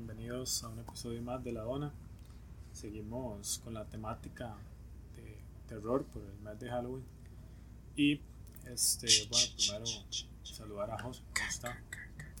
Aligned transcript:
bienvenidos 0.00 0.64
a 0.64 0.68
un 0.68 0.78
episodio 0.78 1.20
más 1.20 1.44
de 1.44 1.52
La 1.52 1.60
Dona. 1.60 1.92
Seguimos 2.72 3.60
con 3.62 3.74
la 3.74 3.84
temática 3.84 4.56
de 5.14 5.36
terror 5.68 6.04
por 6.04 6.22
el 6.22 6.42
mes 6.42 6.58
de 6.58 6.70
Halloween. 6.70 7.04
Y 7.96 8.18
este, 8.72 9.06
bueno, 9.28 9.46
primero 9.58 9.84
saludar 10.42 10.90
a 10.92 11.02
José, 11.02 11.20
¿cómo 11.34 11.48
está? 11.50 11.78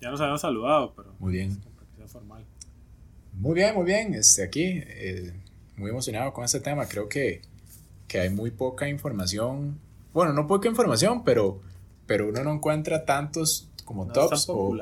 Ya 0.00 0.10
nos 0.10 0.20
habíamos 0.22 0.40
saludado, 0.40 0.94
pero 0.96 1.14
muy 1.18 1.34
bien. 1.34 1.60
Que 1.90 1.96
sea 1.98 2.08
formal. 2.08 2.46
Muy 3.34 3.54
bien, 3.56 3.74
muy 3.74 3.84
bien. 3.84 4.14
Este, 4.14 4.42
aquí, 4.42 4.62
eh, 4.64 5.34
muy 5.76 5.90
emocionado 5.90 6.32
con 6.32 6.46
este 6.46 6.60
tema. 6.60 6.86
Creo 6.86 7.10
que, 7.10 7.42
que 8.08 8.20
hay 8.20 8.30
muy 8.30 8.52
poca 8.52 8.88
información. 8.88 9.78
Bueno, 10.14 10.32
no 10.32 10.46
poca 10.46 10.66
información, 10.66 11.24
pero, 11.24 11.60
pero 12.06 12.30
uno 12.30 12.42
no 12.42 12.54
encuentra 12.54 13.04
tantos 13.04 13.68
como 13.84 14.06
tops 14.06 14.48
o, 14.48 14.78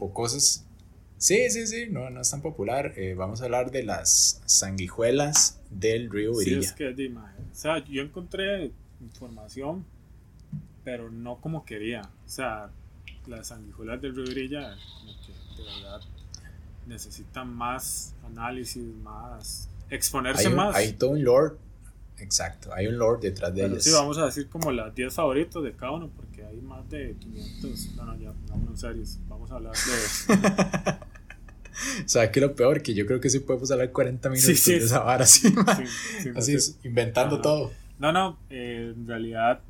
o, 0.00 0.14
cosas. 0.14 0.65
Sí, 1.18 1.50
sí, 1.50 1.66
sí, 1.66 1.86
no, 1.90 2.10
no 2.10 2.20
es 2.20 2.30
tan 2.30 2.42
popular. 2.42 2.92
Eh, 2.96 3.14
vamos 3.14 3.40
a 3.40 3.44
hablar 3.44 3.70
de 3.70 3.82
las 3.82 4.42
sanguijuelas 4.44 5.60
del 5.70 6.10
río 6.10 6.36
Virilla. 6.36 6.60
Sí, 6.60 6.66
es 6.66 6.72
que, 6.72 6.88
o 6.88 7.54
sea, 7.54 7.84
yo 7.84 8.02
encontré 8.02 8.70
información, 9.00 9.84
pero 10.84 11.10
no 11.10 11.40
como 11.40 11.64
quería. 11.64 12.02
O 12.02 12.28
sea, 12.28 12.70
las 13.26 13.48
sanguijuelas 13.48 14.00
del 14.02 14.14
río 14.14 14.24
Virilla, 14.24 14.76
como 15.00 15.12
que 15.20 15.62
de 15.62 15.68
verdad 15.68 16.00
necesitan 16.86 17.52
más 17.52 18.14
análisis, 18.24 18.84
más 19.02 19.68
exponerse 19.90 20.48
más. 20.50 20.74
Hay 20.74 20.92
todo 20.92 21.10
un 21.10 21.24
lord, 21.24 21.58
exacto, 22.18 22.72
hay 22.72 22.86
un 22.86 22.98
lord 22.98 23.20
detrás 23.20 23.54
de 23.54 23.66
ellos. 23.66 23.82
Sí, 23.82 23.90
vamos 23.92 24.18
a 24.18 24.26
decir 24.26 24.48
como 24.48 24.70
las 24.70 24.94
10 24.94 25.14
favoritos 25.14 25.64
de 25.64 25.72
cada 25.72 25.92
uno, 25.92 26.10
porque 26.14 26.44
hay 26.44 26.60
más 26.60 26.88
de 26.90 27.16
500. 27.18 27.96
No, 27.96 28.04
no, 28.04 28.16
ya, 28.16 28.32
vámonos 28.48 28.70
en 28.70 28.76
serio, 28.76 29.04
vamos 29.28 29.50
a 29.50 29.54
hablar 29.54 29.72
de. 29.74 30.94
o 32.04 32.08
sea, 32.08 32.30
que 32.30 32.40
lo 32.40 32.54
peor, 32.54 32.82
que 32.82 32.94
yo 32.94 33.06
creo 33.06 33.20
que 33.20 33.30
sí 33.30 33.40
podemos 33.40 33.70
hablar 33.70 33.92
40 33.92 34.28
minutos 34.30 34.64
de 34.64 34.76
esa 34.76 35.00
vara 35.00 35.24
así, 35.24 35.54
así 36.34 36.54
es, 36.54 36.78
inventando 36.84 37.40
todo. 37.40 37.72
No, 37.98 38.12
no, 38.12 38.38
eh, 38.50 38.92
en 38.94 39.06
realidad 39.06 39.60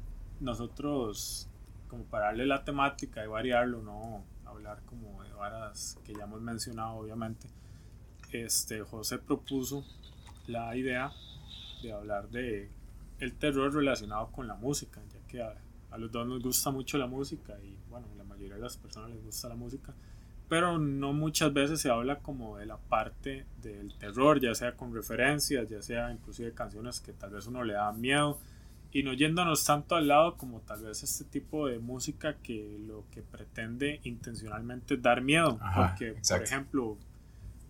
nosotros, 0.40 1.48
como 1.88 2.04
para 2.04 2.26
darle 2.26 2.46
la 2.46 2.64
temática 2.64 3.24
y 3.24 3.28
variarlo, 3.28 3.82
no 3.82 4.24
hablar 4.44 4.80
como 4.86 5.22
de 5.22 5.32
varas 5.32 5.98
que 6.04 6.14
ya 6.14 6.24
hemos 6.24 6.40
mencionado, 6.40 6.96
obviamente. 6.96 7.48
Este, 8.32 8.82
José 8.82 9.18
propuso 9.18 9.84
la 10.46 10.76
idea 10.76 11.12
de 11.82 11.92
hablar 11.92 12.28
de 12.28 12.68
el 13.20 13.34
terror 13.34 13.72
relacionado 13.72 14.30
con 14.32 14.46
la 14.46 14.54
música, 14.54 15.00
ya 15.12 15.26
que 15.28 15.42
a, 15.42 15.54
a 15.90 15.98
los 15.98 16.10
dos 16.10 16.26
nos 16.26 16.42
gusta 16.42 16.70
mucho 16.70 16.98
la 16.98 17.06
música 17.06 17.54
y 17.62 17.76
bueno, 17.88 18.06
la 18.16 18.24
mayoría 18.24 18.56
de 18.56 18.60
las 18.60 18.76
personas 18.76 19.10
les 19.10 19.24
gusta 19.24 19.48
la 19.48 19.56
música 19.56 19.94
pero 20.48 20.78
no 20.78 21.12
muchas 21.12 21.52
veces 21.52 21.80
se 21.80 21.90
habla 21.90 22.20
como 22.20 22.58
de 22.58 22.66
la 22.66 22.76
parte 22.76 23.46
del 23.62 23.94
terror, 23.98 24.40
ya 24.40 24.54
sea 24.54 24.76
con 24.76 24.94
referencias, 24.94 25.68
ya 25.68 25.82
sea 25.82 26.12
inclusive 26.12 26.52
canciones 26.52 27.00
que 27.00 27.12
tal 27.12 27.30
vez 27.30 27.46
uno 27.46 27.64
le 27.64 27.74
da 27.74 27.92
miedo. 27.92 28.38
Y 28.92 29.02
no 29.02 29.12
yéndonos 29.12 29.64
tanto 29.64 29.96
al 29.96 30.08
lado 30.08 30.36
como 30.36 30.60
tal 30.60 30.84
vez 30.84 31.02
este 31.02 31.24
tipo 31.24 31.66
de 31.66 31.78
música 31.78 32.36
que 32.42 32.78
lo 32.86 33.04
que 33.10 33.22
pretende 33.22 34.00
intencionalmente 34.04 34.96
dar 34.96 35.20
miedo, 35.20 35.58
porque 35.74 36.16
por 36.26 36.42
ejemplo, 36.42 36.96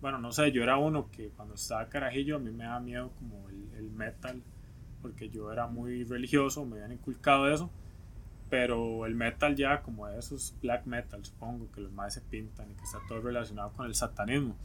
bueno, 0.00 0.18
no 0.18 0.30
sé, 0.30 0.52
yo 0.52 0.62
era 0.62 0.76
uno 0.76 1.10
que 1.10 1.30
cuando 1.30 1.54
estaba 1.54 1.88
carajillo 1.88 2.36
a 2.36 2.38
mí 2.38 2.52
me 2.52 2.64
da 2.64 2.78
miedo 2.78 3.10
como 3.18 3.48
el, 3.48 3.78
el 3.78 3.90
metal, 3.90 4.40
porque 5.02 5.28
yo 5.30 5.50
era 5.52 5.66
muy 5.66 6.04
religioso, 6.04 6.64
me 6.64 6.76
habían 6.76 6.92
inculcado 6.92 7.52
eso 7.52 7.70
pero 8.48 9.06
el 9.06 9.14
metal 9.14 9.56
ya 9.56 9.82
como 9.82 10.08
esos 10.08 10.54
black 10.62 10.86
metal 10.86 11.24
supongo 11.24 11.70
que 11.72 11.80
los 11.80 11.92
más 11.92 12.14
se 12.14 12.20
pintan 12.20 12.70
y 12.70 12.74
que 12.74 12.84
está 12.84 12.98
todo 13.08 13.20
relacionado 13.20 13.72
con 13.72 13.86
el 13.86 13.94
satanismo. 13.94 14.56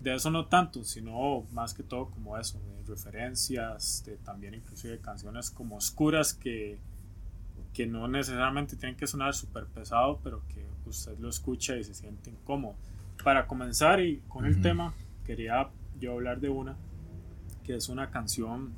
De 0.00 0.14
eso 0.14 0.30
no 0.30 0.46
tanto 0.46 0.84
sino 0.84 1.46
más 1.52 1.74
que 1.74 1.82
todo 1.82 2.10
como 2.10 2.38
eso 2.38 2.58
de 2.58 2.94
referencias 2.94 4.02
de 4.06 4.16
también 4.18 4.54
inclusive 4.54 4.98
canciones 5.00 5.50
como 5.50 5.76
oscuras 5.76 6.34
que 6.34 6.78
que 7.72 7.86
no 7.86 8.08
necesariamente 8.08 8.76
tienen 8.76 8.96
que 8.96 9.06
sonar 9.06 9.34
súper 9.34 9.66
pesado 9.66 10.20
pero 10.22 10.42
que 10.48 10.66
usted 10.86 11.18
lo 11.18 11.28
escucha 11.28 11.76
y 11.76 11.84
se 11.84 11.94
siente 11.94 12.30
incómodo. 12.30 12.76
Para 13.22 13.46
comenzar 13.46 14.00
y 14.00 14.18
con 14.28 14.46
el 14.46 14.60
tema 14.60 14.94
quería 15.24 15.68
yo 15.98 16.12
hablar 16.12 16.40
de 16.40 16.48
una 16.48 16.76
que 17.64 17.74
es 17.74 17.88
una 17.88 18.10
canción 18.10 18.72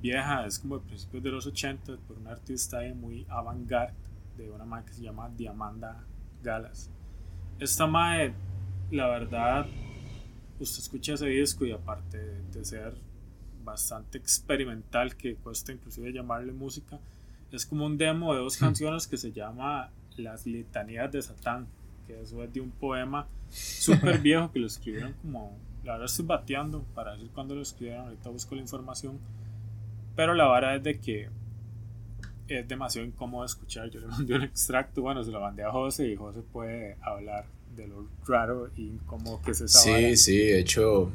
vieja, 0.00 0.46
es 0.46 0.58
como 0.58 0.78
de 0.78 0.86
principios 0.86 1.22
de 1.22 1.30
los 1.30 1.46
80 1.46 1.96
por 2.06 2.18
una 2.18 2.32
artista 2.32 2.80
muy 2.94 3.26
avant-garde 3.28 3.94
de 4.36 4.50
una 4.50 4.64
madre 4.64 4.86
que 4.86 4.94
se 4.94 5.02
llama 5.02 5.28
Diamanda 5.30 6.04
Galas. 6.42 6.90
Esta 7.58 7.86
madre, 7.86 8.34
la 8.90 9.08
verdad, 9.08 9.66
usted 10.60 10.78
escucha 10.78 11.14
ese 11.14 11.26
disco 11.26 11.64
y 11.64 11.72
aparte 11.72 12.18
de 12.18 12.64
ser 12.64 12.94
bastante 13.64 14.18
experimental, 14.18 15.16
que 15.16 15.34
cuesta 15.36 15.72
inclusive 15.72 16.12
llamarle 16.12 16.52
música, 16.52 16.98
es 17.50 17.66
como 17.66 17.86
un 17.86 17.96
demo 17.98 18.34
de 18.34 18.40
dos 18.40 18.56
hmm. 18.56 18.64
canciones 18.64 19.06
que 19.06 19.16
se 19.16 19.32
llama 19.32 19.90
Las 20.16 20.46
Litanías 20.46 21.10
de 21.10 21.22
Satán, 21.22 21.66
que 22.06 22.20
eso 22.20 22.42
es 22.42 22.52
de 22.52 22.60
un 22.60 22.70
poema 22.70 23.26
súper 23.50 24.18
viejo 24.22 24.52
que 24.52 24.60
lo 24.60 24.66
escribieron 24.66 25.14
como, 25.14 25.56
la 25.84 25.92
verdad 25.92 26.06
estoy 26.06 26.26
bateando 26.26 26.82
para 26.94 27.12
decir 27.12 27.30
cuándo 27.32 27.54
lo 27.54 27.62
escribieron, 27.62 28.06
ahorita 28.06 28.30
busco 28.30 28.54
la 28.54 28.60
información, 28.60 29.18
pero 30.16 30.34
la 30.34 30.46
vara 30.46 30.74
es 30.74 30.82
de 30.82 30.98
que 30.98 31.28
es 32.48 32.66
demasiado 32.66 33.06
incómodo 33.06 33.44
escuchar. 33.44 33.90
Yo 33.90 34.00
le 34.00 34.06
mandé 34.06 34.34
un 34.34 34.42
extracto, 34.44 35.02
bueno, 35.02 35.22
se 35.22 35.30
lo 35.30 35.40
mandé 35.40 35.62
a 35.62 35.70
José 35.70 36.08
y 36.08 36.16
José 36.16 36.40
puede 36.52 36.96
hablar 37.02 37.46
de 37.76 37.86
lo 37.86 38.08
raro 38.26 38.70
y 38.76 38.86
incómodo 38.86 39.40
que 39.42 39.50
es 39.50 39.60
esa 39.60 39.78
Sí, 39.78 40.16
sí, 40.16 40.38
de 40.38 40.60
hecho 40.60 41.12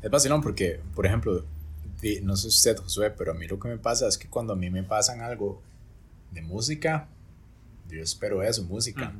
es 0.00 0.10
vacilón 0.10 0.42
porque, 0.42 0.80
por 0.94 1.06
ejemplo, 1.06 1.44
no 2.22 2.36
sé 2.36 2.48
usted, 2.48 2.76
Josué, 2.76 3.10
pero 3.10 3.32
a 3.32 3.34
mí 3.34 3.46
lo 3.46 3.58
que 3.58 3.68
me 3.68 3.78
pasa 3.78 4.06
es 4.06 4.18
que 4.18 4.28
cuando 4.28 4.52
a 4.52 4.56
mí 4.56 4.68
me 4.68 4.82
pasan 4.82 5.22
algo 5.22 5.62
de 6.30 6.42
música, 6.42 7.08
yo 7.88 8.02
espero 8.02 8.42
eso, 8.42 8.62
música. 8.64 9.12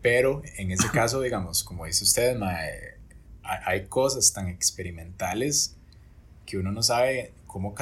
Pero 0.00 0.42
en 0.56 0.70
ese 0.70 0.88
caso, 0.90 1.20
digamos, 1.22 1.62
como 1.62 1.84
dice 1.84 2.04
usted, 2.04 2.40
hay 3.42 3.86
cosas 3.86 4.32
tan 4.32 4.48
experimentales 4.48 5.76
que 6.46 6.56
uno 6.56 6.72
no 6.72 6.82
sabe 6.82 7.32
cómo 7.48 7.74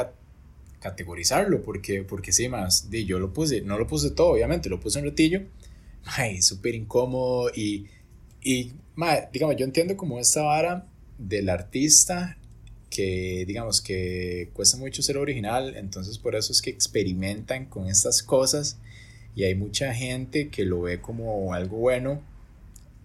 categorizarlo, 0.81 1.63
porque, 1.63 2.03
porque 2.03 2.33
sí, 2.33 2.49
más, 2.49 2.89
yo 2.91 3.19
lo 3.19 3.35
puse, 3.35 3.61
no 3.61 3.79
lo 3.79 3.87
puse 3.87 4.11
todo, 4.11 4.29
obviamente, 4.29 4.71
lo 4.71 4.81
puse 4.81 4.99
un 5.01 5.05
ratillo, 5.05 5.43
ay, 6.05 6.41
súper 6.41 6.75
incómodo 6.75 7.51
y, 7.55 7.87
y 8.43 8.73
digamos, 9.33 9.57
yo 9.57 9.67
entiendo 9.67 9.95
como 9.99 10.19
esta 10.19 10.43
vara 10.43 10.87
del 11.19 11.51
artista 11.51 12.39
que 12.89 13.45
digamos 13.47 13.83
que 13.83 14.49
cuesta 14.55 14.79
mucho 14.79 15.03
ser 15.03 15.19
original, 15.19 15.77
entonces 15.77 16.19
por 16.19 16.35
eso 16.35 16.53
es 16.53 16.63
que 16.63 16.71
experimentan 16.71 17.67
con 17.67 17.89
estas 17.89 18.23
cosas 18.23 18.79
y 19.35 19.45
hay 19.45 19.55
mucha 19.55 19.93
gente 19.93 20.49
que 20.49 20.65
lo 20.65 20.83
ve 20.83 21.01
como 21.01 21.53
algo 21.53 21.77
bueno, 21.77 22.23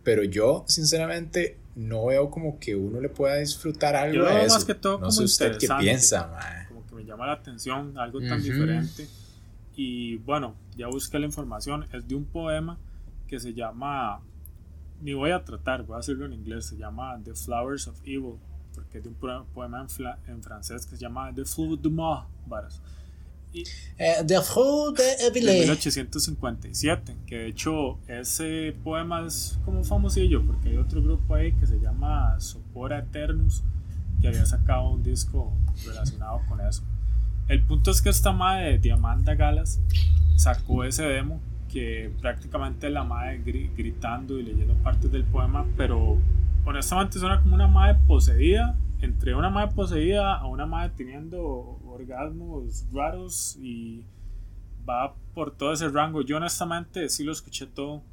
pero 0.03 0.23
yo 0.23 0.63
sinceramente 0.67 1.57
no 1.75 2.07
veo 2.07 2.29
como 2.29 2.59
que 2.59 2.75
uno 2.75 2.99
le 2.99 3.09
pueda 3.09 3.35
disfrutar 3.37 3.95
algo 3.95 4.25
de 4.25 4.45
eso. 4.45 4.55
Más 4.55 4.65
que 4.65 4.75
todo 4.75 4.99
no 4.99 5.11
sé 5.11 5.23
usted 5.23 5.57
qué 5.57 5.67
piensa, 5.79 6.67
Como 6.67 6.85
que 6.85 6.95
me 6.95 7.05
llama 7.05 7.27
la 7.27 7.33
atención 7.33 7.97
algo 7.97 8.19
tan 8.19 8.41
diferente. 8.41 9.07
Y 9.75 10.17
bueno, 10.17 10.55
ya 10.75 10.87
busqué 10.87 11.17
la 11.19 11.25
información. 11.25 11.87
Es 11.93 12.07
de 12.07 12.15
un 12.15 12.25
poema 12.25 12.77
que 13.27 13.39
se 13.39 13.53
llama. 13.53 14.21
Ni 15.01 15.13
voy 15.13 15.31
a 15.31 15.43
tratar, 15.43 15.83
voy 15.83 15.95
a 15.95 15.99
hacerlo 15.99 16.25
en 16.25 16.33
inglés. 16.33 16.65
Se 16.65 16.77
llama 16.77 17.19
The 17.23 17.33
Flowers 17.33 17.87
of 17.87 17.99
Evil. 18.03 18.35
Porque 18.75 18.99
es 18.99 19.03
de 19.03 19.09
un 19.09 19.15
poema 19.53 19.85
en, 20.25 20.31
en 20.33 20.43
francés 20.43 20.85
que 20.85 20.95
se 20.95 21.01
llama 21.01 21.33
The 21.33 21.45
Fleur 21.45 21.79
du 21.79 21.91
Mal. 23.51 23.57
Y, 23.57 23.63
eh, 23.97 24.23
de 24.23 24.35
1857, 25.33 27.15
que 27.25 27.37
de 27.37 27.47
hecho 27.47 27.97
ese 28.07 28.73
poema 28.83 29.25
es 29.25 29.59
como 29.65 29.83
famosillo 29.83 30.41
porque 30.45 30.69
hay 30.69 30.77
otro 30.77 31.01
grupo 31.01 31.35
ahí 31.35 31.51
que 31.53 31.67
se 31.67 31.79
llama 31.79 32.39
Sopora 32.39 32.99
Eternus 32.99 33.63
que 34.21 34.27
había 34.27 34.45
sacado 34.45 34.89
un 34.89 35.03
disco 35.03 35.51
relacionado 35.85 36.41
con 36.47 36.61
eso. 36.61 36.83
El 37.47 37.61
punto 37.63 37.91
es 37.91 38.01
que 38.01 38.09
esta 38.09 38.31
madre 38.31 38.73
de 38.73 38.77
Diamanda 38.77 39.35
Galas 39.35 39.79
sacó 40.35 40.83
ese 40.83 41.03
demo 41.03 41.41
que 41.71 42.11
prácticamente 42.21 42.89
la 42.89 43.03
madre 43.03 43.41
gritando 43.75 44.39
y 44.39 44.43
leyendo 44.43 44.75
partes 44.75 45.11
del 45.11 45.23
poema, 45.23 45.65
pero 45.75 46.17
honestamente 46.65 47.17
suena 47.17 47.41
como 47.41 47.55
una 47.55 47.67
madre 47.67 47.97
poseída 48.07 48.75
entre 49.01 49.33
una 49.33 49.49
madre 49.49 49.73
poseída 49.73 50.35
a 50.35 50.45
una 50.45 50.65
madre 50.65 50.91
teniendo 50.95 51.79
orgasmos 51.91 52.85
raros 52.91 53.57
y 53.59 54.05
va 54.87 55.15
por 55.33 55.55
todo 55.55 55.73
ese 55.73 55.89
rango. 55.89 56.21
Yo 56.21 56.37
honestamente 56.37 57.09
sí 57.09 57.23
lo 57.23 57.31
escuché 57.31 57.67
todo. 57.67 58.03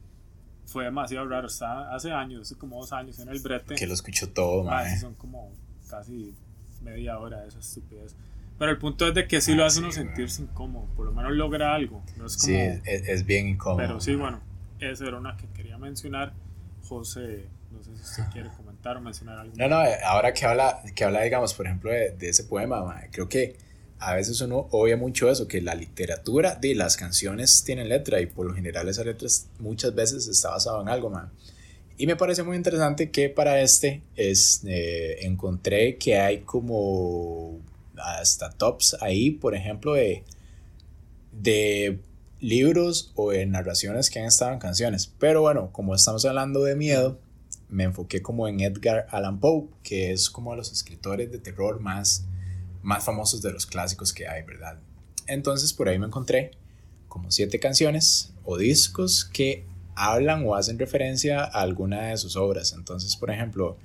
Fue 0.67 0.85
demasiado 0.85 1.27
raro. 1.27 1.47
Está 1.47 1.95
hace 1.95 2.13
años, 2.13 2.43
hace 2.43 2.57
como 2.57 2.79
dos 2.79 2.93
años 2.93 3.19
en 3.19 3.29
el 3.29 3.41
brete. 3.41 3.75
Que 3.75 3.87
lo 3.87 3.95
escucho 3.95 4.29
todo, 4.31 4.65
madre. 4.65 4.99
Son 4.99 5.15
como 5.15 5.51
casi 5.89 6.35
media 6.83 7.19
hora 7.19 7.41
de 7.41 7.49
esa 7.49 7.59
estupidez. 7.59 8.15
Pero 8.59 8.73
el 8.73 8.79
punto 8.79 9.07
es 9.07 9.15
de 9.15 9.27
que 9.27 9.41
sí 9.41 9.55
lo 9.55 9.63
ah, 9.63 9.67
hace 9.67 9.81
uno 9.81 9.93
sentirse 9.93 10.43
incómodo. 10.43 10.87
Por 10.97 11.07
lo 11.07 11.13
menos 11.13 11.33
logra 11.33 11.75
algo. 11.75 12.03
No 12.17 12.27
es 12.27 12.37
como, 12.37 12.47
sí, 12.47 12.55
es, 12.55 13.09
es, 13.09 13.25
bien 13.25 13.49
incómodo. 13.49 13.79
Pero 13.79 14.01
sí, 14.01 14.17
bueno, 14.17 14.41
esa 14.81 15.07
era 15.07 15.17
una 15.17 15.37
que 15.37 15.47
quería 15.49 15.79
mencionar. 15.79 16.33
José 16.83 17.47
No 17.71 17.83
sé 17.83 17.95
si 17.97 18.03
usted 18.03 18.25
quiere 18.33 18.51
comentar 18.51 18.97
o 18.97 19.01
mencionar 19.01 19.39
algo. 19.39 19.55
No, 19.57 19.69
no, 19.69 19.85
eh, 19.85 19.97
ahora 20.05 20.35
que 20.35 20.45
habla, 20.45 20.83
que 20.95 21.05
habla 21.05 21.23
digamos, 21.23 21.55
por 21.55 21.67
ejemplo, 21.67 21.91
de, 21.91 22.11
de 22.11 22.29
ese 22.31 22.45
poema, 22.45 23.01
creo 23.13 23.29
que 23.29 23.57
a 24.01 24.15
veces 24.15 24.41
uno 24.41 24.69
oye 24.71 24.97
mucho 24.97 25.31
eso, 25.31 25.49
que 25.49 25.61
la 25.61 25.75
literatura 25.75 26.55
de 26.55 26.75
las 26.75 26.97
canciones 26.97 27.65
tienen 27.65 27.89
letra 27.89 28.21
y 28.21 28.27
por 28.27 28.47
lo 28.47 28.55
general 28.55 28.89
esas 28.89 29.07
letras 29.07 29.49
muchas 29.59 29.95
veces 29.95 30.29
está 30.29 30.51
basado 30.51 30.81
en 30.81 30.89
algo, 30.89 31.11
man. 31.11 31.31
Y 31.97 32.07
me 32.07 32.15
parece 32.15 32.45
muy 32.45 32.57
interesante 32.57 33.11
que 33.11 33.29
para 33.29 33.61
este 33.61 34.03
es, 34.15 34.63
eh, 34.67 35.19
encontré 35.23 35.97
que 35.97 36.17
hay 36.17 36.43
como 36.43 37.59
hasta 37.97 38.51
tops 38.51 38.97
ahí, 39.01 39.33
por 39.33 39.57
ejemplo, 39.57 39.95
de, 39.95 40.23
de 41.33 41.99
libros 42.41 43.13
o 43.17 43.33
de 43.33 43.45
narraciones 43.47 44.11
que 44.11 44.21
han 44.21 44.27
estado 44.27 44.53
en 44.53 44.61
canciones. 44.61 45.13
Pero 45.19 45.41
bueno, 45.41 45.71
como 45.73 45.93
estamos 45.95 46.25
hablando 46.25 46.63
de 46.63 46.77
miedo, 46.77 47.19
me 47.69 47.85
enfoqué 47.85 48.23
como 48.23 48.47
en 48.47 48.61
Edgar 48.61 49.09
Allan 49.11 49.41
Poe, 49.41 49.67
que 49.83 50.13
es 50.13 50.31
como 50.31 50.53
de 50.53 50.59
los 50.59 50.73
escritores 50.73 51.33
de 51.33 51.39
terror 51.39 51.81
más, 51.81 52.25
más 52.89 53.05
famosos 53.05 53.43
de 53.43 53.53
los 53.53 53.67
clásicos 53.67 54.15
que 54.15 54.27
hay, 54.27 54.43
¿verdad? 54.45 54.79
Entonces 55.27 55.75
por 55.75 55.91
ahí 55.91 55.99
me 55.99 56.07
encontré 56.07 56.53
como 57.07 57.31
siete 57.31 57.61
canciones 57.61 58.33
o 58.45 58.57
discos 58.57 59.27
que 59.27 59.67
hablan 59.95 60.47
o 60.47 60.55
hacen 60.55 60.79
referencia 60.79 61.45
a 61.45 61.61
alguna 61.61 62.07
de 62.07 62.17
sus 62.17 62.35
obras. 62.35 62.73
Entonces, 62.73 63.15
por 63.15 63.31
ejemplo, 63.31 63.77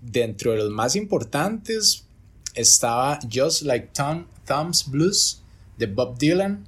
dentro 0.00 0.50
de 0.50 0.58
los 0.58 0.70
más 0.70 0.96
importantes 0.96 2.06
estaba 2.54 3.20
Just 3.32 3.62
Like 3.62 3.90
Tom, 3.92 4.26
Thumb's 4.44 4.90
Blues 4.90 5.42
de 5.78 5.86
Bob 5.86 6.18
Dylan. 6.18 6.66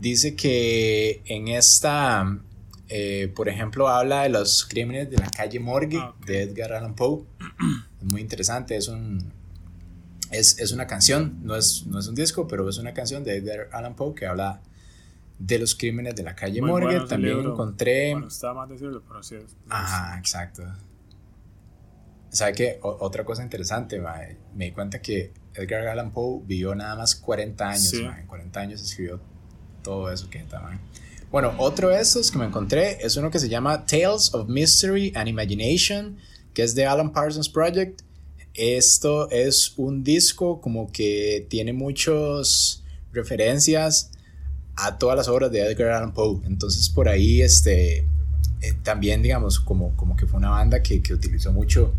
Dice 0.00 0.34
que 0.34 1.20
en 1.26 1.48
esta, 1.48 2.38
eh, 2.88 3.30
por 3.36 3.50
ejemplo, 3.50 3.88
habla 3.88 4.22
de 4.22 4.30
los 4.30 4.64
crímenes 4.64 5.10
de 5.10 5.18
la 5.18 5.28
calle 5.28 5.60
Morgue 5.60 5.98
ah, 6.00 6.14
de 6.24 6.44
Edgar 6.44 6.72
Allan 6.72 6.94
Poe. 6.94 7.24
Es 8.00 8.10
muy 8.10 8.22
interesante, 8.22 8.76
es 8.76 8.88
un... 8.88 9.41
Es, 10.32 10.58
es 10.58 10.72
una 10.72 10.86
canción, 10.86 11.38
no 11.42 11.54
es, 11.54 11.86
no 11.86 11.98
es 11.98 12.08
un 12.08 12.14
disco, 12.14 12.48
pero 12.48 12.68
es 12.68 12.78
una 12.78 12.92
canción 12.92 13.22
de 13.22 13.36
Edgar 13.36 13.68
Allan 13.72 13.94
Poe 13.94 14.14
que 14.14 14.26
habla 14.26 14.60
de 15.38 15.58
los 15.58 15.74
crímenes 15.74 16.14
de 16.14 16.22
la 16.22 16.34
calle 16.34 16.60
Morgue. 16.62 17.00
También 17.08 17.40
encontré. 17.40 18.12
Bueno, 18.12 18.28
está 18.28 18.54
más 18.54 18.68
decirlo, 18.68 19.02
pero 19.06 19.22
sí. 19.22 19.36
Ajá, 19.68 20.18
exacto. 20.18 20.62
¿Sabe 22.30 22.52
qué? 22.54 22.78
otra 22.82 23.24
cosa 23.24 23.42
interesante, 23.42 24.00
me 24.54 24.64
di 24.64 24.72
cuenta 24.72 25.02
que 25.02 25.34
Edgar 25.54 25.86
Allan 25.88 26.12
Poe 26.12 26.40
vivió 26.46 26.74
nada 26.74 26.96
más 26.96 27.14
40 27.14 27.68
años. 27.68 27.92
En 27.92 28.26
40 28.26 28.60
años 28.60 28.82
escribió 28.82 29.20
todo 29.82 30.10
eso 30.10 30.30
que 30.30 30.38
está, 30.38 30.62
Bueno, 31.30 31.54
otro 31.58 31.90
de 31.90 32.00
estos 32.00 32.30
que 32.30 32.38
me 32.38 32.46
encontré 32.46 33.04
es 33.04 33.16
uno 33.16 33.30
que 33.30 33.38
se 33.38 33.48
llama 33.48 33.84
Tales 33.84 34.32
of 34.32 34.48
Mystery 34.48 35.12
and 35.14 35.28
Imagination, 35.28 36.16
que 36.54 36.62
es 36.62 36.74
de 36.74 36.86
Alan 36.86 37.12
Parsons 37.12 37.48
Project. 37.48 38.02
Esto 38.54 39.30
es 39.30 39.74
un 39.76 40.04
disco 40.04 40.60
como 40.60 40.92
que 40.92 41.46
tiene 41.48 41.72
muchas 41.72 42.82
referencias 43.12 44.10
a 44.76 44.98
todas 44.98 45.16
las 45.16 45.28
obras 45.28 45.50
de 45.50 45.60
Edgar 45.60 45.92
Allan 45.92 46.12
Poe. 46.12 46.40
Entonces 46.46 46.88
por 46.88 47.08
ahí 47.08 47.42
este, 47.42 47.98
eh, 48.60 48.74
también 48.82 49.22
digamos 49.22 49.58
como, 49.58 49.96
como 49.96 50.16
que 50.16 50.26
fue 50.26 50.38
una 50.38 50.50
banda 50.50 50.82
que, 50.82 51.02
que 51.02 51.14
utilizó 51.14 51.52
mucho 51.52 51.92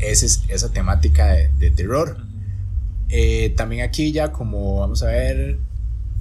ese, 0.00 0.26
esa 0.48 0.70
temática 0.70 1.26
de, 1.26 1.70
terror. 1.70 2.18
Eh, 3.08 3.50
también 3.56 3.82
aquí 3.82 4.12
ya 4.12 4.32
como 4.32 4.80
vamos 4.80 5.02
a 5.02 5.06
ver 5.06 5.58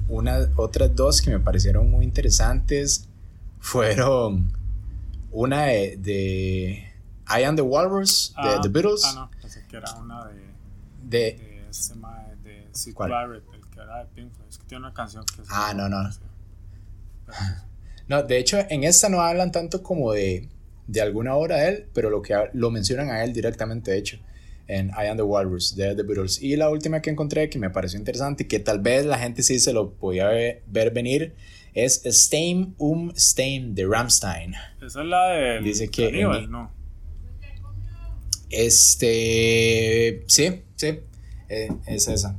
una, 0.09 0.49
otras 0.55 0.95
dos 0.95 1.21
que 1.21 1.29
me 1.29 1.39
parecieron 1.39 1.89
muy 1.89 2.05
interesantes 2.05 3.07
fueron 3.59 4.51
una 5.31 5.63
de, 5.63 5.97
de 5.97 6.93
I 7.27 7.43
Am 7.43 7.55
the 7.55 7.61
Walrus 7.61 8.33
de 8.41 8.59
The 8.61 8.69
Beatles. 8.69 9.03
Ah, 9.05 9.29
no, 9.42 9.42
que 9.73 9.77
era 9.77 9.93
una 9.93 10.25
de, 10.25 10.33
de, 11.01 11.17
de, 11.37 11.69
ese 11.69 11.95
de 12.43 12.67
Sid 12.71 12.93
Barrett, 12.95 13.43
el 13.53 13.69
que 13.71 13.79
era 13.79 14.03
de 14.03 14.05
Pink 14.13 14.31
Es 14.47 14.59
que 14.59 14.65
tiene 14.65 14.85
una 14.85 14.93
canción 14.93 15.25
que 15.25 15.41
Ah, 15.49 15.73
no, 15.75 15.89
no. 15.89 15.97
No, 18.07 18.21
de 18.21 18.37
hecho, 18.37 18.59
en 18.69 18.83
esta 18.83 19.07
no 19.07 19.21
hablan 19.21 19.51
tanto 19.51 19.81
como 19.81 20.11
de, 20.11 20.49
de 20.87 21.01
alguna 21.01 21.35
obra 21.35 21.55
de 21.55 21.69
él, 21.69 21.85
pero 21.93 22.09
lo 22.09 22.21
que 22.21 22.35
lo 22.51 22.69
mencionan 22.69 23.09
a 23.09 23.23
él 23.23 23.31
directamente, 23.31 23.91
de 23.91 23.97
hecho, 23.97 24.19
en 24.67 24.89
I 24.89 25.07
Am 25.07 25.15
the 25.15 25.23
Walrus 25.23 25.75
de 25.75 25.95
The 25.95 26.03
Beatles. 26.03 26.41
Y 26.41 26.57
la 26.57 26.69
última 26.69 27.01
que 27.01 27.09
encontré 27.09 27.49
que 27.49 27.57
me 27.57 27.69
pareció 27.69 27.97
interesante 27.97 28.43
y 28.43 28.47
que 28.47 28.59
tal 28.59 28.79
vez 28.79 29.05
la 29.05 29.17
gente 29.17 29.41
sí 29.41 29.57
se 29.57 29.71
lo 29.71 29.93
podía 29.93 30.27
ver, 30.27 30.91
venir 30.93 31.33
es 31.73 32.03
Stein 32.05 32.75
um 32.77 33.13
Stein 33.15 33.73
de 33.73 33.87
Ramstein. 33.87 34.53
Esa 34.81 35.01
es 35.01 35.07
la 35.07 35.27
de 35.29 35.61
Dice 35.61 35.87
que 35.87 36.11
¿no? 36.49 36.82
Este, 38.53 40.23
sí, 40.27 40.63
sí, 40.75 40.99
eh, 41.49 41.69
es 41.87 42.07
esa. 42.07 42.37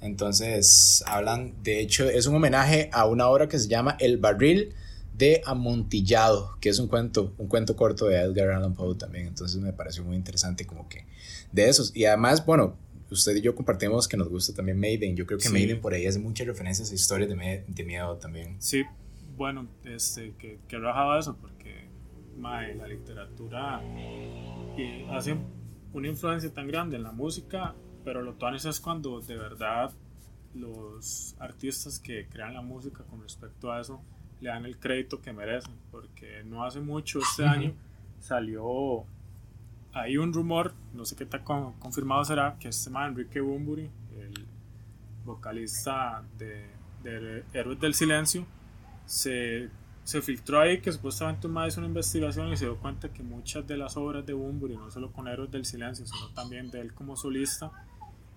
Entonces, 0.00 1.02
hablan, 1.06 1.54
de 1.62 1.80
hecho, 1.80 2.08
es 2.08 2.26
un 2.26 2.36
homenaje 2.36 2.90
a 2.92 3.06
una 3.06 3.28
obra 3.28 3.48
que 3.48 3.58
se 3.58 3.68
llama 3.68 3.96
El 4.00 4.18
Barril 4.18 4.74
de 5.14 5.42
Amontillado, 5.44 6.56
que 6.60 6.68
es 6.68 6.78
un 6.78 6.88
cuento, 6.88 7.34
un 7.38 7.48
cuento 7.48 7.74
corto 7.74 8.06
de 8.06 8.16
Edgar 8.16 8.50
Allan 8.50 8.74
Poe 8.74 8.94
también. 8.94 9.26
Entonces 9.26 9.60
me 9.60 9.72
pareció 9.72 10.04
muy 10.04 10.16
interesante 10.16 10.64
como 10.64 10.88
que 10.88 11.04
de 11.52 11.68
esos. 11.68 11.94
Y 11.94 12.04
además, 12.04 12.44
bueno, 12.46 12.76
usted 13.10 13.36
y 13.36 13.40
yo 13.40 13.54
compartimos 13.54 14.06
que 14.06 14.16
nos 14.16 14.28
gusta 14.28 14.54
también 14.54 14.78
Maiden. 14.78 15.16
Yo 15.16 15.26
creo 15.26 15.38
que 15.38 15.50
Maiden 15.50 15.80
por 15.80 15.94
ahí 15.94 16.06
hace 16.06 16.20
muchas 16.20 16.46
referencias 16.46 16.90
a 16.92 16.94
historias 16.94 17.28
de, 17.28 17.64
de 17.66 17.84
miedo 17.84 18.16
también. 18.16 18.56
Sí, 18.60 18.84
bueno, 19.36 19.68
este, 19.84 20.34
que, 20.38 20.58
que 20.68 20.78
rajaba 20.78 21.18
eso 21.18 21.36
porque 21.40 21.88
la 22.40 22.86
literatura 22.86 23.80
eh, 24.76 25.06
hace 25.10 25.36
una 25.92 26.08
influencia 26.08 26.52
tan 26.52 26.68
grande 26.68 26.96
en 26.96 27.02
la 27.02 27.12
música, 27.12 27.74
pero 28.04 28.22
lo 28.22 28.34
tuanes 28.34 28.64
es 28.64 28.80
cuando 28.80 29.20
de 29.20 29.36
verdad 29.36 29.92
los 30.54 31.34
artistas 31.38 31.98
que 31.98 32.26
crean 32.28 32.54
la 32.54 32.62
música 32.62 33.04
con 33.04 33.22
respecto 33.22 33.72
a 33.72 33.80
eso 33.80 34.00
le 34.40 34.50
dan 34.50 34.64
el 34.64 34.78
crédito 34.78 35.20
que 35.20 35.32
merecen, 35.32 35.74
porque 35.90 36.44
no 36.44 36.64
hace 36.64 36.80
mucho, 36.80 37.18
este 37.18 37.44
año, 37.44 37.74
salió 38.20 39.04
hay 39.92 40.16
un 40.16 40.32
rumor, 40.32 40.74
no 40.94 41.04
sé 41.04 41.16
qué 41.16 41.26
tan 41.26 41.42
confirmado 41.42 42.24
será, 42.24 42.56
que 42.60 42.68
este 42.68 42.90
man 42.90 43.10
Enrique 43.10 43.40
Bumburi, 43.40 43.90
el 44.16 44.46
vocalista 45.24 46.22
de, 46.38 46.66
de 47.02 47.44
Héroes 47.52 47.80
del 47.80 47.94
Silencio, 47.94 48.46
se, 49.06 49.70
se, 50.08 50.22
filtró 50.22 50.60
ahí 50.60 50.80
que 50.80 50.90
supuestamente 50.90 51.46
un 51.46 51.66
hizo 51.66 51.80
una 51.80 51.88
investigación 51.88 52.52
y 52.52 52.56
se 52.56 52.64
dio 52.64 52.76
cuenta 52.78 53.10
que 53.10 53.22
muchas 53.22 53.66
de 53.66 53.76
las 53.76 53.96
obras 53.96 54.24
de 54.24 54.32
Bumburi, 54.32 54.76
no 54.76 54.90
solo 54.90 55.12
con 55.12 55.28
Héroes 55.28 55.50
del 55.50 55.64
Silencio, 55.64 56.06
sino 56.06 56.28
también 56.30 56.70
de 56.70 56.80
él 56.80 56.94
como 56.94 57.16
solista, 57.16 57.70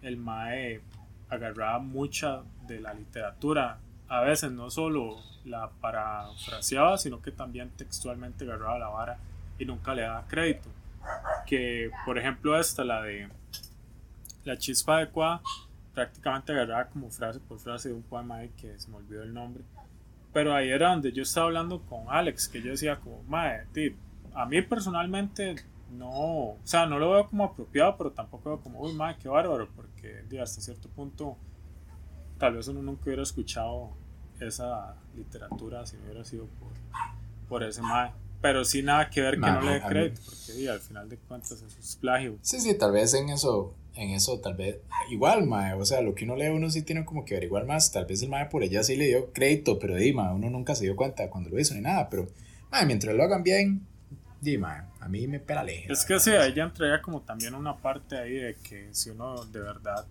el 0.01 0.17
Mae 0.17 0.81
agarraba 1.29 1.79
mucha 1.79 2.41
de 2.67 2.81
la 2.81 2.93
literatura 2.93 3.79
a 4.11 4.19
veces 4.19 4.51
no 4.51 4.69
solo 4.69 5.15
la 5.45 5.69
parafraseaba, 5.69 6.97
sino 6.97 7.21
que 7.21 7.31
también 7.31 7.69
textualmente 7.69 8.43
agarraba 8.43 8.77
la 8.77 8.89
vara 8.89 9.17
y 9.57 9.63
nunca 9.63 9.95
le 9.95 10.01
daba 10.01 10.27
crédito. 10.27 10.67
Que, 11.45 11.89
por 12.05 12.17
ejemplo, 12.17 12.59
esta, 12.59 12.83
la 12.83 13.01
de 13.03 13.29
La 14.43 14.57
chispa 14.57 14.97
adecuada, 14.97 15.41
prácticamente 15.93 16.51
agarraba 16.51 16.89
como 16.89 17.09
frase 17.09 17.39
por 17.39 17.57
frase 17.59 17.87
de 17.87 17.95
un 17.95 18.03
poema 18.03 18.41
que 18.57 18.77
se 18.77 18.89
me 18.89 18.97
olvidó 18.97 19.23
el 19.23 19.33
nombre. 19.33 19.63
Pero 20.33 20.55
ahí 20.55 20.69
era 20.69 20.89
donde 20.91 21.11
yo 21.11 21.23
estaba 21.23 21.47
hablando 21.47 21.81
con 21.81 22.05
Alex, 22.07 22.47
que 22.47 22.61
yo 22.61 22.71
decía 22.71 22.99
como, 22.99 23.23
mae, 23.23 23.65
a 24.33 24.45
mí 24.45 24.61
personalmente 24.61 25.55
no, 25.91 26.09
o 26.09 26.59
sea, 26.63 26.85
no 26.85 26.99
lo 26.99 27.11
veo 27.11 27.27
como 27.27 27.43
apropiado, 27.43 27.97
pero 27.97 28.11
tampoco 28.11 28.49
veo 28.49 28.61
como, 28.61 28.79
uy, 28.79 28.93
mae, 28.93 29.17
qué 29.17 29.27
bárbaro, 29.27 29.69
porque 29.75 30.23
hasta 30.41 30.61
cierto 30.61 30.89
punto 30.89 31.37
tal 32.37 32.55
vez 32.55 32.67
uno 32.69 32.81
nunca 32.81 33.03
hubiera 33.05 33.23
escuchado 33.23 33.91
esa 34.39 34.95
literatura 35.15 35.85
si 35.85 35.97
no 35.97 36.05
hubiera 36.05 36.23
sido 36.23 36.45
por, 36.59 36.71
por 37.47 37.63
ese 37.63 37.81
mae. 37.81 38.11
Pero 38.41 38.65
sí 38.65 38.81
nada 38.81 39.09
que 39.09 39.21
ver 39.21 39.35
que 39.35 39.41
no 39.41 39.61
le 39.61 39.73
dé 39.73 39.81
crédito, 39.81 40.21
porque 40.25 40.69
al 40.69 40.79
final 40.79 41.09
de 41.09 41.17
cuentas 41.17 41.51
eso 41.51 41.79
es 41.79 41.95
plagio. 41.95 42.37
Sí, 42.41 42.59
sí, 42.59 42.73
tal 42.73 42.91
vez 42.91 43.13
en 43.13 43.29
eso, 43.29 43.75
en 43.95 44.09
eso 44.09 44.39
tal 44.39 44.55
vez, 44.55 44.77
igual 45.11 45.45
mae, 45.45 45.73
o 45.75 45.85
sea, 45.85 46.01
lo 46.01 46.15
que 46.15 46.25
uno 46.25 46.35
lee 46.35 46.49
uno 46.49 46.69
sí 46.69 46.81
tiene 46.81 47.05
como 47.05 47.23
que 47.23 47.35
averiguar 47.35 47.65
más, 47.65 47.91
tal 47.91 48.05
vez 48.05 48.23
el 48.23 48.29
mae 48.29 48.47
por 48.47 48.63
ella 48.63 48.83
sí 48.83 48.95
le 48.95 49.05
dio 49.05 49.31
crédito, 49.31 49.77
pero 49.77 49.95
di 49.95 50.11
uno 50.11 50.49
nunca 50.49 50.73
se 50.73 50.85
dio 50.85 50.95
cuenta 50.95 51.29
cuando 51.29 51.51
lo 51.51 51.59
hizo 51.59 51.75
ni 51.75 51.81
nada, 51.81 52.09
pero 52.09 52.27
mae, 52.71 52.85
mientras 52.85 53.15
lo 53.15 53.23
hagan 53.23 53.43
bien, 53.43 53.85
di 54.41 54.59
a 54.63 55.07
mí 55.07 55.27
me 55.27 55.39
pela 55.39 55.63
leje. 55.63 55.91
Es 55.91 56.03
que 56.03 56.19
sí, 56.19 56.31
ella 56.31 56.63
entraría 56.63 57.01
como 57.01 57.21
también 57.21 57.53
una 57.53 57.77
parte 57.77 58.17
ahí 58.17 58.33
de 58.33 58.55
que 58.55 58.89
si 58.91 59.11
uno 59.11 59.45
de 59.45 59.59
verdad 59.59 60.05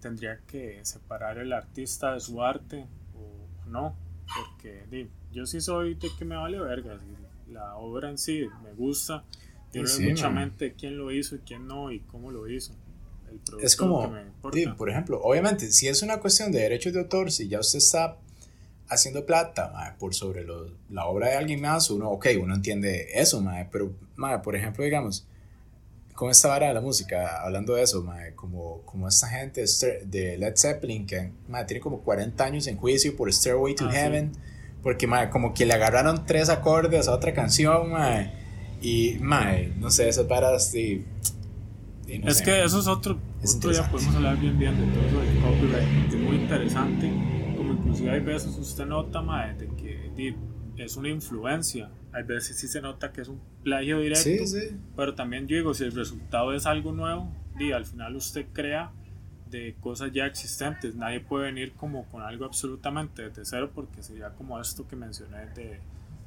tendría 0.00 0.38
que 0.46 0.80
separar 0.84 1.38
el 1.38 1.52
artista 1.52 2.12
de 2.12 2.20
su 2.20 2.42
arte 2.42 2.86
o 3.14 3.70
no, 3.70 3.96
porque 4.36 5.08
yo 5.32 5.46
sí 5.46 5.60
soy 5.60 5.94
de 5.94 6.08
que 6.18 6.24
me 6.24 6.36
vale 6.36 6.58
verga, 6.58 6.98
la 7.52 7.76
obra 7.76 8.10
en 8.10 8.18
sí 8.18 8.46
me 8.62 8.72
gusta, 8.72 9.24
tiene 9.70 9.88
mucha 10.00 10.30
mente 10.30 10.74
quién 10.74 10.98
lo 10.98 11.10
hizo 11.12 11.36
y 11.36 11.38
quién 11.40 11.66
no 11.66 11.90
y 11.92 12.00
cómo 12.00 12.30
lo 12.30 12.48
hizo. 12.48 12.74
es 13.60 13.76
como, 13.76 14.12
por 14.76 14.90
ejemplo, 14.90 15.20
obviamente, 15.22 15.70
si 15.72 15.88
es 15.88 16.02
una 16.02 16.18
cuestión 16.18 16.52
de 16.52 16.60
derechos 16.60 16.92
de 16.92 17.00
autor, 17.00 17.32
si 17.32 17.48
ya 17.48 17.60
usted 17.60 17.78
está 17.78 18.16
haciendo 18.88 19.24
plata 19.24 19.96
por 19.98 20.14
sobre 20.14 20.44
lo, 20.44 20.70
la 20.90 21.06
obra 21.06 21.28
de 21.28 21.36
alguien 21.36 21.60
más, 21.60 21.90
uno, 21.90 22.10
ok, 22.10 22.26
uno 22.40 22.54
entiende 22.54 23.08
eso, 23.14 23.40
mae, 23.40 23.68
pero, 23.70 23.92
por 24.42 24.54
ejemplo, 24.54 24.84
digamos, 24.84 25.26
con 26.14 26.30
esta 26.30 26.48
vara 26.48 26.68
de 26.68 26.74
la 26.74 26.80
música, 26.80 27.42
hablando 27.42 27.74
de 27.74 27.82
eso, 27.82 28.04
como, 28.36 28.82
como 28.82 29.08
esta 29.08 29.28
gente 29.28 29.64
de 30.04 30.36
Led 30.36 30.54
Zeppelin 30.56 31.06
que 31.06 31.32
tiene 31.66 31.80
como 31.80 32.02
40 32.02 32.44
años 32.44 32.66
en 32.66 32.76
juicio 32.76 33.16
por 33.16 33.32
Stairway 33.32 33.74
to 33.74 33.86
ah, 33.86 33.92
Heaven, 33.92 34.32
porque 34.82 35.06
mae, 35.06 35.30
como 35.30 35.54
que 35.54 35.66
le 35.66 35.74
agarraron 35.74 36.26
tres 36.26 36.48
acordes 36.48 37.08
a 37.08 37.14
otra 37.14 37.32
canción, 37.32 37.90
mae, 37.90 38.32
y 38.80 39.16
mae, 39.20 39.72
no 39.78 39.90
sé, 39.90 40.08
esas 40.08 40.26
varas 40.26 40.72
de... 40.72 41.04
es 42.08 42.42
que 42.42 42.64
eso 42.64 42.80
es 42.80 42.86
otro, 42.86 43.18
otro 43.44 43.70
día 43.70 43.90
podemos 43.90 44.14
hablar 44.16 44.38
bien 44.38 44.58
bien 44.58 44.78
de 44.78 44.86
todo 44.92 45.06
eso 45.06 45.20
del 45.20 45.40
copyright, 45.40 46.12
es 46.12 46.20
muy 46.20 46.36
interesante, 46.36 47.10
como 47.56 47.72
inclusive 47.72 48.10
hay 48.10 48.20
veces 48.20 48.56
usted 48.58 48.86
nota, 48.86 49.22
mae, 49.22 49.54
de 49.54 49.68
que 49.68 50.34
es 50.76 50.96
una 50.96 51.08
influencia 51.08 51.90
hay 52.12 52.24
veces 52.24 52.58
sí 52.58 52.68
se 52.68 52.80
nota 52.80 53.12
que 53.12 53.22
es 53.22 53.28
un 53.28 53.40
plagio 53.62 53.98
directo, 53.98 54.44
pero 54.96 55.14
también 55.14 55.46
yo 55.48 55.56
digo, 55.56 55.72
si 55.72 55.84
el 55.84 55.92
resultado 55.92 56.52
es 56.54 56.66
algo 56.66 56.92
nuevo, 56.92 57.34
y 57.58 57.72
al 57.72 57.86
final 57.86 58.16
usted 58.16 58.46
crea 58.52 58.92
de 59.52 59.76
cosas 59.80 60.10
ya 60.12 60.24
existentes, 60.24 60.96
nadie 60.96 61.20
puede 61.20 61.44
venir 61.44 61.74
como 61.74 62.06
con 62.06 62.22
algo 62.22 62.46
absolutamente 62.46 63.28
desde 63.28 63.44
cero 63.44 63.70
porque 63.72 64.02
sería 64.02 64.30
como 64.30 64.58
esto 64.58 64.88
que 64.88 64.96
mencioné 64.96 65.46
de 65.54 65.78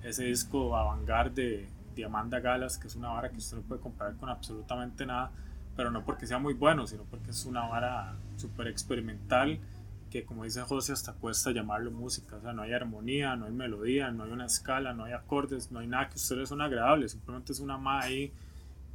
ese 0.04 0.26
disco 0.26 0.78
Avangar 0.78 1.34
de, 1.34 1.68
de 1.96 2.06
Amanda 2.06 2.40
Galas, 2.40 2.78
que 2.78 2.88
es 2.88 2.96
una 2.96 3.10
vara 3.10 3.30
que 3.30 3.38
usted 3.38 3.58
no 3.58 3.64
puede 3.64 3.82
comparar 3.82 4.16
con 4.16 4.30
absolutamente 4.30 5.08
nada, 5.08 5.32
pero 5.76 5.90
no 5.90 6.06
porque 6.06 6.28
sea 6.28 6.38
muy 6.38 6.54
bueno, 6.54 6.86
sino 6.86 7.04
porque 7.04 7.32
es 7.32 7.46
una 7.46 7.68
vara 7.68 8.16
súper 8.38 8.68
experimental 8.68 9.60
que 10.12 10.24
como 10.24 10.44
dice 10.44 10.62
José 10.62 10.94
hasta 10.94 11.14
cuesta 11.14 11.52
llamarlo 11.52 11.90
música, 11.90 12.36
o 12.36 12.42
sea, 12.42 12.54
no 12.54 12.62
hay 12.62 12.74
armonía, 12.74 13.36
no 13.36 13.48
hay 13.48 13.52
melodía, 13.52 14.12
no 14.12 14.24
hay 14.24 14.32
una 14.32 14.46
escala, 14.46 14.94
no 14.94 15.06
hay 15.06 15.14
acordes, 15.14 15.72
no 15.72 15.80
hay 15.80 15.88
nada 15.88 16.10
que 16.10 16.18
ustedes 16.18 16.48
son 16.48 16.62
agradables, 16.62 17.14
simplemente 17.14 17.52
es 17.52 17.60
una 17.60 17.78
ma 17.78 18.02
ahí, 18.02 18.32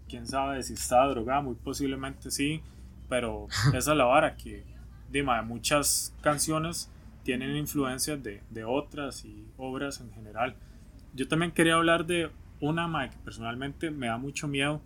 quién 0.08 0.26
sabe 0.26 0.62
si 0.62 0.74
está 0.74 1.04
drogada, 1.08 1.42
muy 1.42 1.56
posiblemente 1.56 2.30
sí, 2.30 2.62
pero 3.10 3.48
esa 3.74 3.90
es 3.90 3.96
la 3.98 4.04
vara 4.04 4.36
que, 4.36 4.64
dime, 5.10 5.42
muchas 5.42 6.16
canciones 6.22 6.90
tienen 7.22 7.54
influencias 7.54 8.22
de, 8.22 8.42
de, 8.48 8.64
otras 8.64 9.26
y 9.26 9.46
obras 9.58 10.00
en 10.00 10.10
general. 10.12 10.56
Yo 11.12 11.28
también 11.28 11.52
quería 11.52 11.74
hablar 11.74 12.06
de 12.06 12.30
una 12.60 12.88
ma 12.88 13.10
que 13.10 13.18
personalmente 13.18 13.90
me 13.90 14.06
da 14.06 14.16
mucho 14.16 14.48
miedo 14.48 14.80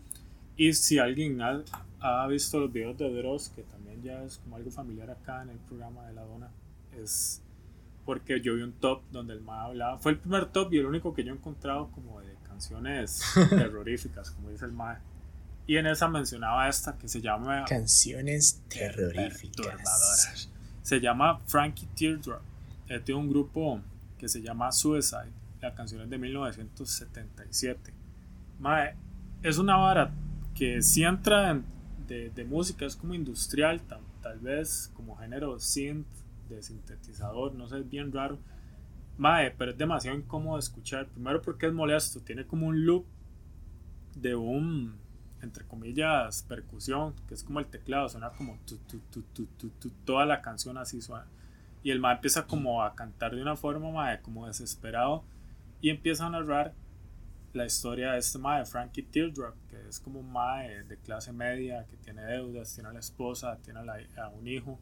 y 0.57 0.73
si 0.73 0.99
alguien 0.99 1.40
ha, 1.43 1.62
ha 2.00 2.26
visto 2.26 2.59
los 2.59 2.73
videos 2.73 2.99
de 2.99 3.12
Dross, 3.14 3.50
que 3.50 3.62
también 3.62 4.02
ya 4.02 4.25
es 4.25 4.38
como 4.38 4.57
algo 4.57 4.71
familiar 4.71 5.11
acá 5.11 5.43
en 5.43 5.50
el 5.50 5.59
programa 5.59 6.07
de 6.07 6.14
la 6.14 6.23
dona, 6.23 6.50
es 7.00 7.43
porque 8.04 8.40
yo 8.40 8.54
vi 8.54 8.62
un 8.62 8.73
top 8.73 9.02
donde 9.11 9.33
el 9.33 9.40
MAE 9.40 9.66
hablaba, 9.66 9.99
fue 9.99 10.12
el 10.12 10.19
primer 10.19 10.47
top 10.47 10.73
y 10.73 10.78
el 10.78 10.87
único 10.87 11.14
que 11.14 11.25
yo 11.25 11.33
he 11.33 11.37
encontrado 11.37 11.90
como 11.93 12.21
de 12.21 12.35
canciones 12.47 13.23
terroríficas, 13.50 14.31
como 14.31 14.50
dice 14.50 14.66
el 14.66 14.73
MAE. 14.73 14.99
Y 15.66 15.76
en 15.76 15.87
esa 15.87 16.09
mencionaba 16.09 16.68
esta 16.68 16.97
que 16.99 17.09
se 17.09 17.21
llama... 17.21 17.64
Canciones 17.64 18.62
terroríficas. 18.68 20.49
Se 20.83 21.00
llama 21.00 21.40
Frankie 21.47 21.88
Teardrop. 21.97 22.42
Es 22.88 23.04
de 23.04 23.14
un 23.14 23.30
grupo 23.30 23.80
que 24.18 24.28
se 24.28 24.42
llama 24.42 24.71
Suicide. 24.73 25.33
La 25.62 25.75
canción 25.75 26.02
es 26.02 26.11
de 26.11 26.18
1977. 26.18 27.94
Mae, 28.61 28.94
es 29.42 29.56
una 29.56 29.76
vara 29.76 30.12
que 30.54 30.83
si 30.83 31.02
entra 31.02 31.50
en, 31.50 31.64
de, 32.06 32.30
de 32.30 32.44
música 32.44 32.85
es 32.85 32.97
como 32.97 33.14
industrial, 33.14 33.80
tal, 33.83 34.00
tal 34.23 34.38
vez 34.38 34.90
como 34.94 35.16
género 35.16 35.59
synth, 35.59 36.06
de 36.49 36.62
sintetizador, 36.62 37.54
no 37.54 37.66
sé, 37.68 37.78
es 37.78 37.88
bien 37.88 38.12
raro. 38.12 38.38
Mae, 39.16 39.50
pero 39.52 39.71
es 39.71 39.78
demasiado 39.78 40.16
incómodo 40.16 40.56
de 40.56 40.61
escuchar. 40.61 41.06
Primero 41.06 41.40
porque 41.40 41.66
es 41.66 41.73
molesto, 41.73 42.21
tiene 42.21 42.47
como 42.47 42.66
un 42.66 42.85
loop 42.85 43.04
de 44.16 44.35
un, 44.35 44.97
entre 45.44 45.64
comillas, 45.66 46.42
percusión, 46.42 47.14
que 47.28 47.34
es 47.34 47.44
como 47.44 47.60
el 47.60 47.66
teclado, 47.66 48.08
suena 48.08 48.30
como 48.30 48.58
tu, 48.66 49.90
toda 50.04 50.26
la 50.26 50.42
canción 50.42 50.76
así 50.78 51.00
suena. 51.00 51.26
Y 51.82 51.90
el 51.90 52.00
mae 52.00 52.14
empieza 52.14 52.46
como 52.46 52.82
a 52.82 52.94
cantar 52.94 53.34
de 53.34 53.42
una 53.42 53.56
forma, 53.56 53.90
mae, 53.90 54.20
como 54.22 54.46
desesperado, 54.46 55.24
y 55.80 55.90
empieza 55.90 56.26
a 56.26 56.30
narrar 56.30 56.74
la 57.52 57.66
historia 57.66 58.12
de 58.12 58.18
este 58.18 58.38
mae, 58.38 58.64
Frankie 58.64 59.02
Teardrop, 59.02 59.54
que 59.68 59.88
es 59.88 60.00
como 60.00 60.20
un 60.20 60.32
mae 60.32 60.82
de 60.84 60.96
clase 60.96 61.32
media, 61.32 61.86
que 61.88 61.96
tiene 61.98 62.22
deudas, 62.22 62.74
tiene 62.74 62.88
a 62.88 62.92
la 62.92 63.00
esposa, 63.00 63.58
tiene 63.62 63.80
a, 63.80 64.28
un 64.28 64.48
hijo, 64.48 64.80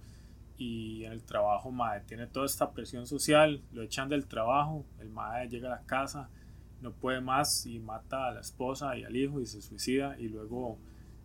y 0.57 1.05
en 1.05 1.13
el 1.13 1.25
trabajo 1.25 1.71
mae 1.71 2.01
tiene 2.01 2.27
toda 2.27 2.47
esta 2.47 2.71
presión 2.73 3.07
social, 3.07 3.63
lo 3.73 3.83
echan 3.83 4.09
del 4.09 4.27
trabajo, 4.27 4.87
el 5.01 5.11
mae 5.11 5.49
llega 5.49 5.69
a 5.69 5.79
la 5.79 5.83
casa, 5.87 6.31
no 6.83 6.93
puede 6.93 7.21
más 7.21 7.67
y 7.67 7.79
mata 7.79 8.29
a 8.29 8.33
la 8.33 8.41
esposa 8.41 8.97
y 8.97 9.05
al 9.05 9.17
hijo 9.17 9.41
y 9.41 9.47
se 9.47 9.63
suicida 9.63 10.19
y 10.19 10.29
luego 10.29 10.79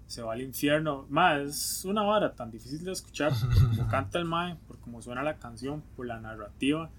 se 0.05 0.21
va 0.21 0.33
al 0.33 0.41
infierno. 0.41 1.05
Mae, 1.09 1.43
es 1.43 1.83
una 1.85 2.03
vara 2.03 2.33
tan 2.33 2.51
difícil 2.51 2.83
de 2.83 2.91
escuchar 2.91 3.33
por 3.33 3.69
como 3.75 3.87
canta 3.91 4.19
el 4.19 4.25
mae, 4.25 4.55
por 4.67 4.79
cómo 4.79 5.01
suena 5.01 5.23
la 5.23 5.37
canción, 5.37 5.83
por 5.95 6.05
la 6.05 6.19
narrativa, 6.19 6.89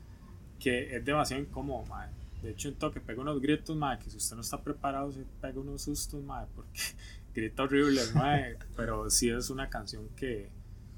que 0.58 0.96
es 0.96 1.04
demasiado 1.04 1.42
incómodo, 1.42 1.86
mae 1.86 2.18
de 2.42 2.50
hecho, 2.50 2.68
en 2.68 2.76
toque 2.76 3.00
pega 3.00 3.20
unos 3.20 3.40
gritos, 3.40 3.76
madre, 3.76 4.04
que 4.04 4.10
si 4.10 4.16
usted 4.16 4.36
no 4.36 4.42
está 4.42 4.62
preparado, 4.62 5.10
se 5.10 5.24
pega 5.40 5.58
unos 5.58 5.82
sustos, 5.82 6.22
madre, 6.22 6.48
porque 6.54 6.80
grita 7.34 7.64
horrible, 7.64 8.00
madre. 8.14 8.58
Pero 8.76 9.10
sí 9.10 9.28
es 9.30 9.50
una 9.50 9.68
canción 9.68 10.08
que, 10.16 10.50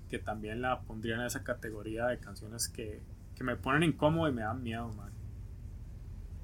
que 0.08 0.18
también 0.18 0.60
la 0.60 0.80
pondría 0.80 1.14
en 1.14 1.22
esa 1.22 1.42
categoría 1.42 2.06
de 2.06 2.18
canciones 2.18 2.68
que, 2.68 3.00
que 3.34 3.44
me 3.44 3.56
ponen 3.56 3.82
incómodo 3.84 4.28
y 4.28 4.32
me 4.32 4.42
dan 4.42 4.62
miedo, 4.62 4.92
madre. 4.92 5.14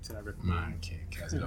Se. 0.06 0.46
Madre, 0.46 0.76
qué, 0.80 1.06
qué 1.10 1.24
hace 1.24 1.38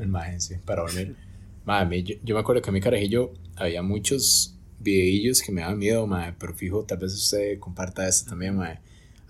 El 0.00 0.08
madre, 0.08 0.40
sí, 0.40 0.56
para 0.64 0.82
dormir. 0.82 1.16
Madre, 1.64 2.02
yo, 2.02 2.16
yo 2.22 2.34
me 2.34 2.40
acuerdo 2.40 2.62
que 2.62 2.70
a 2.70 2.72
mi 2.72 2.80
carajillo 2.80 3.32
había 3.56 3.82
muchos 3.82 4.56
videillos 4.78 5.42
que 5.42 5.52
me 5.52 5.60
daban 5.60 5.78
miedo, 5.78 6.06
madre, 6.06 6.34
pero 6.38 6.54
fijo, 6.54 6.84
tal 6.84 6.98
vez 6.98 7.12
usted 7.12 7.58
comparta 7.58 8.06
eso 8.08 8.26
también, 8.26 8.56
madre 8.56 8.80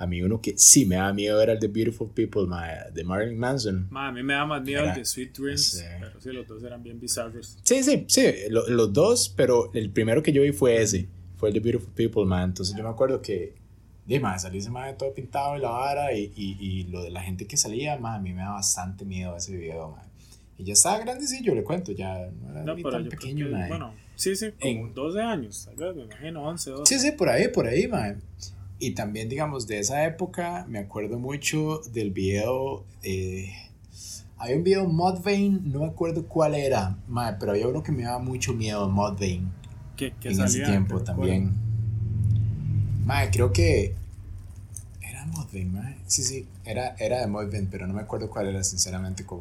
a 0.01 0.07
mí 0.07 0.23
uno 0.23 0.41
que 0.41 0.57
sí 0.57 0.87
me 0.87 0.97
da 0.97 1.13
miedo 1.13 1.43
era 1.43 1.53
el 1.53 1.61
de 1.61 1.69
Beautiful 1.69 2.09
People 2.09 2.47
de 2.95 3.05
Marilyn 3.05 3.39
Manson. 3.39 3.87
a 3.95 4.11
mí 4.11 4.23
me 4.23 4.33
da 4.33 4.47
más 4.47 4.63
miedo 4.63 4.83
el 4.83 4.95
de 4.95 5.05
Sweet 5.05 5.37
Dreams, 5.37 5.85
pero 6.01 6.19
sí, 6.19 6.33
los 6.33 6.49
dos 6.49 6.65
eran 6.65 6.83
bien 6.83 6.99
bizarros. 6.99 7.59
Sí, 7.63 7.83
sí, 7.83 8.07
sí, 8.09 8.23
los 8.49 8.93
dos, 8.95 9.29
pero 9.37 9.71
el 9.75 9.91
primero 9.91 10.23
que 10.23 10.33
yo 10.33 10.41
vi 10.41 10.53
fue 10.53 10.81
ese, 10.81 11.07
fue 11.37 11.51
el 11.51 11.55
de 11.55 11.61
Beautiful 11.61 11.93
People, 11.93 12.25
man. 12.25 12.49
Entonces 12.49 12.75
yo 12.75 12.83
me 12.83 12.89
acuerdo 12.89 13.21
que, 13.21 13.55
dime, 14.11 14.39
salí 14.39 14.59
ese 14.59 14.71
man 14.71 14.97
todo 14.99 15.15
pintado 15.15 15.55
en 15.55 15.63
la 15.63 15.71
vara 15.71 16.13
y, 16.13 16.33
y, 16.35 16.57
y, 16.59 16.85
lo 16.85 17.03
de 17.03 17.11
la 17.11 17.23
gente 17.23 17.47
que 17.47 17.57
salía, 17.57 17.97
man, 17.97 18.17
a 18.17 18.19
mí 18.19 18.33
me 18.33 18.43
da 18.43 18.51
bastante 18.51 19.05
miedo 19.05 19.37
ese 19.37 19.57
video, 19.57 19.93
man. 19.93 20.05
Y 20.59 20.65
ya 20.65 20.73
estaba 20.73 20.99
grandecillo, 20.99 21.55
le 21.55 21.63
cuento, 21.63 21.93
ya 21.93 22.29
no 22.29 22.51
era 22.51 22.65
no, 22.65 22.91
tan 22.91 23.09
pequeño, 23.09 23.49
man. 23.51 23.69
Bueno, 23.69 23.95
sí, 24.17 24.35
sí, 24.35 24.51
como 24.61 24.89
en, 24.89 24.95
12 24.95 25.21
años, 25.23 25.65
tal 25.65 25.77
vez, 25.77 25.97
me 25.97 26.03
imagino, 26.03 26.43
11, 26.43 26.71
12. 26.71 26.95
Sí, 26.95 27.01
sí, 27.01 27.13
por 27.13 27.29
ahí, 27.29 27.49
por 27.49 27.69
ahí, 27.69 27.87
man. 27.87 28.21
Y 28.81 28.93
también, 28.93 29.29
digamos, 29.29 29.69
de 29.69 29.79
esa 29.79 30.05
época 30.05 30.67
me 30.69 30.81
acuerdo 30.81 31.19
mucho 31.19 31.81
del 31.93 32.11
video. 32.11 32.85
Eh, 33.05 33.53
hay 34.39 34.55
un 34.55 34.65
video 34.65 34.87
Mudvayne, 34.87 35.61
no 35.63 35.81
me 35.81 35.87
acuerdo 35.87 36.27
cuál 36.27 36.57
era, 36.57 36.99
pero 37.39 37.53
había 37.53 37.69
uno 37.69 37.83
que 37.83 37.93
me 37.93 38.03
daba 38.03 38.19
mucho 38.19 38.55
miedo, 38.55 38.89
Mudvayne. 38.89 39.53
¿Qué, 39.97 40.15
qué 40.19 40.31
en 40.31 40.41
ese 40.41 40.65
tiempo 40.65 41.01
también. 41.01 41.70
Madre, 43.11 43.31
creo 43.33 43.53
que. 43.53 43.93
Era 45.03 45.27
Mudvayne, 45.27 45.73
madre. 45.73 45.97
Sí, 46.07 46.23
sí, 46.23 46.47
era, 46.65 46.95
era 46.97 47.19
de 47.19 47.27
Mudvayne, 47.27 47.67
pero 47.69 47.89
no 47.89 47.93
me 47.93 48.03
acuerdo 48.03 48.31
cuál 48.31 48.47
era, 48.47 48.63
sinceramente, 48.63 49.27
cuál, 49.27 49.41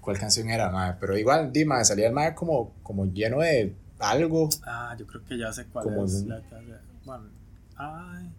cuál 0.00 0.18
canción 0.18 0.48
era, 0.48 0.70
madre. 0.70 0.96
Pero 0.98 1.18
igual, 1.18 1.52
di, 1.52 1.66
madre, 1.66 1.84
salía 1.84 2.06
el 2.06 2.14
madre 2.14 2.34
como, 2.34 2.72
como 2.82 3.04
lleno 3.04 3.40
de 3.40 3.74
algo. 3.98 4.48
Ah, 4.64 4.96
yo 4.98 5.06
creo 5.06 5.22
que 5.26 5.36
ya 5.36 5.52
sé 5.52 5.66
cuál 5.66 5.88
es. 6.06 6.24
La, 6.24 6.40
bueno, 7.04 7.24
ay. 7.76 8.30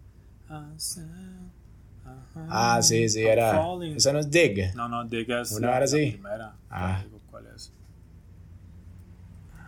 Ah, 2.48 2.80
sí, 2.82 3.08
sí, 3.08 3.22
era. 3.22 3.62
Esa 3.94 4.12
no 4.12 4.18
es 4.18 4.28
Dig. 4.28 4.74
No, 4.74 4.88
no, 4.88 5.04
Dig 5.04 5.30
es 5.30 5.52
Una 5.52 5.78
la, 5.78 5.86
primera. 5.86 6.52
Ah. 6.68 7.04
cuál 7.30 7.46
es. 7.54 7.70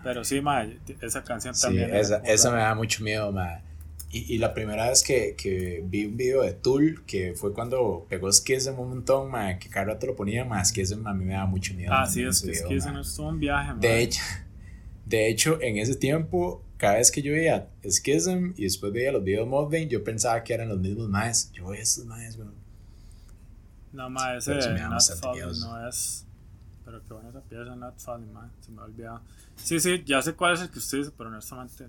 Pero 0.02 0.24
sí, 0.24 0.40
ma, 0.40 0.66
esa 1.00 1.22
canción 1.22 1.54
también. 1.54 1.90
Sí, 1.90 1.96
esa, 1.96 2.16
esa 2.24 2.50
me 2.50 2.58
da 2.58 2.74
mucho 2.74 3.04
miedo, 3.04 3.30
ma. 3.30 3.60
Y, 4.16 4.34
y, 4.34 4.38
la 4.38 4.54
primera 4.54 4.88
vez 4.88 5.02
que, 5.02 5.34
que, 5.34 5.82
vi 5.84 6.06
un 6.06 6.16
video 6.16 6.42
de 6.42 6.52
Tool, 6.52 7.04
que 7.04 7.34
fue 7.34 7.52
cuando 7.52 8.06
pegó 8.08 8.32
Skizem 8.32 8.78
un 8.78 8.90
montón, 8.90 9.28
ma, 9.28 9.58
que 9.58 9.68
cada 9.68 9.86
rato 9.86 10.06
lo 10.06 10.14
ponía, 10.14 10.44
más 10.44 10.68
Skizem 10.68 11.04
a 11.04 11.12
mí 11.12 11.24
me 11.24 11.32
da 11.32 11.46
mucho 11.46 11.74
miedo. 11.74 11.92
Ah, 11.92 12.06
sí, 12.06 12.22
es 12.22 12.40
que 12.40 12.54
Skizem 12.54 12.96
es 12.98 13.18
un 13.18 13.40
viaje, 13.40 13.72
ma. 13.72 13.80
De 13.80 14.02
hecho, 14.02 14.22
de 15.04 15.28
hecho, 15.28 15.60
en 15.60 15.78
ese 15.78 15.96
tiempo 15.96 16.62
cada 16.76 16.96
vez 16.96 17.10
que 17.10 17.22
yo 17.22 17.32
veía 17.32 17.70
Schism 17.82 18.52
y 18.56 18.64
después 18.64 18.92
veía 18.92 19.12
los 19.12 19.24
videos 19.24 19.46
de 19.46 19.50
Modbane, 19.50 19.88
yo 19.88 20.04
pensaba 20.04 20.42
que 20.42 20.54
eran 20.54 20.68
los 20.68 20.78
mismos 20.78 21.08
maes. 21.08 21.50
Yo 21.52 21.68
veía 21.68 21.82
estos 21.82 22.04
maes, 22.04 22.36
güey. 22.36 22.48
No, 23.92 24.10
maes, 24.10 24.46
ese 24.48 24.70
Not 24.74 25.00
Falling 25.20 25.60
no 25.60 25.88
es. 25.88 26.26
Pero 26.84 27.02
qué 27.02 27.14
buena 27.14 27.30
esa 27.30 27.40
pieza, 27.40 27.76
Not 27.76 27.98
Falling, 27.98 28.32
man. 28.32 28.52
Se 28.60 28.70
me 28.70 28.82
ha 28.82 28.84
olvidado. 28.84 29.22
Sí, 29.56 29.80
sí, 29.80 30.02
ya 30.04 30.20
sé 30.20 30.34
cuál 30.34 30.54
es 30.54 30.60
el 30.60 30.70
que 30.70 30.78
usted 30.78 30.98
dice, 30.98 31.10
pero 31.16 31.30
honestamente 31.30 31.88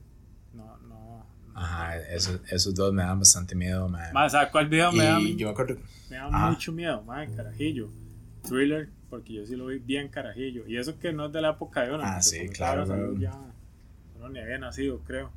no, 0.53 0.77
no, 0.87 1.25
Ajá, 1.57 1.97
esos, 2.09 2.41
esos 2.51 2.75
dos 2.75 2.93
me 2.93 3.01
dan 3.01 3.17
bastante 3.17 3.55
miedo, 3.55 3.87
man. 3.87 4.11
Más, 4.13 4.33
¿sabes 4.33 4.49
cuál 4.51 4.67
video 4.67 4.91
me 4.91 5.05
da? 5.05 5.15
a 5.15 5.19
mí? 5.19 5.35
yo 5.37 5.47
me 5.47 5.53
acuerdo. 5.53 5.77
Me 6.09 6.17
da 6.17 6.25
Ajá. 6.27 6.51
mucho 6.51 6.71
miedo, 6.73 7.01
madre, 7.03 7.29
carajillo. 7.35 7.89
Thriller, 8.43 8.89
porque 9.09 9.33
yo 9.33 9.45
sí 9.45 9.55
lo 9.55 9.67
vi 9.67 9.79
bien 9.79 10.09
carajillo. 10.09 10.67
Y 10.67 10.77
eso 10.77 10.99
que 10.99 11.13
no 11.13 11.27
es 11.27 11.31
de 11.31 11.41
la 11.41 11.51
época 11.51 11.81
de 11.83 11.93
uno. 11.93 12.03
Ah, 12.05 12.21
sí, 12.21 12.49
claro, 12.49 12.85
claro. 12.85 13.17
Ya, 13.17 13.31
uno 14.17 14.29
ni 14.29 14.39
había 14.39 14.57
nacido, 14.57 14.99
creo. 14.99 15.31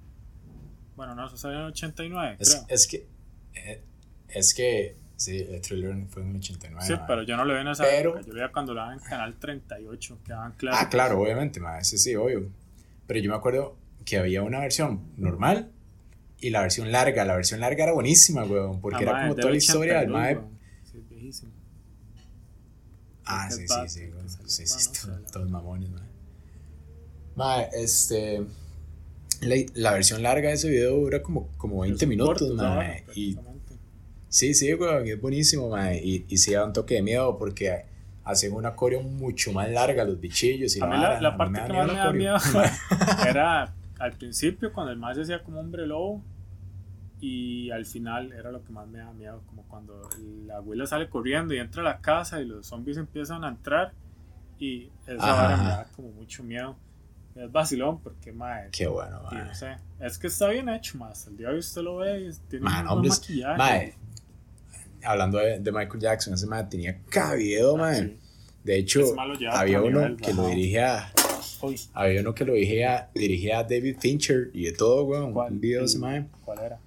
Bueno, 0.97 1.15
no, 1.15 1.27
eso 1.27 1.37
salió 1.37 1.59
en 1.59 1.65
el 1.67 1.71
89, 1.71 2.37
Es, 2.41 2.51
creo. 2.55 2.67
es 2.69 2.87
que. 2.89 3.07
eh, 3.55 3.83
Es 4.29 4.55
que. 4.55 4.97
Sí, 5.17 5.37
el 5.51 5.61
thriller 5.61 5.97
fue 6.09 6.23
en 6.23 6.31
el 6.31 6.37
89. 6.37 6.85
sí, 6.87 6.93
man. 6.93 7.05
pero 7.09 7.23
yo 7.23 7.37
no 7.37 7.45
lo 7.45 7.55
vi 7.55 7.61
en 7.61 7.69
esa 7.69 7.85
Pero- 7.85 8.11
época. 8.11 8.27
Yo 8.27 8.33
lo 8.35 8.45
vi 8.47 8.53
cuando 8.53 8.75
lo 8.75 8.81
daban 8.81 8.99
en 8.99 9.05
Canal 9.05 9.35
38, 9.39 10.19
que 10.25 10.33
daban 10.33 10.53
claro. 10.53 10.77
Ah, 10.81 10.89
claro, 10.89 11.21
obviamente, 11.21 11.59
man. 11.61 11.85
Sí, 11.85 11.97
sí, 11.99 12.15
obvio. 12.17 12.49
Pero 13.07 13.21
yo 13.21 13.31
me 13.31 13.37
acuerdo 13.37 13.77
que 14.05 14.19
había 14.19 14.43
una 14.43 14.61
versión 14.61 15.01
normal 15.17 15.71
y 16.41 16.51
la 16.51 16.63
versión 16.63 16.93
larga. 16.93 17.25
La 17.25 17.35
versión 17.37 17.61
larga 17.61 17.85
era 17.85 17.93
buenísima, 17.93 18.45
weón. 18.45 18.81
Porque 18.81 19.03
era 19.03 19.23
como 19.23 19.35
toda 19.35 19.51
la 19.51 19.57
historia 19.57 20.01
del 20.01 20.09
mae. 20.09 20.39
Sí, 20.91 20.99
es 20.99 21.09
viejísimo. 21.09 21.53
Ah, 23.25 23.51
sí, 23.51 23.67
sí, 23.67 23.89
sí, 23.89 24.01
weón. 24.07 24.29
Sí, 24.47 24.67
sí, 24.67 24.91
todos 25.33 25.51
mamones, 25.51 25.91
man. 25.91 26.09
Mae, 27.37 27.69
este. 27.75 28.43
La, 29.41 29.55
la 29.75 29.93
versión 29.93 30.23
larga 30.23 30.49
de 30.49 30.55
ese 30.55 30.69
video 30.69 30.97
dura 30.97 31.23
como, 31.23 31.49
como 31.57 31.81
20 31.81 32.01
Son 32.01 32.09
minutos, 32.09 32.39
cortos 32.39 32.57
mae. 32.57 33.05
Y. 33.15 33.37
Sí, 34.29 34.55
sí, 34.55 34.75
weón, 34.75 35.07
es 35.07 35.21
buenísimo, 35.21 35.69
mae. 35.69 36.01
Y, 36.03 36.27
y 36.29 36.39
sí 36.39 36.53
da 36.53 36.65
un 36.65 36.73
toque 36.73 36.95
de 36.95 37.03
miedo 37.03 37.39
porque 37.39 37.85
hacen 38.25 38.53
una 38.53 38.77
coreo 38.77 39.03
mucho 39.03 39.53
más 39.53 39.71
larga 39.71 40.05
los 40.05 40.21
bichillos 40.21 40.77
y 40.77 40.81
A 40.83 40.87
la 40.87 40.97
mí 40.97 41.23
la, 41.23 41.37
parte 41.37 41.63
que 41.67 41.73
más 41.73 41.87
me 41.87 41.95
da 41.95 42.13
miedo 42.13 42.37
era 43.27 43.75
al 43.99 44.13
principio 44.13 44.73
cuando 44.73 44.93
el 44.93 44.99
más 44.99 45.17
se 45.17 45.23
hacía 45.23 45.43
como 45.43 45.61
hombre 45.61 45.87
lobo 45.87 46.23
y 47.21 47.71
al 47.71 47.85
final 47.85 48.33
era 48.33 48.53
lo 48.53 48.63
que 48.65 48.73
más 48.73 48.87
me 48.87 48.99
da 48.99 49.13
miedo, 49.13 49.43
como 49.47 49.63
cuando 49.65 50.09
la 50.47 50.57
abuela 50.59 50.87
sale 50.87 51.09
corriendo 51.09 51.53
y 51.53 51.59
entra 51.59 51.83
a 51.83 51.85
la 51.85 52.01
casa 52.01 52.41
y 52.41 52.45
los 52.47 52.67
zombies 52.67 52.97
empiezan 52.97 53.43
a 53.45 53.49
entrar 53.49 53.93
y 54.59 54.89
esa 55.07 55.17
vara 55.33 55.57
me 55.57 55.65
da 55.69 55.87
como 55.97 56.11
mucho 56.13 56.43
miedo. 56.45 56.77
Es 57.35 57.51
vacilón 57.53 58.01
porque, 58.01 58.33
mae, 58.33 58.69
Qué 58.73 58.87
bueno, 58.89 59.21
mae. 59.31 59.45
no 59.45 59.55
sé, 59.55 59.77
es 60.01 60.19
que 60.19 60.27
está 60.29 60.49
bien 60.49 60.69
hecho, 60.69 60.99
más. 60.99 61.27
El 61.29 61.37
día 61.37 61.49
de 61.49 61.55
hoy 61.55 61.59
usted 61.61 61.83
lo 61.83 61.97
ve 61.99 62.21
y 62.21 62.33
tiene 62.49 62.65
Man, 62.65 62.81
un 62.81 62.85
buen 62.87 62.97
hombres, 62.97 63.21
maquillaje. 63.21 63.59
mae, 63.59 63.95
hablando 65.05 65.39
de, 65.39 65.61
de 65.61 65.73
Michael 65.73 66.01
Jackson, 66.01 66.35
ese 66.35 66.47
mae 66.47 66.65
tenía 66.65 67.01
cabello, 67.09 67.75
Ah, 67.77 67.79
mae. 67.81 68.01
sí. 68.03 68.19
De 68.65 68.77
hecho, 68.79 69.01
lo 69.15 69.51
había 69.53 69.81
uno 69.81 70.01
nivel, 70.01 70.17
que 70.17 70.35
lo 70.35 70.43
ajá. 70.43 70.51
dirigía, 70.51 71.13
Uy, 71.63 71.81
había 71.93 72.21
uno 72.21 72.35
que 72.35 72.45
lo 72.45 72.55
dirigía, 72.55 73.11
dirigía 73.15 73.59
a 73.61 73.63
David 73.65 73.97
Fincher 74.01 74.51
y 74.55 74.65
de 74.65 74.73
todo, 74.73 75.05
weón. 75.05 75.33
¿cuál? 75.33 75.53
Un 75.53 75.61
video 75.61 75.81
de 75.81 75.87
ese. 75.87 75.99
¿Cuál 76.45 76.59
era? 76.61 76.79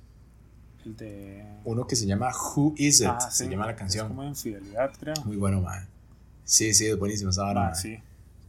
El 0.86 0.98
de... 0.98 1.44
Uno 1.66 1.86
que 1.86 1.96
se 1.96 2.06
llama 2.06 2.32
Who 2.32 2.74
Is 2.78 3.02
It, 3.02 3.08
Ah, 3.08 3.20
se 3.20 3.44
sí, 3.46 3.50
llama 3.50 3.66
la 3.68 3.74
Es 3.74 3.78
canción. 3.78 4.08
como 4.08 4.24
de 4.24 4.30
infidelidad, 4.30 4.92
creo. 5.00 5.14
Muy 5.26 5.36
bueno, 5.38 5.62
mae. 5.62 5.86
Sí, 6.44 6.74
sí, 6.74 6.88
es 6.88 6.98
buenísimo 6.98 7.30
esa 7.30 7.44
vara, 7.44 7.68
Ah, 7.70 7.76
sí. 7.76 7.98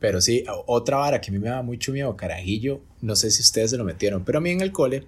Pero 0.00 0.20
sí, 0.20 0.44
otra 0.66 0.96
vara 0.96 1.20
que 1.20 1.30
a 1.30 1.32
mí 1.32 1.38
me 1.38 1.48
da 1.48 1.62
mucho 1.62 1.92
miedo, 1.92 2.16
carajillo, 2.16 2.80
no 3.00 3.14
sé 3.14 3.30
si 3.30 3.40
ustedes 3.42 3.70
se 3.70 3.76
lo 3.76 3.84
metieron, 3.84 4.24
pero 4.24 4.38
a 4.38 4.40
mí 4.40 4.50
en 4.50 4.60
el 4.60 4.72
cole, 4.72 5.04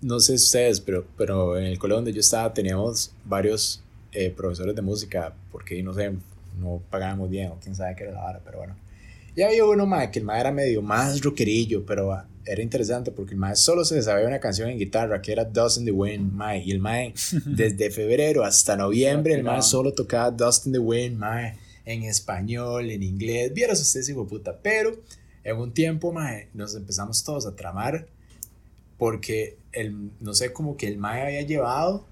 no 0.00 0.18
sé 0.18 0.36
si 0.38 0.44
ustedes, 0.44 0.80
pero, 0.80 1.06
pero 1.16 1.56
en 1.56 1.66
el 1.66 1.78
cole 1.78 1.94
donde 1.94 2.12
yo 2.12 2.18
estaba 2.20 2.52
teníamos 2.52 3.12
varios 3.24 3.80
eh, 4.12 4.30
profesores 4.36 4.74
de 4.74 4.82
música, 4.82 5.34
porque 5.52 5.80
no 5.84 5.94
sé, 5.94 6.12
no 6.58 6.80
pagábamos 6.90 7.30
bien 7.30 7.50
o 7.52 7.58
quién 7.62 7.76
sabe 7.76 7.94
qué 7.94 8.04
era 8.04 8.12
la 8.14 8.22
vara, 8.22 8.40
pero 8.44 8.58
bueno. 8.58 8.74
Y 9.38 9.42
había 9.42 9.64
uno, 9.64 9.86
mae, 9.86 10.10
que 10.10 10.18
el 10.18 10.24
mae 10.24 10.40
era 10.40 10.50
medio 10.50 10.82
más 10.82 11.20
rockerillo, 11.20 11.86
pero 11.86 12.12
ah, 12.12 12.26
era 12.44 12.60
interesante 12.60 13.12
porque 13.12 13.34
el 13.34 13.38
mae 13.38 13.54
solo 13.54 13.84
se 13.84 14.02
sabía 14.02 14.26
una 14.26 14.40
canción 14.40 14.68
en 14.68 14.78
guitarra 14.78 15.22
que 15.22 15.30
era 15.30 15.44
Dust 15.44 15.78
in 15.78 15.84
the 15.84 15.92
Wind, 15.92 16.32
mae, 16.32 16.58
y 16.64 16.72
el 16.72 16.80
mae 16.80 17.14
desde 17.46 17.92
febrero 17.92 18.42
hasta 18.42 18.76
noviembre, 18.76 19.34
el 19.34 19.44
mae 19.44 19.62
solo 19.62 19.92
tocaba 19.92 20.32
Dust 20.32 20.66
in 20.66 20.72
the 20.72 20.80
Wind, 20.80 21.18
mae, 21.18 21.56
en 21.84 22.02
español, 22.02 22.90
en 22.90 23.04
inglés, 23.04 23.54
vieras 23.54 23.80
ustedes, 23.80 24.08
hijo 24.08 24.24
de 24.24 24.28
puta, 24.28 24.58
pero 24.60 24.96
en 25.44 25.56
un 25.56 25.72
tiempo, 25.72 26.12
mae, 26.12 26.48
nos 26.52 26.74
empezamos 26.74 27.22
todos 27.22 27.46
a 27.46 27.54
tramar 27.54 28.08
porque 28.96 29.56
el, 29.70 30.10
no 30.18 30.34
sé, 30.34 30.52
como 30.52 30.76
que 30.76 30.88
el 30.88 30.98
mae 30.98 31.22
había 31.22 31.42
llevado 31.42 32.04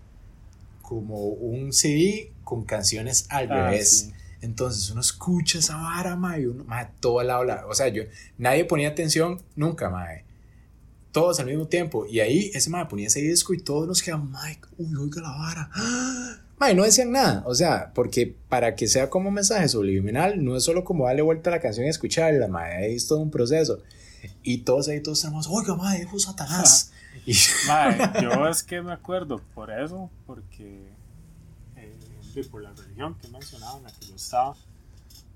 como 0.81 1.25
un 1.25 1.73
CD 1.73 2.31
con 2.45 2.63
canciones 2.65 3.27
al 3.31 3.51
Ah, 3.51 3.71
revés. 3.71 3.99
sí. 3.99 4.13
Entonces 4.47 4.91
uno 4.91 5.01
escucha 5.01 5.59
esa 5.59 5.77
vara, 5.77 6.15
mae, 6.15 6.43
y 6.43 6.47
uno, 6.47 6.63
mae, 6.65 6.89
todo 7.01 7.21
el 7.21 7.31
habla, 7.31 7.67
o 7.69 7.75
sea, 7.75 7.89
yo, 7.89 8.05
nadie 8.39 8.65
ponía 8.65 8.89
atención 8.89 9.43
nunca, 9.57 9.91
mae. 9.91 10.25
Todos 11.11 11.41
al 11.41 11.47
mismo 11.47 11.67
tiempo. 11.67 12.07
Y 12.07 12.21
ahí 12.21 12.51
ese 12.55 12.71
mae 12.71 12.87
ponía 12.87 13.09
ese 13.09 13.21
disco 13.21 13.55
y 13.55 13.59
todos 13.59 13.89
nos 13.89 14.03
quedamos, 14.03 14.31
mae, 14.31 14.59
uy, 14.79 14.95
oiga 14.95 15.21
la 15.21 15.31
vara. 15.31 15.71
¡Ah! 15.75 16.41
Mae, 16.59 16.75
no 16.75 16.85
decían 16.85 17.13
nada, 17.13 17.43
o 17.45 17.55
sea, 17.55 17.93
porque 17.95 18.35
para 18.49 18.75
que 18.77 18.89
sea 18.89 19.11
como 19.11 19.31
mensaje 19.31 19.69
subliminal, 19.69 20.43
no 20.43 20.57
es 20.57 20.65
solo 20.65 20.85
como 20.85 21.05
darle 21.05 21.21
vuelta 21.21 21.51
a 21.51 21.53
la 21.53 21.61
canción 21.61 21.85
y 21.85 21.91
escucharla, 21.91 22.49
mae, 22.49 22.95
es 22.95 23.07
todo 23.07 23.19
un 23.19 23.31
proceso. 23.31 23.83
Y 24.43 24.63
todos 24.65 24.89
ahí, 24.89 25.03
todos 25.03 25.21
tenemos, 25.21 25.47
oiga, 25.51 25.75
mae, 25.75 26.01
dijo 26.01 26.19
Satanás. 26.19 26.93
Y, 27.27 27.35
Mae, 27.67 27.99
yo 28.23 28.47
es 28.47 28.63
que 28.63 28.81
me 28.83 28.93
acuerdo 28.93 29.41
por 29.55 29.71
eso, 29.71 30.11
porque 30.27 30.96
de- 32.43 32.49
por 32.49 32.63
la 32.63 32.73
religión 32.73 33.15
que 33.21 33.29
mencionaba 33.29 33.79
en 33.79 33.85
la 33.85 33.91
que 33.91 34.07
yo 34.07 34.15
estaba, 34.17 34.55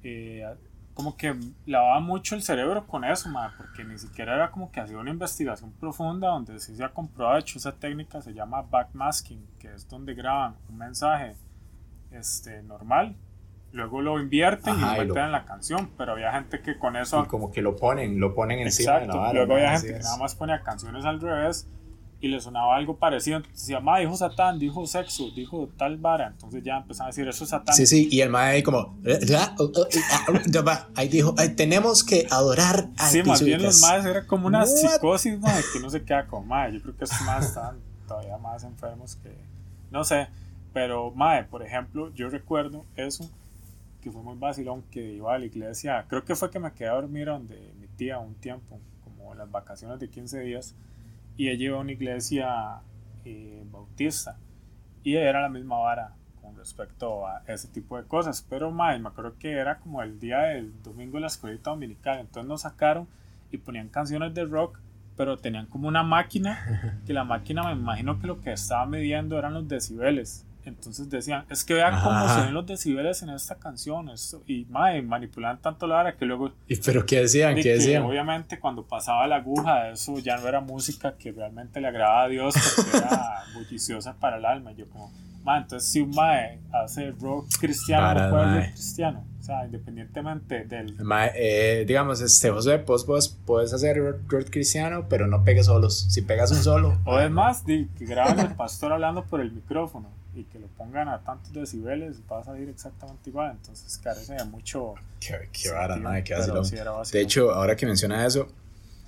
eh, 0.03 0.47
como 0.95 1.17
que 1.17 1.35
lavaba 1.67 2.01
mucho 2.01 2.35
el 2.35 2.43
cerebro 2.43 2.87
con 2.87 3.05
eso, 3.05 3.29
mae, 3.31 3.51
porque 3.57 3.85
ni 3.85 3.99
siquiera 3.99 4.35
era 4.35 4.51
como 4.51 4.71
que 4.71 4.81
hacía 4.81 4.99
una 4.99 5.11
investigación 5.11 5.73
profunda 5.73 6.29
donde 6.29 6.59
sí 6.61 6.77
se 6.77 6.85
ha 6.85 6.91
comprobado, 6.93 7.37
de 7.37 7.41
hecho 7.41 7.59
esa 7.59 7.73
técnica 7.73 8.21
se 8.21 8.35
llama 8.35 8.63
backmasking, 8.63 9.47
que 9.59 9.73
es 9.73 9.89
donde 9.89 10.15
graban 10.15 10.57
un 10.69 10.77
mensaje 10.77 11.37
este, 12.11 12.63
normal, 12.65 13.17
luego 13.73 14.03
lo 14.03 14.19
invierten 14.21 14.75
Ajá, 14.75 14.97
y 14.97 15.07
lo 15.07 15.15
meten 15.15 15.27
en 15.27 15.33
la 15.33 15.45
canción, 15.47 15.91
pero 15.97 16.13
había 16.13 16.33
gente 16.33 16.61
que 16.61 16.77
con 16.79 16.97
eso 16.97 17.23
y 17.25 17.29
como 17.29 17.51
que 17.53 17.63
lo 17.63 17.77
ponen, 17.77 18.19
lo 18.21 18.35
ponen 18.35 18.59
encima 18.59 18.95
Exacto, 18.99 19.13
de 19.13 19.19
la 19.19 19.21
vara. 19.27 19.33
luego 19.35 19.53
había 19.55 19.73
así 19.73 19.87
gente 19.87 19.93
que 19.95 19.99
es. 20.01 20.05
nada 20.07 20.19
más 20.19 20.35
ponía 20.35 20.61
canciones 20.63 21.05
al 21.05 21.21
revés 21.21 21.67
y 22.23 22.29
le 22.29 22.41
sonaba 22.41 22.77
algo 22.77 22.97
parecido. 22.97 23.39
Entonces 23.39 23.61
decía, 23.63 23.81
ma, 23.81 23.99
dijo 23.99 24.17
Satán, 24.17 24.59
dijo 24.59 24.87
sexo, 24.87 25.31
dijo 25.35 25.71
tal 25.79 25.97
vara. 25.97 26.29
Entonces 26.29 26.63
ya 26.63 26.77
empezaban 26.77 27.09
a 27.09 27.11
decir, 27.13 27.27
eso 27.27 27.45
es 27.45 27.51
Satán. 27.51 27.75
Sí, 27.75 27.87
sí, 27.87 28.09
y 28.11 28.21
el 28.21 28.29
mae 28.31 28.57
ahí 28.57 28.63
como, 28.63 28.99
ahí 30.95 31.09
dijo, 31.09 31.35
"Ay, 31.39 31.51
tenemos 31.55 32.05
que 32.05 32.27
adorar 32.31 32.89
a 32.97 33.09
Sí, 33.09 33.23
más 33.23 33.43
bien 33.43 33.63
los 33.63 33.75
Jesús". 33.77 33.83
más 33.83 34.05
era 34.05 34.27
como 34.27 34.47
una 34.47 34.61
What? 34.61 34.67
psicosis, 34.67 35.39
ma, 35.39 35.53
que 35.73 35.79
uno 35.79 35.91
se 35.91 36.03
queda 36.05 36.27
como, 36.27 36.47
ma, 36.47 36.69
yo 36.69 36.81
creo 36.83 36.97
que 36.97 37.05
estos 37.05 37.21
más 37.23 37.47
están 37.47 37.79
todavía 38.07 38.37
más 38.39 38.65
enfermos 38.65 39.17
que, 39.17 39.35
no 39.91 40.05
sé, 40.05 40.29
pero, 40.73 41.11
ma, 41.13 41.47
por 41.51 41.63
ejemplo, 41.63 42.13
yo 42.15 42.29
recuerdo 42.29 42.85
eso, 42.97 43.29
que 44.03 44.11
fue 44.11 44.23
muy 44.23 44.37
vacilón, 44.37 44.83
que 44.91 45.13
iba 45.15 45.35
a 45.35 45.39
la 45.39 45.45
iglesia, 45.47 46.05
creo 46.09 46.25
que 46.25 46.35
fue 46.35 46.51
que 46.51 46.59
me 46.59 46.73
quedé 46.73 46.89
a 46.89 46.93
dormir 46.95 47.27
donde 47.27 47.73
mi 47.79 47.87
tía 47.89 48.19
un 48.19 48.35
tiempo, 48.35 48.79
como 49.05 49.35
las 49.35 49.51
vacaciones 49.51 49.99
de 50.01 50.09
15 50.09 50.41
días, 50.41 50.75
y 51.41 51.49
ella 51.49 51.65
iba 51.65 51.79
a 51.79 51.81
una 51.81 51.93
iglesia 51.93 52.83
eh, 53.25 53.65
bautista, 53.73 54.37
y 55.03 55.15
era 55.15 55.41
la 55.41 55.49
misma 55.49 55.79
vara 55.79 56.13
con 56.43 56.55
respecto 56.55 57.27
a 57.27 57.43
ese 57.47 57.69
tipo 57.69 57.97
de 57.97 58.05
cosas, 58.05 58.47
pero 58.47 58.71
más, 58.71 59.01
me 59.01 59.09
acuerdo 59.09 59.39
que 59.39 59.53
era 59.53 59.79
como 59.79 60.03
el 60.03 60.21
día 60.21 60.41
del 60.41 60.83
domingo 60.83 61.17
de 61.17 61.23
la 61.23 61.29
escuelita 61.29 61.71
dominical, 61.71 62.19
entonces 62.19 62.47
nos 62.47 62.61
sacaron 62.61 63.09
y 63.51 63.57
ponían 63.57 63.89
canciones 63.89 64.35
de 64.35 64.45
rock, 64.45 64.81
pero 65.17 65.39
tenían 65.39 65.65
como 65.65 65.89
una 65.89 66.03
máquina, 66.03 67.01
que 67.07 67.15
la 67.15 67.25
máquina 67.25 67.63
me 67.63 67.73
imagino 67.73 68.21
que 68.21 68.27
lo 68.27 68.43
que 68.43 68.53
estaba 68.53 68.85
midiendo 68.85 69.39
eran 69.39 69.55
los 69.55 69.67
decibeles. 69.67 70.45
Entonces 70.65 71.09
decían, 71.09 71.45
es 71.49 71.65
que 71.65 71.75
vean 71.75 72.03
cómo 72.03 72.29
se 72.29 72.41
ven 72.43 72.55
los 72.55 72.67
decibeles 72.67 73.23
en 73.23 73.31
esta 73.31 73.55
canción. 73.57 74.09
Esto, 74.11 74.43
y 74.47 74.67
mae, 74.67 75.01
manipulaban 75.03 75.61
tanto 75.61 75.87
la 75.87 75.99
hora 76.01 76.17
que 76.17 76.25
luego 76.27 76.53
¿Y 76.69 76.77
pero 76.77 77.05
qué 77.07 77.21
decían? 77.21 77.55
de 77.55 77.63
¿Qué 77.63 77.69
que 77.71 77.75
decían? 77.77 78.03
obviamente 78.03 78.59
cuando 78.59 78.85
pasaba 78.85 79.27
la 79.27 79.37
aguja, 79.37 79.91
eso 79.91 80.19
ya 80.19 80.37
no 80.37 80.47
era 80.49 80.61
música 80.61 81.15
que 81.19 81.33
realmente 81.33 81.81
le 81.81 81.89
agradaba 81.89 82.25
a 82.25 82.29
Dios 82.29 82.55
porque 82.77 82.97
era 82.99 83.43
bulliciosa 83.55 84.15
para 84.15 84.37
el 84.39 84.45
alma. 84.45 84.73
Y 84.73 84.77
yo 84.77 84.89
como, 84.91 85.11
ma, 85.45 85.59
entonces 85.59 85.91
si 85.91 86.01
un 86.01 86.11
mae 86.11 86.59
hace 86.73 87.11
rock 87.13 87.47
cristiano, 87.59 88.03
Para, 88.07 88.25
no 88.27 88.31
puede 88.31 88.47
mae. 88.47 88.63
ser 88.65 88.73
cristiano. 88.75 89.25
O 89.41 89.43
sea, 89.43 89.65
independientemente 89.65 90.65
del... 90.67 90.95
Mae, 91.03 91.33
eh, 91.35 91.85
digamos, 91.87 92.21
este, 92.21 92.51
José, 92.51 92.77
vos, 92.87 93.07
vos 93.07 93.39
puedes 93.47 93.73
hacer 93.73 93.97
rock, 93.97 94.51
cristiano, 94.51 95.07
pero 95.09 95.27
no 95.27 95.43
pegues 95.45 95.65
solos. 95.67 96.07
Si 96.11 96.21
pegas 96.21 96.51
un 96.53 96.59
solo, 96.63 96.99
O 97.07 97.19
es 97.19 97.31
más, 97.31 97.65
di, 97.65 97.89
que 97.99 98.05
graben 98.05 98.39
al 98.39 98.55
pastor 98.55 98.93
hablando 98.93 99.25
por 99.25 99.41
el 99.41 99.51
micrófono 99.51 100.11
y 100.35 100.45
que 100.45 100.59
lo 100.59 100.69
pongan 100.69 101.09
a 101.09 101.23
tantos 101.25 101.53
decibeles, 101.53 102.21
va 102.31 102.41
a 102.41 102.45
salir 102.45 102.69
exactamente 102.69 103.31
igual. 103.31 103.53
Entonces 103.53 103.99
carece 103.99 104.35
de 104.35 104.45
mucho... 104.45 104.95
qué, 105.19 105.49
qué 105.53 105.71
vara, 105.71 105.97
mae, 105.97 106.23
qué 106.23 106.35
vacilón. 106.35 106.65
sí 106.65 106.77
De 107.13 107.21
hecho, 107.21 107.53
ahora 107.53 107.77
que 107.77 107.87
menciona 107.87 108.25
eso, 108.27 108.49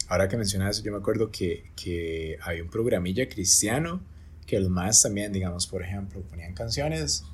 ahora 0.09 0.29
que 0.29 0.37
menciona 0.37 0.69
eso, 0.69 0.83
yo 0.83 0.93
me 0.93 0.99
acuerdo 0.99 1.31
que, 1.31 1.71
que 1.77 2.39
había 2.43 2.63
un 2.63 2.71
programilla 2.71 3.29
cristiano 3.29 4.01
que 4.47 4.59
los 4.61 4.71
más 4.71 5.03
también, 5.03 5.33
digamos, 5.33 5.67
por 5.67 5.83
ejemplo, 5.83 6.21
ponían 6.23 6.55
canciones 6.55 7.25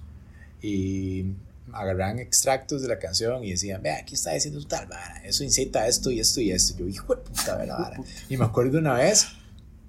y 0.63 1.33
agarraban 1.73 2.19
extractos 2.19 2.83
de 2.83 2.89
la 2.89 2.99
canción 2.99 3.45
y 3.45 3.51
decían, 3.51 3.83
vea, 3.83 3.99
aquí 3.99 4.15
está 4.15 4.33
diciendo 4.33 4.65
tal 4.67 4.87
vara, 4.87 5.23
eso 5.25 5.45
incita 5.45 5.81
a 5.81 5.89
esto 5.89 6.11
y 6.11 6.21
esto 6.21 6.41
y 6.41 6.51
esto. 6.51 6.79
Yo, 6.79 6.87
hijo 6.87 7.15
de 7.15 7.23
puta, 7.23 7.57
vara. 7.57 8.01
Y 8.29 8.37
me 8.37 8.45
acuerdo 8.45 8.79
una 8.79 8.95
vez 8.95 9.29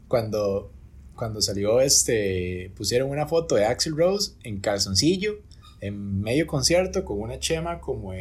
cuando, 0.08 0.72
cuando 1.20 1.42
salió 1.42 1.82
este, 1.82 2.72
pusieron 2.78 3.10
una 3.10 3.28
foto 3.28 3.56
de 3.56 3.66
Axel 3.66 3.98
Rose 3.98 4.32
en 4.44 4.62
calzoncillo, 4.62 5.34
en 5.82 6.22
medio 6.22 6.48
concierto, 6.48 7.04
con 7.04 7.20
una 7.20 7.38
chema 7.40 7.82
como 7.82 8.14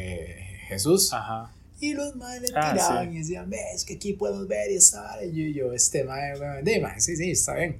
Jesús. 0.67 1.13
Ajá. 1.13 1.49
Y 1.79 1.93
los 1.93 2.13
madres 2.17 2.51
le 2.51 2.59
ah, 2.59 2.73
tiraban 2.73 3.13
y 3.15 3.19
decían, 3.19 3.49
ves 3.49 3.85
que 3.85 3.93
aquí 3.93 4.11
podemos 4.11 4.49
ver 4.49 4.69
y 4.69 4.75
estar. 4.75 5.23
Y 5.23 5.53
yo, 5.53 5.71
este 5.71 6.03
madre, 6.03 6.61
de 6.61 6.85
sí, 6.97 7.15
sí, 7.15 7.31
está 7.31 7.55
bien. 7.55 7.77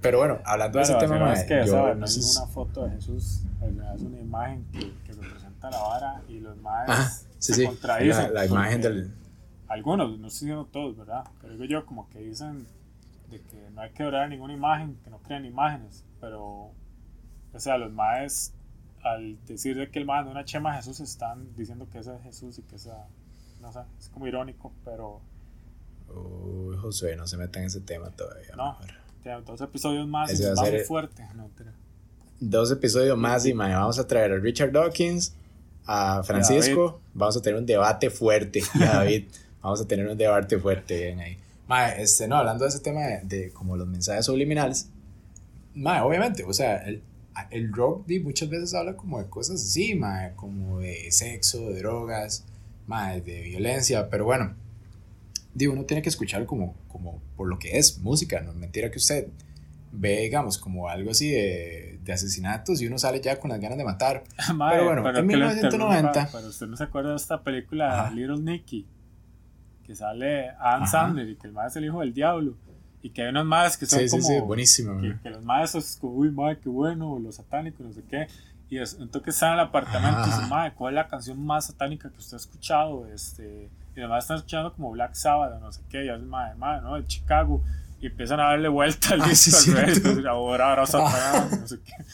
Pero 0.00 0.18
bueno, 0.18 0.38
hablando 0.44 0.78
de 0.78 0.84
ese 0.84 0.94
tema, 0.94 1.18
no 1.18 1.32
es 1.32 1.42
que, 1.42 1.66
yo, 1.66 1.92
no 1.96 2.04
es 2.04 2.36
una 2.36 2.46
foto 2.46 2.84
de 2.84 2.90
Jesús, 2.92 3.40
es 3.60 4.02
una 4.02 4.20
imagen 4.20 4.64
que, 4.70 4.78
que 5.04 5.20
representa 5.20 5.68
la 5.68 5.78
vara 5.80 6.22
y 6.28 6.38
los 6.38 6.56
madres 6.58 7.26
sí, 7.40 7.54
se 7.54 7.54
sí, 7.54 7.66
contradicen. 7.66 8.32
La, 8.32 8.40
la 8.42 8.46
imagen 8.46 8.80
del. 8.80 9.10
Algunos, 9.66 10.16
no 10.20 10.30
sé 10.30 10.40
si 10.40 10.46
no 10.46 10.66
todos, 10.66 10.96
¿verdad? 10.96 11.24
Pero 11.40 11.54
digo 11.54 11.64
yo, 11.64 11.86
como 11.86 12.08
que 12.10 12.20
dicen 12.20 12.66
de 13.30 13.40
que 13.40 13.70
no 13.70 13.80
hay 13.80 13.90
que 13.90 14.04
orar 14.04 14.28
ninguna 14.28 14.54
imagen, 14.54 14.96
que 15.02 15.10
no 15.10 15.18
crean 15.20 15.44
imágenes, 15.44 16.04
pero, 16.20 16.72
o 17.52 17.58
sea, 17.58 17.78
los 17.78 17.92
maes, 17.92 18.54
al 19.02 19.42
decir 19.44 19.76
de 19.76 19.90
que 19.90 19.98
el 19.98 20.06
mae 20.06 20.24
de 20.24 20.30
una 20.30 20.44
chema 20.44 20.74
Jesús, 20.74 21.00
están 21.00 21.54
diciendo 21.56 21.88
que 21.90 21.98
ese 21.98 22.14
es 22.14 22.22
Jesús 22.22 22.58
y 22.58 22.62
que 22.62 22.76
esa, 22.76 23.06
no 23.60 23.72
sé, 23.72 23.80
es 23.98 24.08
como 24.08 24.26
irónico, 24.26 24.72
pero... 24.84 25.20
Uy, 26.08 26.76
Josué, 26.76 27.16
no 27.16 27.26
se 27.26 27.36
meta 27.36 27.58
en 27.60 27.66
ese 27.66 27.80
tema 27.80 28.10
todavía. 28.10 28.54
No, 28.56 28.76
dos 29.44 29.60
episodios 29.60 30.06
más 30.06 30.38
y 30.38 30.44
va 30.44 30.62
muy 30.62 30.80
fuerte. 30.80 31.26
dos 32.40 32.70
episodios 32.70 33.16
más 33.16 33.46
y 33.46 33.54
mae, 33.54 33.74
vamos 33.74 33.98
a 33.98 34.06
traer 34.06 34.32
a 34.32 34.36
Richard 34.36 34.70
Dawkins, 34.70 35.34
a 35.86 36.22
Francisco, 36.22 37.00
vamos 37.14 37.36
a 37.36 37.42
tener 37.42 37.58
un 37.58 37.66
debate 37.66 38.10
fuerte, 38.10 38.62
y 38.74 38.82
a 38.82 38.86
David, 38.94 39.28
vamos 39.62 39.80
a 39.80 39.86
tener 39.86 40.06
un 40.06 40.16
debate 40.16 40.58
fuerte 40.58 40.96
bien 40.98 41.20
ahí. 41.20 41.38
Mae, 41.66 42.02
este, 42.02 42.28
no, 42.28 42.36
hablando 42.36 42.64
de 42.64 42.70
ese 42.70 42.80
tema 42.80 43.00
de, 43.22 43.50
como 43.52 43.76
los 43.76 43.86
mensajes 43.86 44.26
subliminales, 44.26 44.90
mae, 45.74 46.00
obviamente, 46.02 46.44
o 46.44 46.52
sea, 46.52 46.76
el, 46.78 47.02
el 47.50 47.72
rock 47.72 48.06
muchas 48.22 48.48
veces 48.48 48.74
habla 48.74 48.96
como 48.96 49.18
de 49.18 49.28
cosas 49.28 49.62
así, 49.62 49.94
mae, 49.94 50.34
como 50.34 50.80
de 50.80 51.10
sexo, 51.10 51.70
de 51.70 51.78
drogas, 51.78 52.44
mae, 52.86 53.20
de 53.22 53.40
violencia, 53.42 54.10
pero 54.10 54.26
bueno, 54.26 54.54
digo, 55.54 55.72
uno 55.72 55.84
tiene 55.84 56.02
que 56.02 56.10
escuchar 56.10 56.44
como, 56.44 56.74
como 56.88 57.20
por 57.36 57.48
lo 57.48 57.58
que 57.58 57.78
es 57.78 57.98
música, 57.98 58.40
no 58.40 58.50
es 58.50 58.56
mentira 58.56 58.90
que 58.90 58.98
usted 58.98 59.28
ve, 59.90 60.20
digamos, 60.20 60.58
como 60.58 60.88
algo 60.88 61.12
así 61.12 61.30
de, 61.30 61.98
de 62.02 62.12
asesinatos 62.12 62.82
y 62.82 62.86
uno 62.86 62.98
sale 62.98 63.20
ya 63.20 63.38
con 63.38 63.50
las 63.50 63.60
ganas 63.60 63.78
de 63.78 63.84
matar. 63.84 64.24
pero 64.46 64.84
bueno, 64.84 65.18
en 65.18 65.26
1990... 65.26 66.28
Pero 66.32 66.48
usted 66.48 66.66
no 66.66 66.76
se 66.76 66.84
acuerda 66.84 67.10
de 67.10 67.16
esta 67.16 67.42
película 67.42 68.10
Little 68.10 68.38
Nicky 68.38 68.86
que 69.84 69.94
sale 69.94 70.50
Adam 70.58 70.86
Sandler 70.86 71.28
y 71.28 71.36
que 71.36 71.46
el 71.46 71.52
más 71.52 71.72
es 71.72 71.76
el 71.76 71.84
hijo 71.86 72.00
del 72.00 72.12
diablo. 72.12 72.56
Y 73.02 73.10
que 73.10 73.22
hay 73.22 73.28
unos 73.28 73.44
más 73.44 73.76
que 73.76 73.84
son 73.84 73.98
como. 74.08 74.22
Sí, 74.22 74.28
sí, 74.28 74.40
buenísimo. 74.40 75.00
Que, 75.22 75.30
los 75.30 75.44
más 75.44 75.74
es 75.74 75.98
como, 76.00 76.14
uy, 76.14 76.30
madre, 76.30 76.58
qué 76.58 76.70
bueno, 76.70 77.18
los 77.18 77.34
satánicos, 77.34 77.84
no 77.84 77.92
sé 77.92 78.02
qué. 78.08 78.26
Y 78.70 78.78
es, 78.78 78.96
entonces 78.98 79.34
están 79.34 79.52
en 79.52 79.54
el 79.58 79.66
apartamento 79.66 80.22
y 80.22 80.24
dicen, 80.24 80.48
madre, 80.48 80.72
¿cuál 80.74 80.94
es 80.94 80.96
la 80.96 81.08
canción 81.08 81.44
más 81.44 81.66
satánica 81.66 82.10
que 82.10 82.16
usted 82.16 82.34
ha 82.34 82.40
escuchado? 82.40 83.06
Este, 83.08 83.68
y 83.94 84.00
además 84.00 84.24
están 84.24 84.38
escuchando 84.38 84.72
como 84.72 84.90
Black 84.92 85.14
Sabbath, 85.14 85.60
no 85.60 85.70
sé 85.70 85.82
qué, 85.90 86.06
y 86.06 86.08
hacen, 86.08 86.28
madre, 86.28 86.54
madre, 86.54 86.80
¿no? 86.82 86.94
De 86.96 87.06
Chicago. 87.06 87.62
Y 88.00 88.06
empiezan 88.06 88.40
a 88.40 88.44
darle 88.44 88.68
vuelta 88.68 89.14
al 89.14 89.20
ah, 89.20 89.28
disco 89.28 89.50
sí, 89.50 89.70
al 89.70 89.76
revés. 89.76 90.26
Ahora, 90.26 90.70
ahora 90.70 90.86
Satanás, 90.86 91.60
no 91.60 91.66
sé 91.66 91.78
qué. 91.84 91.92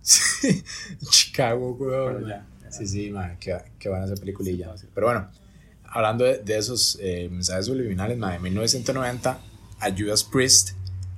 Sí, 0.00 0.64
Chicago, 1.10 1.74
güey. 1.74 2.34
Sí, 2.70 2.86
sí, 2.86 3.10
madre, 3.10 3.36
qué, 3.38 3.58
qué 3.78 3.90
buena 3.90 4.06
esa 4.06 4.14
peliculilla. 4.14 4.72
Pero 4.94 5.06
bueno 5.06 5.28
hablando 5.90 6.24
de, 6.24 6.38
de 6.38 6.58
esos 6.58 6.98
eh, 7.00 7.28
mensajes 7.30 7.66
subliminales, 7.66 8.18
en 8.18 8.42
1990 8.42 9.38
a 9.80 9.90
Judas 9.90 10.24
Priest 10.24 10.70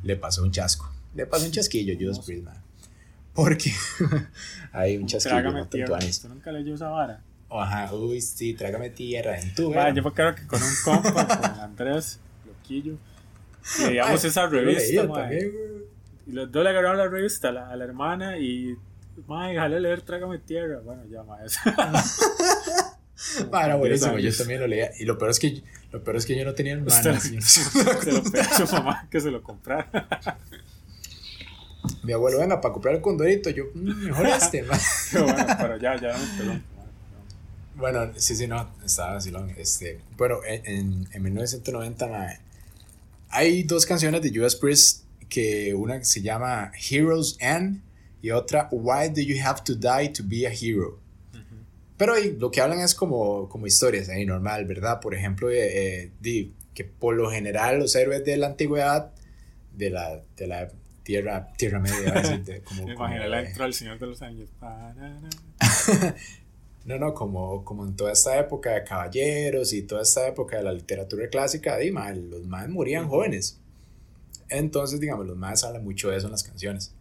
le 0.03 0.17
pasó 0.17 0.43
un 0.43 0.53
chasco. 0.53 0.91
Le 1.15 1.27
pasó 1.27 1.47
un 1.47 1.53
chasquillo 1.53 1.95
a 1.95 1.97
Judas 2.01 2.21
Priest, 2.21 2.45
man. 2.45 2.63
Porque 3.35 3.73
hay 4.73 4.97
un 4.97 5.07
chasquillo. 5.07 5.37
Trágame 5.37 5.67
tierra. 5.67 5.99
¿Tú 5.99 6.29
nunca 6.29 6.53
leyó 6.53 6.75
esa 6.75 6.89
vara? 6.89 7.23
Ajá, 7.51 7.93
uy, 7.95 8.21
sí, 8.21 8.55
trágame 8.55 8.91
tierra 8.91 9.39
en 9.41 9.55
tu 9.55 9.75
ah, 9.77 9.91
Yo 9.91 10.05
creo 10.13 10.35
que 10.37 10.47
con 10.47 10.63
un 10.63 10.73
compa, 10.85 11.27
con 11.27 11.61
Andrés 11.61 12.21
Loquillo, 12.47 12.97
leíamos 13.81 14.25
esa 14.25 14.47
revista, 14.47 15.09
también, 15.09 15.53
Y 16.29 16.33
los 16.33 16.53
dos 16.53 16.63
le 16.63 16.71
agarraron 16.71 16.99
la 16.99 17.09
revista 17.09 17.49
a 17.49 17.53
la, 17.53 17.69
a 17.69 17.75
la 17.75 17.85
hermana 17.85 18.39
y, 18.39 18.77
madre, 19.27 19.55
déjale 19.55 19.81
leer 19.81 20.03
Trágame 20.03 20.39
tierra. 20.39 20.79
Bueno, 20.79 21.03
ya, 21.11 21.23
eso 21.45 21.61
Ah, 23.53 23.67
era 23.67 23.77
buenísimo, 23.77 24.19
yo 24.19 24.35
también 24.37 24.61
lo 24.61 24.67
leía. 24.67 24.91
Y 24.99 25.05
lo 25.05 25.19
peor 25.19 25.31
es 25.31 25.39
que, 25.39 25.63
lo 25.93 26.03
peor 26.03 26.17
es 26.17 26.27
que 26.27 26.37
yo 26.37 26.45
no 26.45 26.55
tenía 26.55 26.73
hermanas. 26.73 27.23
Se 27.41 28.13
lo 28.13 28.23
pedí 28.23 28.41
a 28.41 28.67
su 28.67 28.75
mamá 28.75 29.09
que 29.11 29.21
se 29.21 29.31
lo 29.31 29.43
comprara. 29.43 30.39
Mi 32.03 32.13
abuelo, 32.13 32.39
venga, 32.39 32.61
para 32.61 32.73
comprar 32.73 32.95
el 32.95 33.01
condorito, 33.01 33.51
yo, 33.51 33.65
mm, 33.75 34.05
mejor 34.07 34.27
este, 34.27 34.63
bueno, 35.13 35.47
pero 35.59 35.79
ya, 35.79 35.99
ya 35.99 36.17
no 36.45 36.61
Bueno, 37.75 38.13
sí, 38.17 38.37
sí, 38.37 38.47
no, 38.47 38.71
estaba 38.85 39.17
así, 39.17 39.33
este, 39.57 39.99
bueno, 40.17 40.41
en, 40.45 41.09
en 41.11 41.23
1990, 41.23 42.39
hay 43.31 43.63
dos 43.63 43.87
canciones 43.87 44.21
de 44.23 44.31
Judas 44.31 44.57
Priest 44.57 45.05
que 45.31 45.73
una 45.75 46.05
se 46.05 46.21
llama 46.21 46.73
Heroes 46.91 47.37
End 47.41 47.81
y 48.21 48.31
otra 48.31 48.69
Why 48.71 49.09
Do 49.09 49.23
You 49.23 49.37
Have 49.43 49.63
to 49.65 49.75
Die 49.75 50.09
to 50.11 50.23
Be 50.27 50.47
a 50.47 50.53
Hero. 50.53 51.00
Pero 52.01 52.15
lo 52.39 52.51
que 52.51 52.63
hablan 52.63 52.81
es 52.81 52.95
como, 52.95 53.47
como 53.51 53.67
historias 53.67 54.09
ahí 54.09 54.25
normal, 54.25 54.65
¿verdad? 54.65 55.01
Por 55.01 55.15
ejemplo, 55.15 55.51
eh, 55.51 56.11
eh 56.25 56.51
que 56.73 56.85
por 56.87 57.15
lo 57.15 57.31
general 57.31 57.79
los 57.79 57.95
héroes 57.95 58.25
de 58.25 58.39
la 58.39 58.47
antigüedad, 58.47 59.13
de 59.77 59.91
la, 59.91 60.23
de 60.35 60.47
la 60.47 60.71
tierra, 61.03 61.53
tierra 61.59 61.79
media, 61.79 62.39
de, 62.39 62.63
como, 62.65 62.91
Imagina 62.91 63.27
la 63.27 63.43
intro 63.43 63.65
al 63.65 63.75
Señor 63.75 63.99
de 63.99 64.07
los 64.07 64.23
Años. 64.23 64.49
no, 66.87 66.99
no, 66.99 67.13
como, 67.13 67.67
como 67.67 67.85
en 67.85 67.95
toda 67.95 68.13
esta 68.13 68.39
época 68.39 68.71
de 68.71 68.85
caballeros 68.85 69.75
y 69.75 69.83
toda 69.83 70.01
esta 70.01 70.27
época 70.27 70.57
de 70.57 70.63
la 70.63 70.73
literatura 70.73 71.29
clásica, 71.29 71.77
di, 71.77 71.91
los 71.91 72.47
más 72.47 72.67
morían 72.71 73.09
jóvenes. 73.09 73.61
Entonces, 74.49 75.01
digamos, 75.01 75.27
los 75.27 75.37
más 75.37 75.65
hablan 75.65 75.85
mucho 75.85 76.09
de 76.09 76.17
eso 76.17 76.29
en 76.29 76.33
las 76.33 76.45
canciones. 76.45 76.95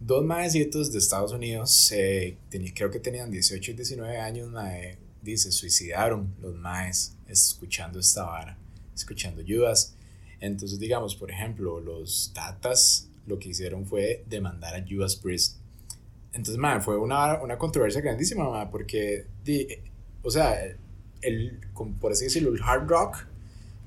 Dos 0.00 0.24
maecitos 0.24 0.90
de 0.92 0.98
Estados 0.98 1.30
Unidos, 1.32 1.92
eh, 1.92 2.38
creo 2.74 2.90
que 2.90 2.98
tenían 2.98 3.30
18 3.30 3.72
y 3.72 3.74
19 3.74 4.16
años, 4.18 4.50
mae, 4.50 4.96
dice, 5.20 5.52
suicidaron 5.52 6.34
los 6.40 6.54
maes 6.54 7.16
escuchando 7.28 8.00
esta 8.00 8.24
vara, 8.24 8.56
escuchando 8.94 9.42
Judas. 9.46 9.94
Entonces, 10.40 10.78
digamos, 10.78 11.14
por 11.14 11.30
ejemplo, 11.30 11.80
los 11.80 12.32
Tatas 12.34 13.10
lo 13.26 13.38
que 13.38 13.50
hicieron 13.50 13.84
fue 13.84 14.24
demandar 14.26 14.74
a 14.74 14.82
Judas 14.88 15.16
Priest. 15.16 15.58
Entonces, 16.32 16.56
mae, 16.56 16.80
fue 16.80 16.96
una, 16.96 17.42
una 17.42 17.58
controversia 17.58 18.00
grandísima, 18.00 18.48
mae, 18.48 18.68
porque, 18.68 19.26
o 20.22 20.30
sea, 20.30 20.56
el, 21.20 21.60
por 22.00 22.12
así 22.12 22.24
decirlo, 22.24 22.54
el 22.54 22.62
hard 22.62 22.88
rock 22.88 23.26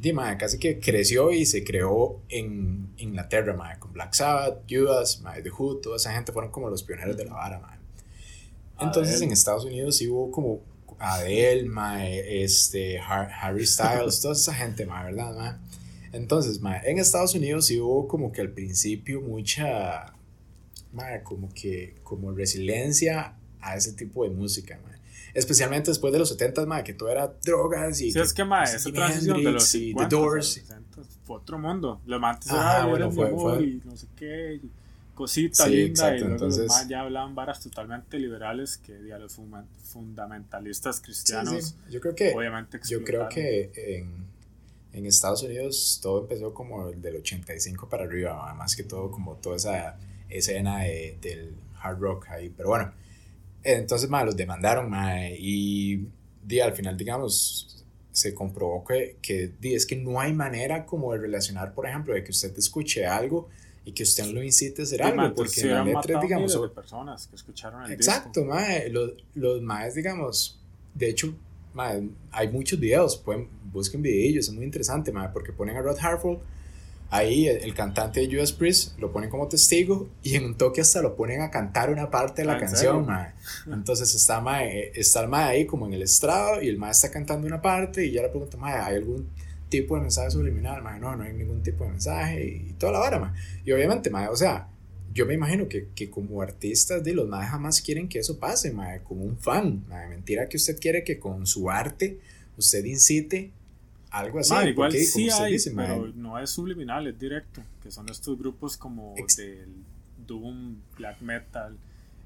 Dime, 0.03 0.35
casi 0.37 0.59
que 0.59 0.81
creció 0.81 1.31
y 1.31 1.45
se 1.45 1.63
creó 1.63 2.19
en 2.27 2.93
Inglaterra, 2.97 3.53
madre, 3.53 3.79
con 3.79 3.93
Black 3.93 4.13
Sabbath, 4.13 4.63
Judas, 4.69 5.21
madre, 5.21 5.43
The 5.43 5.49
Who, 5.49 5.77
toda 5.77 5.95
esa 5.95 6.11
gente 6.11 6.33
fueron 6.33 6.51
como 6.51 6.69
los 6.69 6.83
pioneros 6.83 7.15
de 7.15 7.23
la 7.23 7.31
vara, 7.31 7.59
madre. 7.59 7.79
Entonces 8.81 9.21
en 9.21 9.31
Estados 9.31 9.63
Unidos 9.63 9.95
sí 9.95 10.09
hubo 10.09 10.29
como 10.29 10.59
Adele, 10.99 11.69
madre, 11.69 12.43
este, 12.43 12.99
Harry 12.99 13.65
Styles, 13.65 14.19
toda 14.21 14.33
esa 14.33 14.53
gente, 14.53 14.85
madre, 14.85 15.13
¿verdad, 15.13 15.35
madre? 15.37 15.59
Entonces, 16.11 16.59
madre, 16.59 16.91
en 16.91 16.99
Estados 16.99 17.33
Unidos 17.33 17.67
sí 17.67 17.79
hubo 17.79 18.05
como 18.09 18.33
que 18.33 18.41
al 18.41 18.51
principio 18.51 19.21
mucha, 19.21 20.13
madre, 20.91 21.23
como 21.23 21.47
que, 21.53 21.95
como 22.03 22.33
resiliencia 22.33 23.37
a 23.61 23.77
ese 23.77 23.93
tipo 23.93 24.25
de 24.25 24.31
música, 24.31 24.77
madre 24.83 24.92
especialmente 25.33 25.91
después 25.91 26.13
de 26.13 26.19
los 26.19 26.29
70 26.29 26.65
más 26.65 26.83
que 26.83 26.93
todo 26.93 27.09
era 27.09 27.33
drogas 27.43 28.01
y 28.01 28.11
sí, 28.11 28.19
es 28.19 28.33
que 28.33 28.43
más 28.43 28.73
esa 28.73 28.91
transición 28.91 29.43
de 29.43 29.51
los 29.51 29.63
50 29.63 30.09
The 30.09 30.15
Doors 30.15 30.63
fue 31.25 31.37
otro 31.37 31.57
mundo. 31.57 32.01
Los 32.05 32.19
mantes 32.19 32.51
ah, 32.51 32.85
bueno, 32.89 33.11
fue, 33.11 33.29
fue, 33.31 33.63
y 33.63 33.81
no 33.83 33.95
sé 33.95 34.07
qué 34.15 34.61
cosita 35.13 35.67
linda 35.67 35.85
exacto, 35.85 36.15
y 36.15 36.19
luego 36.19 36.33
entonces, 36.33 36.67
los 36.67 36.87
ya 36.87 37.01
hablaban 37.01 37.35
varas 37.35 37.61
totalmente 37.61 38.17
liberales 38.17 38.77
que 38.77 39.13
a 39.13 39.19
los 39.19 39.39
fundamentalistas 39.83 41.01
cristianos 41.01 41.63
sí, 41.63 41.75
yo 41.91 42.01
creo 42.01 42.15
que 42.15 42.33
obviamente 42.33 42.79
yo 42.89 43.03
creo 43.03 43.29
que 43.29 43.71
en, 43.75 44.25
en 44.91 45.05
Estados 45.05 45.43
Unidos 45.43 45.99
todo 46.01 46.21
empezó 46.21 46.51
como 46.51 46.89
el 46.89 46.99
del 46.99 47.17
85 47.17 47.87
para 47.87 48.05
arriba 48.05 48.53
más 48.55 48.75
que 48.75 48.83
todo 48.83 49.11
como 49.11 49.35
toda 49.35 49.57
esa 49.57 49.97
escena 50.29 50.79
de, 50.79 51.17
del 51.21 51.53
hard 51.79 51.99
rock 51.99 52.29
ahí 52.29 52.49
pero 52.49 52.69
bueno 52.69 52.91
entonces, 53.63 54.09
ma, 54.09 54.23
los 54.23 54.35
demandaron, 54.35 54.89
ma, 54.89 55.27
y 55.29 56.07
di, 56.43 56.59
al 56.59 56.73
final, 56.73 56.97
digamos, 56.97 57.85
se 58.11 58.33
comprobó 58.33 58.83
que, 58.83 59.17
que 59.21 59.51
di, 59.59 59.73
es 59.73 59.85
que 59.85 59.95
no 59.95 60.19
hay 60.19 60.33
manera 60.33 60.85
como 60.85 61.13
de 61.13 61.19
relacionar, 61.19 61.73
por 61.73 61.87
ejemplo, 61.87 62.13
de 62.13 62.23
que 62.23 62.31
usted 62.31 62.55
escuche 62.57 63.05
algo 63.05 63.49
y 63.85 63.91
que 63.91 64.03
usted 64.03 64.25
lo 64.27 64.41
incite 64.41 64.81
a 64.81 64.85
hacer 64.85 65.03
algo, 65.03 65.33
porque 65.35 65.61
en 65.61 65.69
la 65.71 65.83
letra, 65.83 66.21
digamos... 66.21 66.61
de 66.61 66.69
personas 66.69 67.27
que 67.27 67.35
escucharon 67.35 67.83
el 67.85 67.91
exacto, 67.91 68.41
disco. 68.41 68.55
Los, 68.91 69.11
los 69.33 69.61
maes, 69.61 69.95
digamos, 69.95 70.59
de 70.93 71.09
hecho, 71.09 71.33
hay 72.31 72.47
muchos 72.49 72.79
videos, 72.79 73.17
pueden, 73.17 73.49
busquen 73.71 74.01
videos, 74.01 74.47
es 74.47 74.53
muy 74.53 74.63
interesante, 74.63 75.11
porque 75.33 75.51
ponen 75.51 75.75
a 75.75 75.81
Rod 75.81 75.97
Hartford 75.99 76.39
ahí 77.13 77.47
el, 77.47 77.73
cantante 77.75 78.21
de 78.21 78.27
Judas 78.27 78.51
Priest 78.51 78.99
lo 78.99 79.11
ponen 79.11 79.29
como 79.29 79.47
testigo 79.47 80.09
y 80.23 80.35
en 80.35 80.45
un 80.45 80.57
toque 80.57 80.81
hasta 80.81 80.99
lo 81.01 81.15
ponen 81.15 81.41
a 81.41 81.51
cantar 81.51 81.91
una 81.91 82.09
parte 82.09 82.41
de 82.41 82.47
la 82.47 82.57
canción, 82.57 83.05
mae. 83.05 83.33
Entonces 83.71 84.15
está, 84.15 84.41
mae, 84.41 84.91
está 84.95 85.21
el 85.21 85.27
mae 85.27 85.49
ahí 85.49 85.65
como 85.67 85.85
en 85.85 85.93
el 85.93 86.01
estrado 86.01 86.61
y 86.61 86.69
el 86.69 86.77
mae 86.79 86.89
está 86.89 87.11
cantando 87.11 87.45
una 87.45 87.61
parte 87.61 88.03
y 88.03 88.11
ya 88.11 88.23
le 88.23 88.29
pregunto, 88.29 88.57
mae, 88.57 88.73
¿hay 88.81 88.95
algún 88.95 89.29
tipo 89.69 89.95
de 89.95 90.01
mensaje 90.01 90.31
subliminal? 90.31 90.81
Mae, 90.81 90.99
no, 90.99 91.15
no 91.15 91.23
hay 91.23 91.33
ningún 91.33 91.61
tipo 91.61 91.83
de 91.83 91.91
mensaje 91.91 92.45
y, 92.45 92.73
toda 92.79 92.93
la 92.93 93.01
hora, 93.01 93.19
mae. 93.19 93.31
Y 93.63 93.71
obviamente, 93.71 94.09
mae, 94.09 94.27
o 94.29 94.35
sea, 94.35 94.67
yo 95.13 95.27
me 95.27 95.35
imagino 95.35 95.67
que, 95.67 95.89
que 95.93 96.09
como 96.09 96.41
artistas 96.41 97.03
de 97.03 97.13
los 97.13 97.29
mae 97.29 97.45
jamás 97.45 97.79
quieren 97.79 98.09
que 98.09 98.17
eso 98.19 98.39
pase, 98.39 98.71
mae, 98.71 99.03
como 99.03 99.23
un 99.23 99.37
fan, 99.37 99.85
mae. 99.87 100.09
Mentira 100.09 100.49
que 100.49 100.57
usted 100.57 100.79
quiere 100.79 101.03
que 101.03 101.19
con 101.19 101.45
su 101.45 101.69
arte 101.69 102.17
usted 102.57 102.83
incite 102.85 103.51
algo 104.13 104.39
así. 104.39 104.53
igual 104.67 104.91
sí 104.91 105.29
hay, 105.31 105.57
pero 105.75 106.07
no 106.13 106.37
es 106.37 106.51
subliminal, 106.51 107.07
es 107.07 107.19
directo. 107.19 107.61
Que 107.81 107.91
son 107.91 108.07
estos 108.09 108.37
grupos 108.37 108.77
como 108.77 109.15
del 109.35 109.73
Doom, 110.25 110.77
Black 110.95 111.19
Metal. 111.21 111.75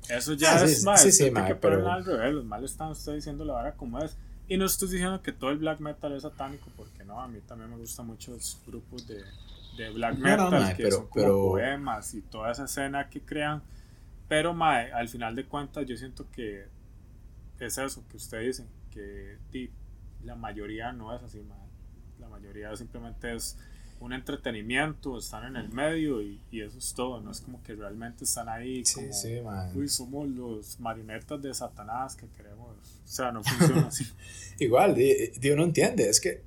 Eso 0.10 0.34
ya 0.34 0.60
ah, 0.60 0.66
es 0.66 0.84
más. 0.84 1.02
Sí, 1.02 1.12
sí, 1.12 1.32
que 1.32 1.56
pero... 1.56 1.90
al 1.90 2.06
revés. 2.06 2.34
Los 2.34 2.46
males 2.46 2.72
están 2.72 2.92
usted 2.92 3.16
diciendo 3.16 3.46
la 3.46 3.54
vara 3.54 3.74
como 3.74 4.00
es. 4.00 4.18
Y 4.50 4.58
no 4.58 4.66
estoy 4.66 4.90
diciendo 4.90 5.22
que 5.22 5.32
todo 5.32 5.50
el 5.50 5.58
black 5.58 5.80
metal 5.80 6.14
es 6.14 6.24
satánico, 6.24 6.68
porque 6.78 7.04
no, 7.04 7.20
a 7.20 7.28
mí 7.28 7.40
también 7.46 7.70
me 7.70 7.78
gustan 7.78 8.08
mucho 8.08 8.32
los 8.32 8.58
grupos 8.66 9.06
de, 9.06 9.22
de 9.76 9.90
black 9.90 10.18
metal, 10.18 10.76
que 10.76 10.90
son 10.90 11.08
como 11.08 11.50
poemas 11.50 12.14
y 12.14 12.22
toda 12.22 12.52
esa 12.52 12.66
escena 12.66 13.10
que 13.10 13.22
crean. 13.22 13.62
Pero, 14.30 14.54
mae, 14.54 14.92
al 14.94 15.10
final 15.10 15.36
de 15.36 15.46
cuentas, 15.46 15.86
yo 15.86 15.98
siento 15.98 16.26
que 16.32 16.66
es 17.60 17.78
eso 17.78 18.04
que 18.10 18.18
usted 18.18 18.42
dice, 18.42 18.66
que 18.92 19.70
la 20.24 20.36
mayoría 20.36 20.94
no 20.94 21.14
es 21.14 21.22
así, 21.22 21.42
mae 21.42 21.67
mayoría 22.40 22.76
simplemente 22.76 23.36
es 23.36 23.58
un 24.00 24.14
entretenimiento, 24.14 25.18
están 25.18 25.46
en 25.46 25.56
el 25.56 25.70
medio 25.70 26.22
y, 26.22 26.40
y, 26.52 26.62
eso 26.62 26.78
es 26.78 26.94
todo, 26.94 27.20
no 27.20 27.32
es 27.32 27.42
como 27.42 27.64
que 27.64 27.74
realmente 27.74 28.26
están 28.26 28.48
ahí 28.48 28.84
como, 28.94 29.12
sí, 29.12 29.40
uy, 29.76 29.90
somos 29.90 30.28
los 30.30 30.80
marionetas 30.80 31.42
de 31.42 31.54
Satanás 31.54 32.16
que 32.16 32.28
queremos, 32.38 32.78
o 32.78 33.08
sea, 33.08 33.32
no 33.32 33.44
funciona 33.44 33.88
así. 33.88 34.06
igual, 34.60 34.96
Dios 34.96 35.58
no 35.58 35.64
entiende, 35.64 36.08
es 36.10 36.22
que, 36.22 36.44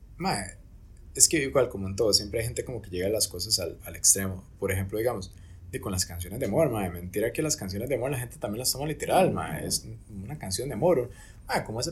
es 1.15 1.29
que 1.29 1.43
igual 1.43 1.69
como 1.69 1.89
en 1.89 1.97
todo, 1.97 2.13
siempre 2.13 2.41
hay 2.41 2.47
gente 2.47 2.65
como 2.65 2.81
que 2.81 2.91
llega 2.91 3.09
a 3.09 3.11
las 3.11 3.27
cosas 3.27 3.59
al, 3.59 3.79
al 3.85 3.97
extremo, 3.97 4.45
por 4.61 4.71
ejemplo, 4.71 4.99
digamos, 4.99 5.33
de 5.73 5.81
con 5.81 5.93
las 5.93 6.07
canciones 6.07 6.39
de 6.39 6.47
amor, 6.47 6.71
madre, 6.71 6.91
mentira 6.91 7.33
que 7.33 7.43
las 7.43 7.57
canciones 7.57 7.89
de 7.89 7.95
amor 7.97 8.11
la 8.11 8.19
gente 8.19 8.37
también 8.39 8.61
las 8.61 8.73
toma 8.73 8.87
literal, 8.87 9.33
madre, 9.33 9.67
es 9.67 9.87
una 10.09 10.39
canción 10.39 10.69
de 10.69 10.75
amor, 10.75 11.11
madre, 11.49 11.65
como 11.65 11.81
ese, 11.81 11.91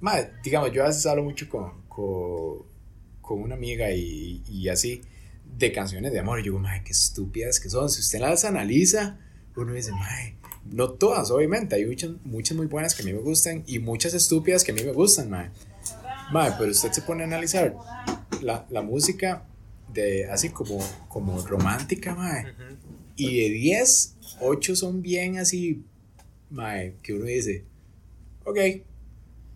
madre, 0.00 0.32
digamos, 0.42 0.70
yo 0.72 0.84
a 0.84 0.88
veces 0.88 1.06
hablo 1.06 1.22
mucho 1.22 1.48
con, 1.48 1.82
con 1.88 2.77
con 3.28 3.42
una 3.42 3.56
amiga 3.56 3.90
y, 3.90 4.42
y 4.48 4.70
así, 4.70 5.02
de 5.58 5.70
canciones 5.70 6.12
de 6.12 6.18
amor. 6.18 6.40
Y 6.40 6.44
yo 6.44 6.52
digo, 6.52 6.58
madre, 6.60 6.80
qué 6.82 6.92
estúpidas 6.92 7.60
que 7.60 7.68
son. 7.68 7.90
Si 7.90 8.00
usted 8.00 8.20
las 8.20 8.46
analiza, 8.46 9.18
uno 9.54 9.74
dice, 9.74 9.92
madre, 9.92 10.36
no 10.64 10.92
todas, 10.92 11.30
obviamente. 11.30 11.74
Hay 11.74 11.84
muchas, 11.84 12.12
muchas 12.24 12.56
muy 12.56 12.68
buenas 12.68 12.94
que 12.94 13.02
a 13.02 13.04
mí 13.04 13.12
me 13.12 13.20
gustan 13.20 13.64
y 13.66 13.80
muchas 13.80 14.14
estúpidas 14.14 14.64
que 14.64 14.72
a 14.72 14.74
mí 14.74 14.82
me 14.82 14.92
gustan, 14.92 15.28
madre. 15.28 15.50
Madre, 16.32 16.54
pero 16.58 16.70
usted 16.70 16.90
se 16.90 17.02
pone 17.02 17.22
a 17.22 17.26
analizar 17.26 17.76
la, 18.40 18.66
la 18.70 18.80
música 18.80 19.44
de 19.92 20.24
así 20.30 20.48
como, 20.48 20.78
como 21.08 21.38
romántica, 21.46 22.14
madre. 22.14 22.54
Y 23.14 23.42
de 23.42 23.50
10, 23.50 24.16
8 24.40 24.74
son 24.74 25.02
bien 25.02 25.36
así, 25.36 25.84
madre, 26.48 26.96
que 27.02 27.12
uno 27.12 27.26
dice, 27.26 27.66
ok, 28.44 28.58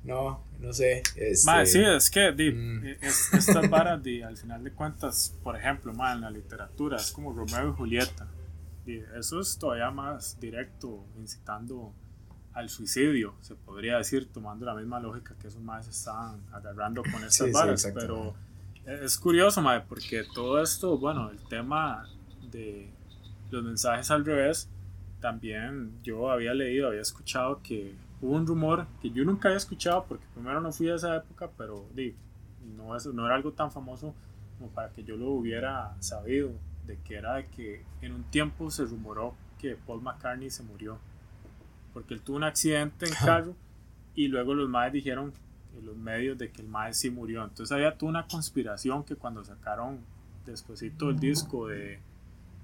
no, 0.04 0.44
no 0.62 0.72
sé. 0.72 1.02
Este, 1.16 1.66
sí, 1.66 1.80
es 1.84 2.10
que 2.10 2.30
mm. 2.30 2.86
e, 2.86 2.98
estas 3.02 3.68
varas, 3.68 4.00
al 4.24 4.36
final 4.36 4.62
de 4.64 4.72
cuentas, 4.72 5.36
por 5.42 5.56
ejemplo, 5.56 5.92
en 5.92 6.20
la 6.20 6.30
literatura, 6.30 6.96
es 6.96 7.10
como 7.10 7.32
Romeo 7.32 7.70
y 7.70 7.72
Julieta. 7.72 8.28
eso 9.18 9.40
es 9.40 9.58
todavía 9.58 9.90
más 9.90 10.38
directo, 10.40 11.04
incitando 11.18 11.92
al 12.54 12.68
suicidio, 12.68 13.34
se 13.40 13.54
podría 13.54 13.96
decir, 13.96 14.28
tomando 14.30 14.66
la 14.66 14.74
misma 14.74 15.00
lógica 15.00 15.34
que 15.40 15.48
esos 15.48 15.62
más 15.62 15.88
están 15.88 16.40
agarrando 16.52 17.02
con 17.02 17.24
estas 17.24 17.50
varas. 17.50 17.90
pero 17.94 18.34
es 18.84 19.18
curioso, 19.18 19.62
madre, 19.62 19.84
porque 19.88 20.24
todo 20.34 20.62
esto, 20.62 20.98
bueno, 20.98 21.30
el 21.30 21.38
tema 21.48 22.06
de 22.50 22.90
los 23.50 23.64
mensajes 23.64 24.10
al 24.10 24.24
revés, 24.24 24.68
también 25.20 25.92
yo 26.02 26.30
había 26.30 26.52
leído, 26.52 26.88
había 26.88 27.00
escuchado 27.00 27.62
que 27.62 27.94
hubo 28.22 28.36
un 28.36 28.46
rumor 28.46 28.86
que 29.02 29.10
yo 29.10 29.24
nunca 29.24 29.48
había 29.48 29.58
escuchado 29.58 30.06
porque 30.08 30.24
primero 30.32 30.60
no 30.60 30.72
fui 30.72 30.88
a 30.88 30.94
esa 30.94 31.16
época, 31.16 31.50
pero 31.58 31.86
no, 32.76 32.96
es, 32.96 33.06
no 33.06 33.26
era 33.26 33.34
algo 33.34 33.52
tan 33.52 33.70
famoso 33.70 34.14
como 34.58 34.70
para 34.70 34.90
que 34.90 35.02
yo 35.02 35.16
lo 35.16 35.30
hubiera 35.30 35.94
sabido, 36.00 36.52
de 36.86 36.96
que 36.98 37.16
era 37.16 37.34
de 37.34 37.46
que 37.48 37.84
en 38.00 38.12
un 38.12 38.22
tiempo 38.24 38.70
se 38.70 38.84
rumoró 38.84 39.34
que 39.58 39.76
Paul 39.76 40.02
McCartney 40.02 40.50
se 40.50 40.62
murió, 40.62 40.98
porque 41.92 42.14
él 42.14 42.22
tuvo 42.22 42.36
un 42.36 42.44
accidente 42.44 43.06
en 43.06 43.12
carro 43.12 43.56
y 44.14 44.28
luego 44.28 44.54
los 44.54 44.68
madres 44.68 44.92
dijeron 44.92 45.32
en 45.76 45.86
los 45.86 45.96
medios 45.96 46.38
de 46.38 46.50
que 46.50 46.62
el 46.62 46.68
madre 46.68 46.94
sí 46.94 47.10
murió, 47.10 47.42
entonces 47.42 47.72
había 47.72 47.98
toda 47.98 48.10
una 48.10 48.26
conspiración 48.26 49.02
que 49.02 49.16
cuando 49.16 49.44
sacaron 49.44 49.98
despuésito 50.46 51.10
el 51.10 51.18
disco 51.18 51.68
de 51.68 51.98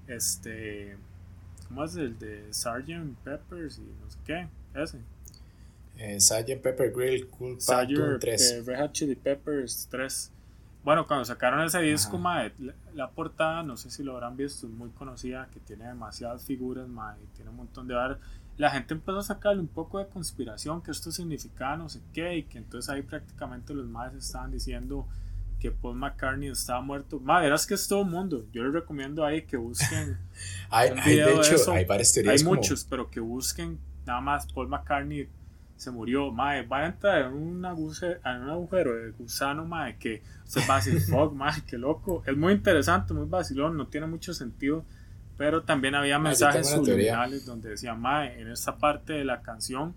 este, 0.07 0.97
¿cómo 1.67 1.83
es 1.83 1.95
el 1.95 2.17
de 2.17 2.53
Sgt. 2.53 3.17
Peppers 3.23 3.79
y 3.79 3.81
no 3.81 4.09
sé 4.09 4.19
qué? 4.25 4.47
Ese 4.73 4.99
eh, 5.99 6.19
Sgt. 6.19 6.61
Pepper 6.61 6.91
Grill 6.91 7.27
Cool 7.27 7.59
Sgt. 7.59 8.19
3. 8.19 8.51
Eh, 8.51 8.63
Red 8.65 8.79
Hot 8.79 8.91
Chili 8.93 9.15
Peppers 9.15 9.87
3. 9.91 10.31
Bueno, 10.81 11.05
cuando 11.05 11.25
sacaron 11.25 11.61
ese 11.65 11.81
disco, 11.81 12.17
mae, 12.17 12.53
la, 12.93 13.09
portada, 13.11 13.63
no 13.63 13.75
sé 13.75 13.91
si 13.91 14.01
lo 14.01 14.13
habrán 14.13 14.37
visto, 14.37 14.65
es 14.65 14.71
muy 14.71 14.89
conocida, 14.91 15.49
que 15.51 15.59
tiene 15.59 15.85
demasiadas 15.85 16.45
figuras, 16.45 16.87
mae, 16.87 17.17
tiene 17.35 17.49
un 17.51 17.57
montón 17.57 17.87
de 17.87 17.95
bar. 17.95 18.17
La 18.57 18.71
gente 18.71 18.93
empezó 18.93 19.19
a 19.19 19.23
sacarle 19.23 19.59
un 19.59 19.67
poco 19.67 19.99
de 19.99 20.07
conspiración, 20.07 20.81
que 20.81 20.91
esto 20.91 21.11
significaba 21.11 21.75
no 21.75 21.89
sé 21.89 21.99
qué, 22.13 22.37
y 22.37 22.43
que 22.43 22.57
entonces 22.57 22.89
ahí 22.89 23.01
prácticamente 23.01 23.73
los 23.73 23.87
maes 23.87 24.13
estaban 24.13 24.51
diciendo 24.51 25.05
que 25.59 25.69
Paul 25.71 25.97
McCartney 25.97 26.49
estaba 26.49 26.81
muerto. 26.81 27.19
Madre, 27.19 27.45
verás 27.45 27.67
que 27.67 27.73
es 27.73 27.85
todo 27.85 28.01
el 28.03 28.07
mundo. 28.07 28.45
Yo 28.53 28.63
les 28.63 28.73
recomiendo 28.73 29.25
ahí 29.25 29.41
que 29.41 29.57
busquen. 29.57 30.17
hay, 30.69 30.91
hay, 30.97 31.15
de 31.17 31.35
hecho, 31.35 31.71
hay 31.73 31.83
varias 31.83 32.13
teorías. 32.13 32.41
Hay 32.41 32.47
muchos, 32.47 32.85
pero 32.85 33.09
que 33.11 33.19
busquen 33.19 33.77
nada 34.05 34.21
más 34.21 34.51
Paul 34.51 34.69
McCartney 34.69 35.27
se 35.79 35.91
murió, 35.91 36.29
mae, 36.29 36.63
va 36.63 36.79
a 36.79 36.87
entrar 36.87 37.21
en 37.21 37.33
un, 37.33 37.65
agujero, 37.65 38.19
en 38.25 38.41
un 38.41 38.49
agujero 38.49 38.95
de 38.97 39.11
gusano, 39.11 39.63
mae, 39.63 39.95
que 39.97 40.21
se 40.43 40.59
va 40.67 40.75
a 40.75 40.77
decir, 40.81 40.99
fuck, 41.09 41.31
mae, 41.33 41.63
qué 41.65 41.77
loco. 41.77 42.21
Es 42.25 42.35
muy 42.35 42.51
interesante, 42.51 43.13
muy 43.13 43.27
vacilón, 43.29 43.77
no 43.77 43.87
tiene 43.87 44.05
mucho 44.05 44.33
sentido, 44.33 44.83
pero 45.37 45.63
también 45.63 45.95
había 45.95 46.19
mensajes 46.19 46.69
subliminales 46.69 47.45
donde 47.45 47.69
decía, 47.69 47.93
mae, 47.93 48.41
en 48.41 48.51
esta 48.51 48.77
parte 48.77 49.13
de 49.13 49.23
la 49.23 49.41
canción, 49.41 49.95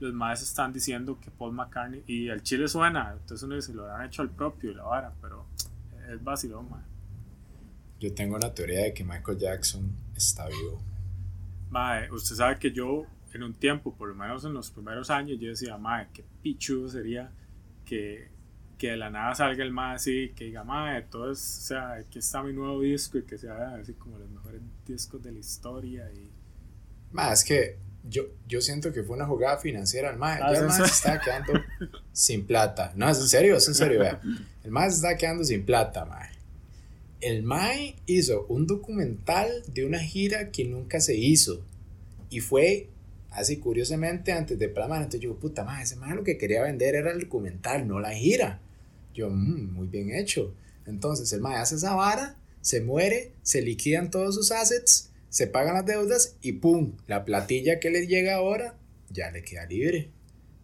los 0.00 0.12
maes 0.12 0.42
están 0.42 0.70
diciendo 0.70 1.18
que 1.18 1.30
Paul 1.30 1.54
McCartney, 1.54 2.04
y 2.06 2.28
el 2.28 2.42
chile 2.42 2.68
suena, 2.68 3.14
entonces 3.18 3.42
uno 3.42 3.54
dice, 3.54 3.72
lo 3.72 3.90
han 3.90 4.04
hecho 4.04 4.20
al 4.20 4.28
propio 4.28 4.70
y 4.70 4.74
la 4.74 4.82
vara, 4.82 5.12
pero 5.22 5.46
es 6.12 6.22
vacilón, 6.22 6.68
mae. 6.68 6.82
Yo 8.00 8.12
tengo 8.12 8.36
una 8.36 8.52
teoría 8.52 8.80
de 8.80 8.92
que 8.92 9.02
Michael 9.02 9.38
Jackson 9.38 9.90
está 10.14 10.46
vivo. 10.46 10.78
Mae, 11.70 12.10
usted 12.10 12.36
sabe 12.36 12.58
que 12.58 12.70
yo 12.70 13.06
en 13.34 13.42
un 13.42 13.54
tiempo, 13.54 13.94
por 13.94 14.08
lo 14.08 14.14
menos 14.14 14.44
en 14.44 14.52
los 14.52 14.70
primeros 14.70 15.10
años, 15.10 15.38
yo 15.40 15.48
decía, 15.48 15.76
madre, 15.78 16.08
qué 16.12 16.24
pichudo 16.42 16.88
sería 16.88 17.30
que, 17.84 18.28
que 18.78 18.90
de 18.90 18.96
la 18.96 19.10
nada 19.10 19.34
salga 19.34 19.64
el 19.64 19.72
más 19.72 20.02
así, 20.02 20.32
que 20.34 20.44
diga, 20.44 20.64
madre, 20.64 21.02
todo 21.02 21.30
es, 21.30 21.58
o 21.58 21.60
sea, 21.62 21.92
aquí 21.92 22.18
está 22.18 22.42
mi 22.42 22.52
nuevo 22.52 22.80
disco 22.80 23.18
y 23.18 23.22
que 23.22 23.38
sea 23.38 23.74
así 23.74 23.94
como 23.94 24.18
los 24.18 24.30
mejores 24.30 24.60
discos 24.86 25.22
de 25.22 25.32
la 25.32 25.38
historia. 25.38 26.10
Y... 26.12 26.30
Más 27.12 27.40
es 27.40 27.44
que 27.44 27.78
yo, 28.08 28.24
yo 28.48 28.60
siento 28.60 28.92
que 28.92 29.02
fue 29.02 29.16
una 29.16 29.26
jugada 29.26 29.58
financiera. 29.58 30.10
El 30.10 30.18
MAE, 30.18 30.40
ah, 30.42 30.52
el 30.52 30.84
está 30.84 31.20
quedando 31.20 31.52
sin 32.12 32.46
plata. 32.46 32.92
No, 32.96 33.08
es 33.08 33.18
en 33.18 33.28
serio, 33.28 33.56
es 33.56 33.68
en 33.68 33.74
serio, 33.74 34.00
vea. 34.00 34.20
El 34.64 34.72
se 34.72 34.96
está 34.96 35.16
quedando 35.16 35.44
sin 35.44 35.64
plata, 35.64 36.04
MAE. 36.04 36.30
El 37.20 37.42
MAE 37.42 37.96
hizo 38.06 38.46
un 38.48 38.66
documental 38.66 39.48
de 39.68 39.86
una 39.86 39.98
gira 40.00 40.50
que 40.50 40.64
nunca 40.64 41.00
se 41.00 41.16
hizo. 41.16 41.64
Y 42.30 42.40
fue 42.40 42.88
Así, 43.32 43.56
curiosamente, 43.56 44.32
antes 44.32 44.58
de 44.58 44.68
Plamar, 44.68 44.98
entonces 44.98 45.20
yo, 45.20 45.38
puta 45.38 45.64
madre, 45.64 45.84
ese 45.84 45.96
más 45.96 46.14
lo 46.14 46.22
que 46.22 46.36
quería 46.36 46.62
vender 46.62 46.94
era 46.94 47.12
el 47.12 47.20
documental, 47.20 47.88
no 47.88 47.98
la 47.98 48.12
gira. 48.12 48.60
Yo, 49.14 49.30
mmm, 49.30 49.72
muy 49.72 49.86
bien 49.88 50.14
hecho. 50.14 50.54
Entonces, 50.86 51.32
el 51.32 51.40
mae 51.40 51.56
hace 51.56 51.76
esa 51.76 51.94
vara, 51.94 52.36
se 52.60 52.82
muere, 52.82 53.32
se 53.42 53.62
liquidan 53.62 54.10
todos 54.10 54.34
sus 54.34 54.52
assets, 54.52 55.10
se 55.30 55.46
pagan 55.46 55.74
las 55.74 55.86
deudas 55.86 56.36
y 56.42 56.52
pum, 56.52 56.92
la 57.06 57.24
platilla 57.24 57.80
que 57.80 57.90
le 57.90 58.06
llega 58.06 58.34
ahora 58.34 58.76
ya 59.08 59.30
le 59.30 59.42
queda 59.42 59.64
libre. 59.64 60.10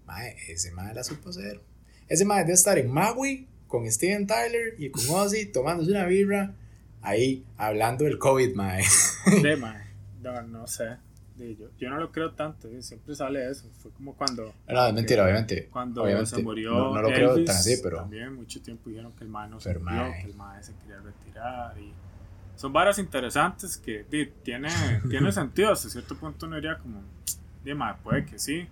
Mae, 0.06 0.36
ese 0.48 0.70
mae 0.70 0.92
la 0.92 1.04
supo 1.04 1.30
hacer. 1.30 1.62
Ese 2.06 2.26
mae 2.26 2.42
debe 2.42 2.52
estar 2.52 2.78
en 2.78 2.90
Maui 2.90 3.46
con 3.66 3.90
Steven 3.90 4.26
Tyler 4.26 4.74
y 4.78 4.90
con 4.90 5.04
Ozzy 5.08 5.46
tomándose 5.46 5.90
una 5.90 6.04
birra 6.04 6.54
ahí 7.00 7.46
hablando 7.56 8.04
del 8.04 8.18
COVID, 8.18 8.54
mae. 8.54 8.84
De 9.42 9.56
mae, 9.56 9.86
no, 10.20 10.42
no 10.42 10.66
sé 10.66 11.07
yo, 11.38 11.68
yo, 11.78 11.90
no 11.90 11.98
lo 11.98 12.10
creo 12.10 12.32
tanto, 12.32 12.68
siempre 12.80 13.14
sale 13.14 13.48
eso. 13.50 13.68
Fue 13.80 13.90
como 13.92 14.14
cuando. 14.14 14.52
No, 14.66 14.86
es 14.86 14.94
mentira, 14.94 15.24
obviamente. 15.24 15.68
Cuando 15.70 16.04
se 16.26 16.42
murió. 16.42 16.72
No, 16.72 17.02
lo 17.02 17.08
creo 17.08 17.44
tan 17.44 17.56
así, 17.56 17.76
pero. 17.82 17.98
También 17.98 18.34
mucho 18.34 18.60
tiempo 18.60 18.90
dijeron 18.90 19.12
que 19.12 19.24
el 19.24 19.30
mae 19.30 19.48
no 19.48 19.60
se 19.60 19.78
murió, 19.78 20.12
que 20.20 20.30
el 20.30 20.34
mae 20.34 20.62
se 20.62 20.74
quería 20.76 21.00
retirar. 21.00 21.78
Y 21.78 21.92
son 22.56 22.72
varas 22.72 22.98
interesantes 22.98 23.76
que 23.76 24.04
tiene, 24.42 24.68
tiene 25.10 25.32
sentido. 25.32 25.72
Hasta 25.72 25.88
cierto 25.88 26.16
punto 26.16 26.46
uno 26.46 26.56
diría 26.56 26.78
como, 26.78 27.02
de 27.64 27.76
puede 28.02 28.26
que 28.26 28.38
sí. 28.38 28.68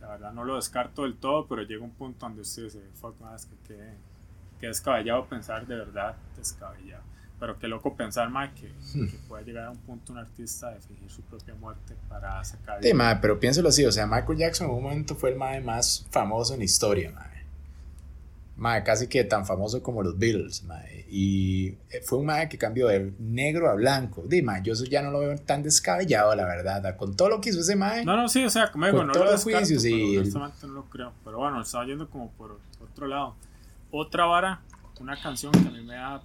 La 0.00 0.08
verdad 0.08 0.32
no 0.32 0.44
lo 0.44 0.56
descarto 0.56 1.02
del 1.02 1.16
todo, 1.16 1.46
pero 1.46 1.62
llega 1.62 1.84
un 1.84 1.90
punto 1.90 2.26
donde 2.26 2.42
usted 2.42 2.64
dice, 2.64 2.80
fuck, 2.94 3.20
más 3.20 3.46
que, 3.46 3.56
que, 3.68 3.94
que 4.58 4.66
descabellado 4.66 5.26
pensar 5.26 5.66
de 5.66 5.76
verdad, 5.76 6.16
descabellado. 6.36 7.02
Pero 7.40 7.58
qué 7.58 7.66
loco 7.66 7.96
pensar, 7.96 8.30
más 8.30 8.50
que, 8.52 8.68
hmm. 8.68 9.08
que 9.08 9.16
puede 9.26 9.44
llegar 9.44 9.64
a 9.64 9.70
un 9.70 9.78
punto 9.78 10.12
un 10.12 10.18
artista 10.18 10.70
de 10.70 10.80
fingir 10.80 11.10
su 11.10 11.22
propia 11.22 11.54
muerte 11.54 11.96
para 12.08 12.44
sacar. 12.44 12.82
Sí, 12.82 12.94
ma, 12.94 13.18
pero 13.20 13.40
piénselo 13.40 13.70
así, 13.70 13.84
o 13.84 13.90
sea, 13.90 14.06
Michael 14.06 14.38
Jackson 14.38 14.68
en 14.68 14.74
un 14.74 14.82
momento 14.82 15.16
fue 15.16 15.30
el 15.30 15.36
más 15.36 16.06
famoso 16.10 16.52
en 16.52 16.60
la 16.60 16.64
historia, 16.66 17.10
ma 17.10 17.30
mae, 18.60 18.84
casi 18.84 19.08
que 19.08 19.24
tan 19.24 19.46
famoso 19.46 19.82
como 19.82 20.02
los 20.02 20.18
Beatles, 20.18 20.64
mae. 20.64 21.06
Y 21.08 21.68
eh, 21.90 22.02
fue 22.04 22.18
un 22.18 22.26
mae 22.26 22.48
que 22.48 22.58
cambió 22.58 22.88
de 22.88 23.12
negro 23.18 23.70
a 23.70 23.74
blanco. 23.74 24.22
Dime, 24.26 24.60
yo 24.62 24.74
eso 24.74 24.84
ya 24.84 25.02
no 25.02 25.10
lo 25.10 25.20
veo 25.20 25.34
tan 25.38 25.62
descabellado, 25.62 26.34
la 26.36 26.44
verdad. 26.44 26.96
Con 26.96 27.16
todo 27.16 27.30
lo 27.30 27.40
que 27.40 27.48
hizo 27.50 27.60
ese 27.60 27.74
mae. 27.74 28.04
No, 28.04 28.16
no, 28.16 28.28
sí, 28.28 28.44
o 28.44 28.50
sea, 28.50 28.70
como 28.70 28.84
digo, 28.86 29.02
no 29.02 29.12
todos 29.12 29.32
los 29.32 29.42
juicios 29.42 29.84
y... 29.86 30.18
Honestamente 30.18 30.66
no 30.66 30.74
lo 30.74 30.84
creo. 30.84 31.12
Pero 31.24 31.38
bueno, 31.38 31.62
estaba 31.62 31.86
yendo 31.86 32.08
como 32.10 32.30
por 32.32 32.60
otro 32.80 33.06
lado. 33.06 33.34
Otra 33.90 34.26
vara, 34.26 34.60
una 35.00 35.20
canción 35.20 35.52
que 35.52 35.66
a 35.66 35.70
mí 35.70 35.82
me 35.82 35.94
da... 35.94 36.22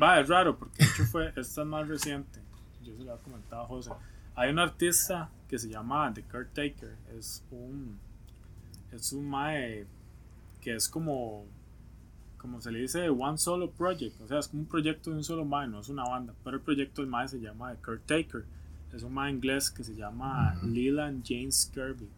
Va, 0.00 0.20
es 0.20 0.28
raro, 0.28 0.58
porque 0.58 0.78
de 0.78 0.84
hecho 0.84 1.04
fue... 1.04 1.28
Esta 1.36 1.62
es 1.62 1.66
más 1.66 1.88
reciente. 1.88 2.40
Yo 2.84 2.94
se 2.96 3.02
lo 3.02 3.12
había 3.12 3.24
comentado 3.24 3.62
a 3.62 3.66
José. 3.66 3.90
Hay 4.34 4.50
un 4.50 4.58
artista 4.58 5.30
que 5.48 5.58
se 5.58 5.68
llama 5.68 6.12
The 6.12 6.22
Caretaker. 6.22 6.96
Es 7.16 7.42
un... 7.50 7.98
Es 8.92 9.12
un 9.12 9.28
mae 9.28 9.86
que 10.60 10.74
es 10.74 10.88
como 10.88 11.44
como 12.46 12.60
se 12.60 12.70
le 12.70 12.80
dice, 12.80 13.08
One 13.08 13.38
Solo 13.38 13.70
Project, 13.70 14.20
o 14.20 14.28
sea, 14.28 14.38
es 14.38 14.46
como 14.46 14.62
un 14.62 14.68
proyecto 14.68 15.10
de 15.10 15.16
un 15.16 15.24
solo 15.24 15.44
mae, 15.44 15.66
no 15.66 15.80
es 15.80 15.88
una 15.88 16.04
banda, 16.04 16.32
pero 16.44 16.58
el 16.58 16.62
proyecto 16.62 17.02
del 17.02 17.10
mae 17.10 17.26
se 17.26 17.40
llama 17.40 17.74
The 17.74 17.80
Caretaker, 17.80 18.44
es 18.94 19.02
un 19.02 19.14
mae 19.14 19.32
inglés 19.32 19.68
que 19.70 19.82
se 19.82 19.96
llama 19.96 20.54
Leland 20.62 21.24
James 21.26 21.70
Kirby. 21.74 22.08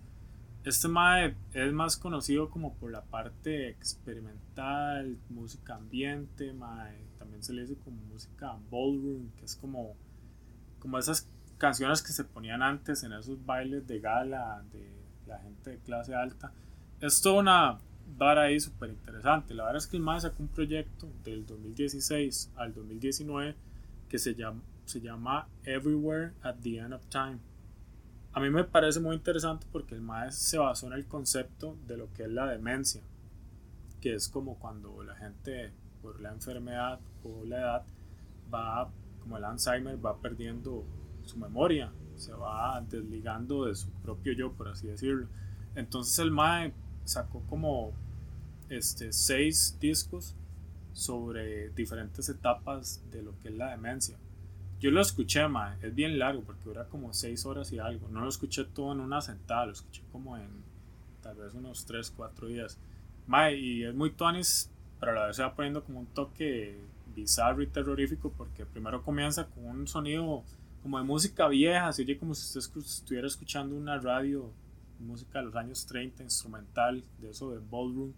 Este 0.68 0.87
mae 0.87 1.35
es 1.54 1.72
más 1.72 1.96
conocido 1.96 2.50
como 2.50 2.74
por 2.74 2.92
la 2.92 3.02
parte 3.02 3.70
experimental, 3.70 5.16
música 5.31 5.76
ambiente, 5.76 6.52
mae, 6.52 7.07
también 7.18 7.42
se 7.42 7.54
le 7.54 7.62
dice 7.62 7.78
como 7.83 7.96
música 8.02 8.54
ballroom, 8.70 9.31
que 9.38 9.46
es 9.46 9.57
como, 9.57 9.96
como 10.78 10.98
esas 10.98 11.26
canciones 11.57 12.02
que 12.02 12.12
se 12.12 12.22
ponían 12.22 12.62
antes 12.62 13.02
en 13.02 13.14
esos 13.14 13.46
bailes 13.46 13.87
de 13.87 13.98
gala 13.98 14.62
de 14.70 14.92
la 15.26 15.38
gente 15.38 15.70
de 15.70 15.78
clase 15.78 16.14
alta. 16.14 16.52
Es 17.00 17.22
toda 17.22 17.40
una 17.40 17.78
vara 18.18 18.42
ahí 18.42 18.61
súper 18.61 18.90
interesante. 18.90 19.54
La 19.54 19.64
verdad 19.64 19.78
es 19.78 19.87
que 19.87 19.96
el 19.96 20.02
MAE 20.02 20.20
sacó 20.20 20.42
un 20.42 20.50
proyecto 20.50 21.11
del 21.24 21.46
2016 21.46 22.52
al 22.57 22.74
2019 22.74 23.57
que 24.11 24.18
se 24.18 24.35
llama, 24.35 24.61
se 24.85 25.00
llama 25.00 25.48
Everywhere 25.64 26.35
at 26.42 26.57
the 26.57 26.76
End 26.76 26.92
of 26.92 27.07
Time. 27.09 27.38
A 28.32 28.40
mí 28.40 28.50
me 28.50 28.64
parece 28.64 29.00
muy 29.00 29.16
interesante 29.16 29.66
porque 29.72 29.94
el 29.94 30.00
MAE 30.00 30.32
se 30.32 30.58
basó 30.58 30.86
en 30.86 30.92
el 30.92 31.06
concepto 31.06 31.76
de 31.86 31.96
lo 31.96 32.12
que 32.12 32.24
es 32.24 32.30
la 32.30 32.46
demencia, 32.46 33.02
que 34.00 34.14
es 34.14 34.28
como 34.28 34.58
cuando 34.58 35.02
la 35.02 35.14
gente 35.16 35.72
por 36.02 36.20
la 36.20 36.30
enfermedad 36.30 37.00
o 37.24 37.44
la 37.44 37.58
edad 37.58 37.86
va, 38.52 38.90
como 39.20 39.36
el 39.38 39.44
Alzheimer, 39.44 40.04
va 40.04 40.20
perdiendo 40.20 40.84
su 41.24 41.36
memoria, 41.38 41.90
se 42.16 42.32
va 42.32 42.80
desligando 42.88 43.64
de 43.64 43.74
su 43.74 43.90
propio 44.02 44.32
yo, 44.32 44.52
por 44.52 44.68
así 44.68 44.86
decirlo. 44.86 45.26
Entonces 45.74 46.18
el 46.18 46.30
MAE 46.30 46.72
sacó 47.04 47.40
como 47.48 47.92
este, 48.68 49.12
seis 49.12 49.76
discos 49.80 50.34
sobre 50.92 51.70
diferentes 51.70 52.28
etapas 52.28 53.02
de 53.10 53.22
lo 53.22 53.38
que 53.38 53.48
es 53.48 53.54
la 53.54 53.70
demencia. 53.70 54.18
Yo 54.80 54.90
lo 54.90 55.00
escuché, 55.00 55.46
mae, 55.48 55.76
es 55.82 55.94
bien 55.94 56.18
largo 56.18 56.42
porque 56.42 56.64
dura 56.64 56.84
como 56.86 57.12
seis 57.12 57.44
horas 57.46 57.72
y 57.72 57.78
algo. 57.78 58.08
No 58.08 58.20
lo 58.20 58.28
escuché 58.28 58.64
todo 58.64 58.92
en 58.92 59.00
una 59.00 59.20
sentada, 59.20 59.66
lo 59.66 59.72
escuché 59.72 60.02
como 60.12 60.36
en 60.36 60.48
tal 61.22 61.36
vez 61.36 61.54
unos 61.54 61.84
3, 61.84 62.12
4 62.16 62.46
días. 62.46 62.78
Mae, 63.26 63.56
y 63.56 63.84
es 63.84 63.94
muy 63.94 64.10
tonis, 64.10 64.70
pero 65.00 65.12
a 65.12 65.14
la 65.14 65.26
vez 65.26 65.36
se 65.36 65.42
va 65.42 65.54
poniendo 65.54 65.82
como 65.82 66.00
un 66.00 66.06
toque 66.06 66.78
bizarro 67.14 67.62
y 67.62 67.66
terrorífico 67.66 68.32
porque 68.36 68.64
primero 68.64 69.02
comienza 69.02 69.46
con 69.46 69.64
un 69.64 69.88
sonido 69.88 70.44
como 70.82 70.98
de 70.98 71.04
música 71.04 71.48
vieja, 71.48 71.92
se 71.92 72.02
oye 72.02 72.16
como 72.16 72.34
si 72.34 72.58
usted 72.58 72.80
estuviera 72.80 73.26
escuchando 73.26 73.74
una 73.74 73.98
radio 73.98 74.52
música 75.00 75.38
de 75.38 75.46
los 75.46 75.56
años 75.56 75.86
30, 75.86 76.22
instrumental, 76.22 77.02
de 77.20 77.30
eso 77.30 77.50
de 77.50 77.58
ballroom. 77.58 78.12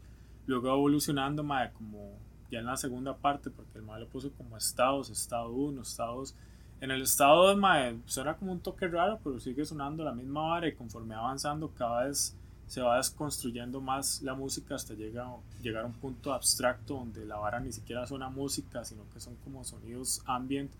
Luego 0.46 0.68
evolucionando, 0.68 1.42
mae, 1.42 1.72
como 1.72 2.18
ya 2.50 2.60
en 2.60 2.66
la 2.66 2.76
segunda 2.76 3.16
parte, 3.16 3.50
porque 3.50 3.78
el 3.78 3.84
mae 3.84 4.00
lo 4.00 4.08
puso 4.08 4.32
como 4.32 4.56
estados, 4.56 5.10
estado 5.10 5.50
1, 5.50 5.82
estados. 5.82 6.34
En 6.80 6.90
el 6.90 7.02
estado 7.02 7.48
2, 7.48 7.58
mae, 7.58 7.98
suena 8.06 8.36
como 8.36 8.52
un 8.52 8.60
toque 8.60 8.88
raro, 8.88 9.20
pero 9.22 9.38
sigue 9.38 9.66
sonando 9.66 10.02
la 10.02 10.12
misma 10.12 10.48
vara 10.48 10.66
y 10.66 10.74
conforme 10.74 11.14
avanzando, 11.14 11.68
cada 11.74 12.04
vez 12.04 12.34
se 12.66 12.80
va 12.80 12.96
desconstruyendo 12.96 13.82
más 13.82 14.22
la 14.22 14.34
música 14.34 14.76
hasta 14.76 14.94
llega, 14.94 15.26
llegar 15.60 15.82
a 15.82 15.86
un 15.88 15.92
punto 15.92 16.32
abstracto 16.32 16.94
donde 16.94 17.26
la 17.26 17.36
vara 17.36 17.60
ni 17.60 17.70
siquiera 17.70 18.06
suena 18.06 18.30
música, 18.30 18.82
sino 18.84 19.02
que 19.12 19.20
son 19.20 19.36
como 19.44 19.62
sonidos 19.62 20.22
ambient. 20.24 20.70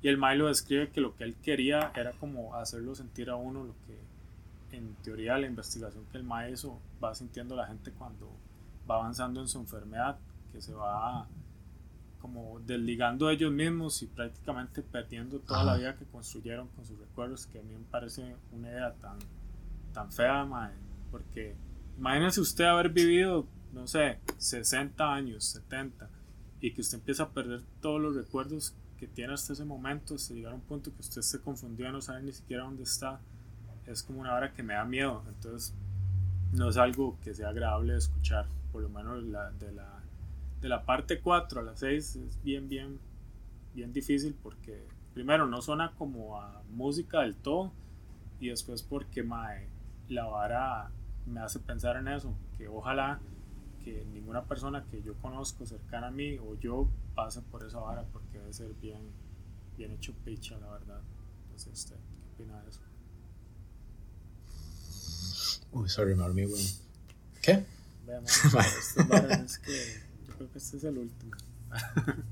Y 0.00 0.08
el 0.08 0.16
Mae 0.16 0.36
lo 0.36 0.46
describe 0.46 0.88
que 0.88 1.02
lo 1.02 1.14
que 1.14 1.24
él 1.24 1.34
quería 1.42 1.92
era 1.94 2.12
como 2.12 2.54
hacerlo 2.54 2.94
sentir 2.94 3.28
a 3.28 3.36
uno 3.36 3.64
lo 3.64 3.74
que 3.86 4.76
en 4.76 4.94
teoría 5.02 5.36
la 5.36 5.46
investigación 5.46 6.04
que 6.10 6.16
el 6.16 6.24
maestro 6.24 6.78
va 7.04 7.14
sintiendo 7.14 7.54
la 7.54 7.66
gente 7.66 7.90
cuando 7.90 8.30
va 8.90 8.94
avanzando 8.94 9.40
en 9.40 9.48
su 9.48 9.58
enfermedad, 9.58 10.16
que 10.52 10.62
se 10.62 10.72
va 10.72 11.26
como 12.20 12.60
desligando 12.60 13.26
de 13.26 13.34
ellos 13.34 13.52
mismos 13.52 14.02
y 14.02 14.06
prácticamente 14.06 14.82
perdiendo 14.82 15.40
toda 15.40 15.64
la 15.64 15.76
vida 15.76 15.96
que 15.96 16.04
construyeron 16.04 16.68
con 16.68 16.84
sus 16.84 16.98
recuerdos, 16.98 17.46
que 17.46 17.58
a 17.58 17.62
mí 17.62 17.74
me 17.74 17.84
parece 17.90 18.36
una 18.52 18.68
idea 18.68 18.94
tan, 18.94 19.18
tan 19.92 20.12
fea, 20.12 20.44
mae, 20.44 20.72
porque 21.10 21.56
imagínense 21.98 22.40
usted 22.40 22.64
haber 22.64 22.90
vivido, 22.90 23.46
no 23.72 23.86
sé, 23.86 24.18
60 24.36 25.12
años, 25.12 25.44
70, 25.44 26.08
y 26.60 26.72
que 26.72 26.80
usted 26.80 26.98
empieza 26.98 27.24
a 27.24 27.30
perder 27.30 27.62
todos 27.80 28.00
los 28.00 28.14
recuerdos 28.14 28.74
que 28.98 29.06
tiene 29.06 29.32
hasta 29.32 29.54
ese 29.54 29.64
momento, 29.64 30.14
hasta 30.14 30.34
llegar 30.34 30.52
a 30.52 30.56
un 30.56 30.60
punto 30.60 30.92
que 30.94 31.00
usted 31.00 31.22
se 31.22 31.40
confundió, 31.40 31.90
no 31.90 32.02
sabe 32.02 32.22
ni 32.22 32.32
siquiera 32.32 32.64
dónde 32.64 32.82
está 32.82 33.20
es 33.86 34.02
como 34.02 34.20
una 34.20 34.34
hora 34.34 34.52
que 34.52 34.62
me 34.62 34.74
da 34.74 34.84
miedo, 34.84 35.22
entonces 35.28 35.74
no 36.52 36.68
es 36.68 36.76
algo 36.76 37.18
que 37.22 37.34
sea 37.34 37.48
agradable 37.48 37.92
de 37.92 37.98
escuchar, 37.98 38.46
por 38.72 38.82
lo 38.82 38.88
menos 38.88 39.22
la, 39.24 39.50
de, 39.52 39.72
la, 39.72 39.99
de 40.60 40.68
la 40.68 40.84
parte 40.84 41.20
4 41.20 41.60
a 41.60 41.62
la 41.62 41.76
6 41.76 42.16
es 42.16 42.42
bien, 42.42 42.68
bien, 42.68 42.98
bien 43.74 43.92
difícil 43.92 44.34
porque 44.42 44.86
primero 45.14 45.46
no 45.46 45.62
suena 45.62 45.92
como 45.96 46.40
a 46.40 46.62
música 46.70 47.20
del 47.20 47.34
todo 47.36 47.72
y 48.38 48.48
después 48.48 48.82
porque 48.82 49.22
mae, 49.22 49.68
la 50.08 50.24
vara 50.24 50.90
me 51.26 51.40
hace 51.40 51.58
pensar 51.60 51.96
en 51.96 52.08
eso, 52.08 52.34
que 52.56 52.68
ojalá 52.68 53.20
que 53.84 54.04
ninguna 54.12 54.44
persona 54.44 54.84
que 54.90 55.02
yo 55.02 55.14
conozco 55.16 55.64
cercana 55.64 56.08
a 56.08 56.10
mí 56.10 56.38
o 56.38 56.58
yo 56.58 56.88
pase 57.14 57.40
por 57.42 57.64
esa 57.64 57.78
vara 57.78 58.04
porque 58.12 58.38
debe 58.38 58.52
ser 58.52 58.72
bien, 58.74 59.10
bien 59.76 59.92
hecho 59.92 60.12
picha 60.24 60.58
la 60.58 60.70
verdad. 60.70 61.00
Entonces, 61.44 61.72
¿usted 61.72 61.96
qué 61.96 62.42
opina 62.42 62.62
de 62.62 62.70
eso? 62.70 62.80
Uy, 65.72 65.88
sorry, 65.88 66.14
me 66.14 66.22
dormí. 66.24 66.46
¿Qué? 67.40 67.64
Veamos, 68.06 69.58
que 69.58 70.09
creo 70.40 70.52
que 70.52 70.58
este 70.58 70.78
es 70.78 70.84
el 70.84 70.96
último. 70.96 71.32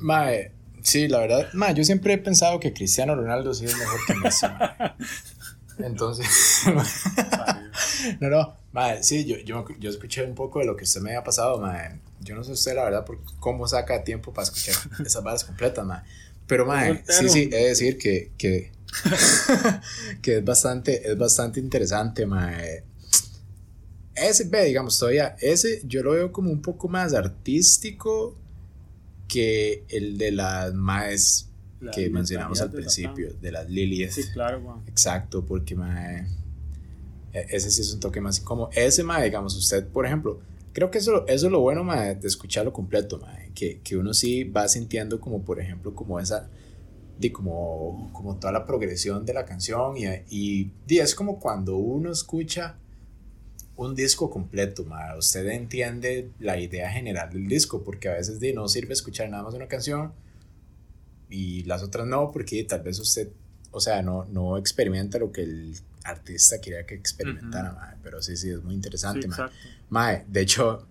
mae, 0.00 0.50
sí, 0.82 1.06
la 1.06 1.20
verdad, 1.20 1.48
mae, 1.52 1.74
yo 1.74 1.84
siempre 1.84 2.14
he 2.14 2.18
pensado 2.18 2.58
que 2.58 2.72
Cristiano 2.72 3.14
Ronaldo 3.14 3.54
sí 3.54 3.66
es 3.66 3.76
mejor 3.78 4.00
que 4.04 4.14
Messi. 4.14 4.46
Entonces, 5.78 6.26
no, 8.20 8.28
no, 8.30 8.56
mae, 8.72 9.00
sí, 9.04 9.24
yo, 9.24 9.36
yo, 9.38 9.64
yo 9.78 9.90
escuché 9.90 10.24
un 10.24 10.34
poco 10.34 10.58
de 10.58 10.64
lo 10.64 10.74
que 10.74 10.82
usted 10.82 11.00
me 11.00 11.10
había 11.10 11.22
pasado, 11.22 11.60
mae. 11.60 12.00
Yo 12.20 12.34
no 12.34 12.42
sé 12.42 12.50
usted, 12.50 12.74
la 12.74 12.82
verdad, 12.82 13.04
por 13.04 13.20
cómo 13.38 13.68
saca 13.68 14.02
tiempo 14.02 14.32
para 14.32 14.44
escuchar 14.44 14.74
esas 15.04 15.22
balas 15.22 15.44
completas, 15.44 15.86
mae. 15.86 16.02
Pero, 16.48 16.66
mae, 16.66 17.04
sí, 17.06 17.28
sí, 17.28 17.42
he 17.52 17.56
de 17.56 17.68
decir 17.68 17.96
que, 17.96 18.32
que 18.36 18.72
que 20.22 20.38
es 20.38 20.44
bastante, 20.44 21.12
es 21.12 21.16
bastante 21.16 21.60
interesante, 21.60 22.26
mae. 22.26 22.82
Ese, 24.16 24.44
ve, 24.44 24.64
digamos, 24.64 24.98
todavía, 24.98 25.36
ese 25.40 25.82
yo 25.86 26.02
lo 26.02 26.12
veo 26.12 26.32
como 26.32 26.50
un 26.50 26.62
poco 26.62 26.88
más 26.88 27.14
artístico 27.14 28.34
que 29.28 29.84
el 29.88 30.16
de 30.18 30.32
las 30.32 30.72
maes 30.74 31.48
que 31.92 32.08
mencionamos 32.10 32.60
al 32.60 32.70
principio, 32.70 33.34
de 33.40 33.52
las 33.52 33.68
lilies. 33.68 34.14
Sí, 34.14 34.22
claro, 34.32 34.82
Exacto, 34.86 35.44
porque 35.44 35.74
mae, 35.74 36.26
e, 37.32 37.46
ese 37.50 37.70
sí 37.70 37.82
es 37.82 37.92
un 37.92 38.00
toque 38.00 38.20
más 38.20 38.40
como 38.40 38.70
ese 38.72 39.02
mae, 39.02 39.24
digamos, 39.24 39.54
usted, 39.56 39.86
por 39.86 40.06
ejemplo, 40.06 40.40
creo 40.72 40.90
que 40.90 40.98
eso, 40.98 41.26
eso 41.26 41.46
es 41.46 41.52
lo 41.52 41.60
bueno 41.60 41.84
mae, 41.84 42.14
de 42.14 42.26
escucharlo 42.26 42.72
completo, 42.72 43.18
mae, 43.18 43.50
que, 43.54 43.80
que 43.84 43.96
uno 43.96 44.14
sí 44.14 44.44
va 44.44 44.66
sintiendo 44.68 45.20
como, 45.20 45.42
por 45.42 45.60
ejemplo, 45.60 45.94
como 45.94 46.18
esa 46.18 46.48
de 47.18 47.32
como, 47.32 48.10
como 48.12 48.36
toda 48.36 48.52
la 48.52 48.66
progresión 48.66 49.24
de 49.24 49.32
la 49.32 49.44
canción 49.44 49.96
y, 49.96 50.06
y, 50.30 50.70
es 50.88 51.14
como 51.14 51.40
cuando 51.40 51.76
uno 51.76 52.12
escucha 52.12 52.76
un 53.76 53.94
disco 53.94 54.30
completo, 54.30 54.84
ma, 54.84 55.14
usted 55.16 55.46
entiende 55.48 56.30
la 56.38 56.58
idea 56.58 56.90
general 56.90 57.30
del 57.30 57.46
disco, 57.46 57.82
porque 57.84 58.08
a 58.08 58.14
veces 58.14 58.40
de, 58.40 58.52
no 58.54 58.68
sirve 58.68 58.94
escuchar 58.94 59.28
nada 59.28 59.42
más 59.42 59.54
una 59.54 59.68
canción 59.68 60.12
y 61.28 61.62
las 61.64 61.82
otras 61.82 62.06
no, 62.06 62.30
porque 62.32 62.64
tal 62.64 62.82
vez 62.82 62.98
usted, 62.98 63.28
o 63.70 63.80
sea, 63.80 64.02
no, 64.02 64.24
no 64.26 64.56
experimenta 64.56 65.18
lo 65.18 65.30
que 65.30 65.42
el 65.42 65.74
artista 66.04 66.60
quería 66.60 66.86
que 66.86 66.94
experimentara, 66.94 67.72
mae, 67.72 67.96
pero 68.02 68.22
sí, 68.22 68.36
sí, 68.36 68.50
es 68.50 68.62
muy 68.62 68.74
interesante, 68.74 69.22
Sí, 69.22 69.28
exacto. 69.28 69.56
Mae, 69.90 70.24
de 70.28 70.40
hecho, 70.40 70.86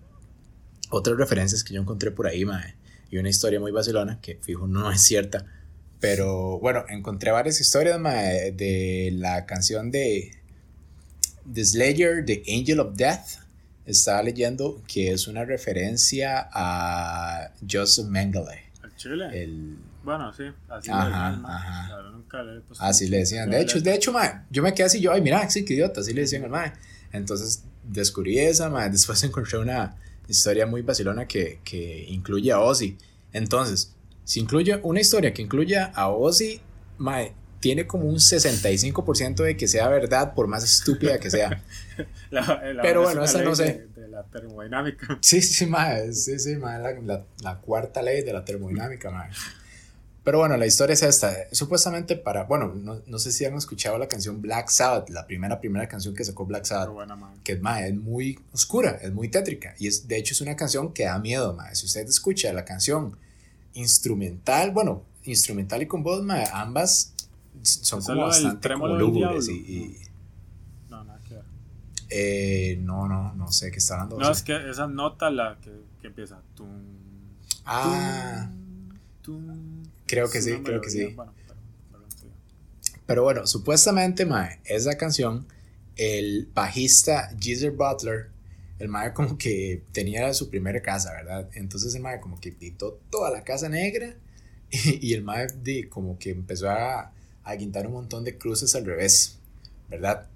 otras 0.90 1.16
referencias 1.16 1.64
que 1.64 1.74
yo 1.74 1.80
encontré 1.80 2.12
por 2.12 2.26
ahí, 2.28 2.44
mae, 2.44 2.76
y 3.10 3.18
una 3.18 3.30
historia 3.30 3.58
muy 3.58 3.72
vacilona, 3.72 4.20
que 4.20 4.38
fijo 4.40 4.68
no 4.68 4.92
es 4.92 5.00
cierta, 5.00 5.44
pero 5.98 6.60
bueno, 6.60 6.84
encontré 6.88 7.32
varias 7.32 7.60
historias, 7.60 7.98
mae, 7.98 8.52
de 8.52 9.10
la 9.14 9.46
canción 9.46 9.90
de 9.90 10.36
The 11.52 11.64
Slayer, 11.64 12.24
The 12.24 12.42
Angel 12.48 12.80
of 12.80 12.96
Death. 12.96 13.38
Estaba 13.84 14.22
leyendo 14.22 14.82
que 14.86 15.12
es 15.12 15.28
una 15.28 15.44
referencia 15.44 16.48
a 16.52 17.52
Joseph 17.70 18.06
Mengele, 18.06 18.64
Chile. 18.96 19.28
el... 19.32 19.78
Bueno, 20.02 20.32
sí, 20.32 20.44
así 20.68 20.90
Ajá, 20.90 21.30
le 21.30 21.36
decían, 21.36 22.12
nunca 22.12 22.42
le 22.42 22.56
he 22.56 22.60
puesto 22.60 22.84
Así 22.84 23.08
le 23.08 23.18
decían. 23.18 23.50
De 23.50 23.60
hecho, 23.60 23.80
de 23.80 23.94
hecho, 23.94 24.12
yo 24.50 24.62
me 24.62 24.72
quedé 24.72 24.86
así, 24.86 25.00
yo, 25.00 25.12
ay, 25.12 25.20
mira, 25.20 25.48
sí, 25.50 25.64
qué 25.64 25.74
idiota, 25.74 26.00
así 26.00 26.12
le 26.12 26.22
decían 26.22 26.44
al 26.44 26.50
mae. 26.50 26.72
Entonces 27.12 27.64
descubrí 27.84 28.38
esa, 28.38 28.70
mae. 28.70 28.90
Después 28.90 29.22
encontré 29.24 29.58
una 29.58 29.96
historia 30.28 30.66
muy 30.66 30.82
vacilona 30.82 31.26
que, 31.26 31.60
que 31.64 32.06
incluye 32.08 32.52
a 32.52 32.60
Ozzy. 32.60 32.96
Entonces, 33.32 33.94
si 34.24 34.40
incluye 34.40 34.78
una 34.82 35.00
historia 35.00 35.32
que 35.32 35.42
incluya 35.42 35.92
a 35.94 36.08
Ozzy, 36.10 36.60
mae, 36.98 37.32
tiene 37.66 37.84
como 37.84 38.04
un 38.04 38.14
65% 38.20 39.42
de 39.42 39.56
que 39.56 39.66
sea 39.66 39.88
verdad, 39.88 40.34
por 40.34 40.46
más 40.46 40.62
estúpida 40.62 41.18
que 41.18 41.30
sea. 41.30 41.64
La- 42.30 42.62
la- 42.72 42.82
Pero 42.82 43.02
bueno, 43.02 43.24
esa 43.24 43.42
no 43.42 43.56
sé. 43.56 43.88
De, 43.94 44.02
de 44.02 44.08
la 44.08 44.22
termodinámica. 44.22 45.18
Sí, 45.20 45.42
sí, 45.42 45.66
mae, 45.66 46.12
sí, 46.12 46.38
sí, 46.38 46.54
mae, 46.54 46.80
la, 47.02 47.24
la, 47.42 47.58
cuarta 47.58 48.02
ley 48.02 48.22
de 48.22 48.32
la 48.32 48.44
termodinámica, 48.44 49.10
mae. 49.10 49.30
Pero 50.22 50.38
bueno, 50.38 50.56
la 50.56 50.64
historia 50.66 50.94
es 50.94 51.02
esta. 51.02 51.34
Supuestamente 51.50 52.14
para, 52.14 52.44
bueno, 52.44 52.72
no, 52.72 53.00
no 53.04 53.18
sé 53.18 53.32
si 53.32 53.44
han 53.44 53.54
escuchado 53.54 53.98
la 53.98 54.06
canción 54.06 54.40
Black 54.40 54.68
Sabbath, 54.68 55.10
la 55.10 55.26
primera, 55.26 55.60
primera 55.60 55.88
canción 55.88 56.14
que 56.14 56.24
sacó 56.24 56.46
Black 56.46 56.66
Sabbath. 56.66 56.90
Buena, 56.90 57.18
que 57.42 57.56
mae, 57.56 57.88
es 57.88 57.94
muy 57.96 58.38
oscura, 58.52 58.98
es 59.02 59.12
muy 59.12 59.28
tétrica. 59.28 59.74
Y 59.80 59.88
es, 59.88 60.06
de 60.06 60.16
hecho 60.18 60.34
es 60.34 60.40
una 60.40 60.54
canción 60.54 60.92
que 60.92 61.04
da 61.06 61.18
miedo, 61.18 61.52
mae. 61.54 61.74
Si 61.74 61.86
usted 61.86 62.06
escucha 62.06 62.52
la 62.52 62.64
canción 62.64 63.16
instrumental, 63.74 64.70
bueno, 64.70 65.02
instrumental 65.24 65.82
y 65.82 65.86
con 65.86 66.02
voz, 66.04 66.22
mae, 66.22 66.44
ambas 66.52 67.12
son 67.62 68.00
¿Es 68.00 68.06
como 68.06 68.22
bastante 68.22 68.68
como 68.72 68.88
lúgubres. 68.88 69.48
Y, 69.48 69.52
y, 69.52 69.96
No, 70.88 71.04
nada 71.04 71.20
que 71.28 71.34
ver. 71.34 71.44
eh, 72.10 72.78
no, 72.82 73.08
no, 73.08 73.34
no 73.34 73.50
sé 73.52 73.70
qué 73.70 73.78
está 73.78 73.94
hablando. 73.94 74.18
No, 74.18 74.28
o 74.28 74.32
es 74.32 74.38
sea. 74.38 74.44
que 74.62 74.70
esa 74.70 74.86
nota 74.86 75.30
la 75.30 75.58
que, 75.62 75.72
que 76.00 76.06
empieza. 76.08 76.40
Tum, 76.54 76.68
Ah, 77.64 78.48
tum. 79.22 79.82
Creo 80.06 80.30
que 80.30 80.38
Es 80.38 80.44
sí, 80.44 80.52
una 80.52 80.62
creo 80.62 80.80
que 80.80 80.88
melodía, 80.88 81.08
sí. 81.08 81.14
Bueno, 81.14 81.32
pero, 81.90 82.04
sí. 82.16 82.26
pero 83.06 83.22
bueno, 83.24 83.46
supuestamente, 83.46 84.24
mae, 84.26 84.60
esa 84.64 84.96
canción, 84.96 85.46
el 85.96 86.48
bajista 86.54 87.30
Geezer 87.40 87.72
Butler, 87.72 88.30
el 88.78 88.88
mae 88.88 89.12
como 89.12 89.36
que 89.38 89.82
tenía 89.92 90.32
su 90.34 90.48
primera 90.50 90.80
casa, 90.82 91.12
¿verdad? 91.12 91.48
Entonces 91.54 91.94
el 91.94 92.02
mae 92.02 92.20
como 92.20 92.38
que 92.40 92.52
pintó 92.52 93.00
toda 93.10 93.30
la 93.30 93.42
casa 93.42 93.68
negra 93.68 94.14
y, 94.70 95.06
y 95.10 95.14
el 95.14 95.24
mae 95.24 95.48
como 95.88 96.18
que 96.18 96.30
empezó 96.30 96.70
a, 96.70 97.12
a 97.46 97.54
guintar 97.54 97.86
un 97.86 97.94
montón 97.94 98.24
de 98.24 98.36
cruces 98.36 98.74
al 98.74 98.84
revés, 98.84 99.38
¿verdad? 99.88 100.26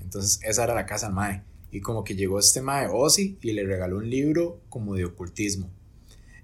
Entonces 0.00 0.40
esa 0.42 0.64
era 0.64 0.74
la 0.74 0.86
casa 0.86 1.06
del 1.06 1.16
mae. 1.16 1.42
Y 1.72 1.80
como 1.80 2.04
que 2.04 2.14
llegó 2.14 2.38
este 2.38 2.62
mae 2.62 2.86
Ozzy 2.90 3.36
y 3.42 3.52
le 3.52 3.64
regaló 3.64 3.98
un 3.98 4.08
libro 4.08 4.60
como 4.68 4.94
de 4.94 5.04
ocultismo. 5.04 5.68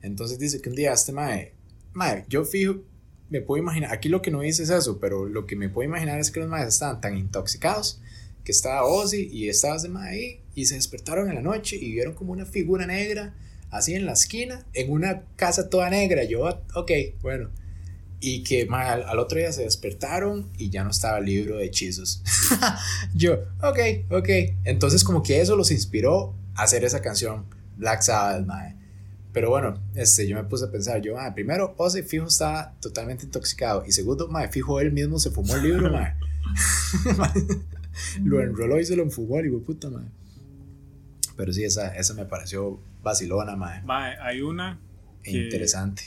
Entonces 0.02 0.38
dice 0.38 0.60
que 0.60 0.68
un 0.68 0.74
día 0.76 0.92
este 0.92 1.12
mae, 1.12 1.52
mae, 1.94 2.24
yo 2.28 2.44
fijo, 2.44 2.82
me 3.30 3.40
puedo 3.40 3.62
imaginar, 3.62 3.92
aquí 3.92 4.08
lo 4.08 4.20
que 4.20 4.30
no 4.30 4.40
dice 4.40 4.64
es 4.64 4.70
eso, 4.70 4.98
pero 4.98 5.26
lo 5.26 5.46
que 5.46 5.56
me 5.56 5.68
puedo 5.68 5.88
imaginar 5.88 6.20
es 6.20 6.30
que 6.30 6.40
los 6.40 6.48
maes 6.48 6.68
estaban 6.68 7.00
tan 7.00 7.16
intoxicados 7.16 8.00
que 8.44 8.52
estaba 8.52 8.84
Ozzy 8.84 9.28
y 9.32 9.48
estaba 9.48 9.76
ese 9.76 9.88
mae 9.88 10.10
ahí 10.10 10.40
y 10.54 10.66
se 10.66 10.74
despertaron 10.74 11.28
en 11.28 11.36
la 11.36 11.42
noche 11.42 11.76
y 11.76 11.92
vieron 11.92 12.14
como 12.14 12.32
una 12.32 12.46
figura 12.46 12.86
negra 12.86 13.34
así 13.70 13.94
en 13.94 14.06
la 14.06 14.12
esquina, 14.12 14.64
en 14.72 14.90
una 14.90 15.22
casa 15.36 15.68
toda 15.68 15.90
negra. 15.90 16.24
Yo, 16.24 16.46
"Ah, 16.46 16.62
ok, 16.74 16.90
bueno. 17.22 17.50
Y 18.18 18.42
que 18.44 18.66
mae, 18.66 18.88
al, 18.88 19.02
al 19.04 19.18
otro 19.18 19.38
día 19.38 19.52
se 19.52 19.62
despertaron 19.62 20.48
y 20.56 20.70
ya 20.70 20.84
no 20.84 20.90
estaba 20.90 21.18
el 21.18 21.26
libro 21.26 21.58
de 21.58 21.66
hechizos. 21.66 22.22
Yo, 23.14 23.34
ok, 23.62 23.78
ok. 24.10 24.28
Entonces 24.64 25.04
como 25.04 25.22
que 25.22 25.40
eso 25.40 25.54
los 25.56 25.70
inspiró 25.70 26.34
a 26.54 26.62
hacer 26.62 26.82
esa 26.84 27.02
canción, 27.02 27.44
Black 27.76 28.00
Sabbath, 28.02 28.46
mae. 28.46 28.74
Pero 29.32 29.50
bueno, 29.50 29.78
este, 29.94 30.26
yo 30.26 30.34
me 30.34 30.44
puse 30.44 30.64
a 30.64 30.70
pensar, 30.70 31.02
yo, 31.02 31.14
mae, 31.14 31.30
primero, 31.32 31.74
Ozzy 31.76 32.02
fijo 32.02 32.26
estaba 32.26 32.72
totalmente 32.80 33.26
intoxicado. 33.26 33.84
Y 33.86 33.92
segundo, 33.92 34.28
mae, 34.28 34.48
fijo 34.48 34.80
él 34.80 34.92
mismo 34.92 35.18
se 35.18 35.30
fumó 35.30 35.54
el 35.56 35.62
libro, 35.62 35.90
mae. 35.92 36.14
lo 38.24 38.40
enroló 38.40 38.80
y 38.80 38.86
se 38.86 38.96
lo 38.96 39.02
enfumó, 39.02 39.38
y 39.40 39.50
puta, 39.58 39.90
mae. 39.90 40.06
Pero 41.36 41.52
sí, 41.52 41.64
esa, 41.64 41.94
esa 41.96 42.14
me 42.14 42.24
pareció 42.24 42.80
vacilona, 43.02 43.56
mae. 43.56 43.82
Mae, 43.82 44.16
hay 44.22 44.40
una, 44.40 44.78
E 45.22 45.32
que- 45.32 45.38
interesante. 45.44 46.02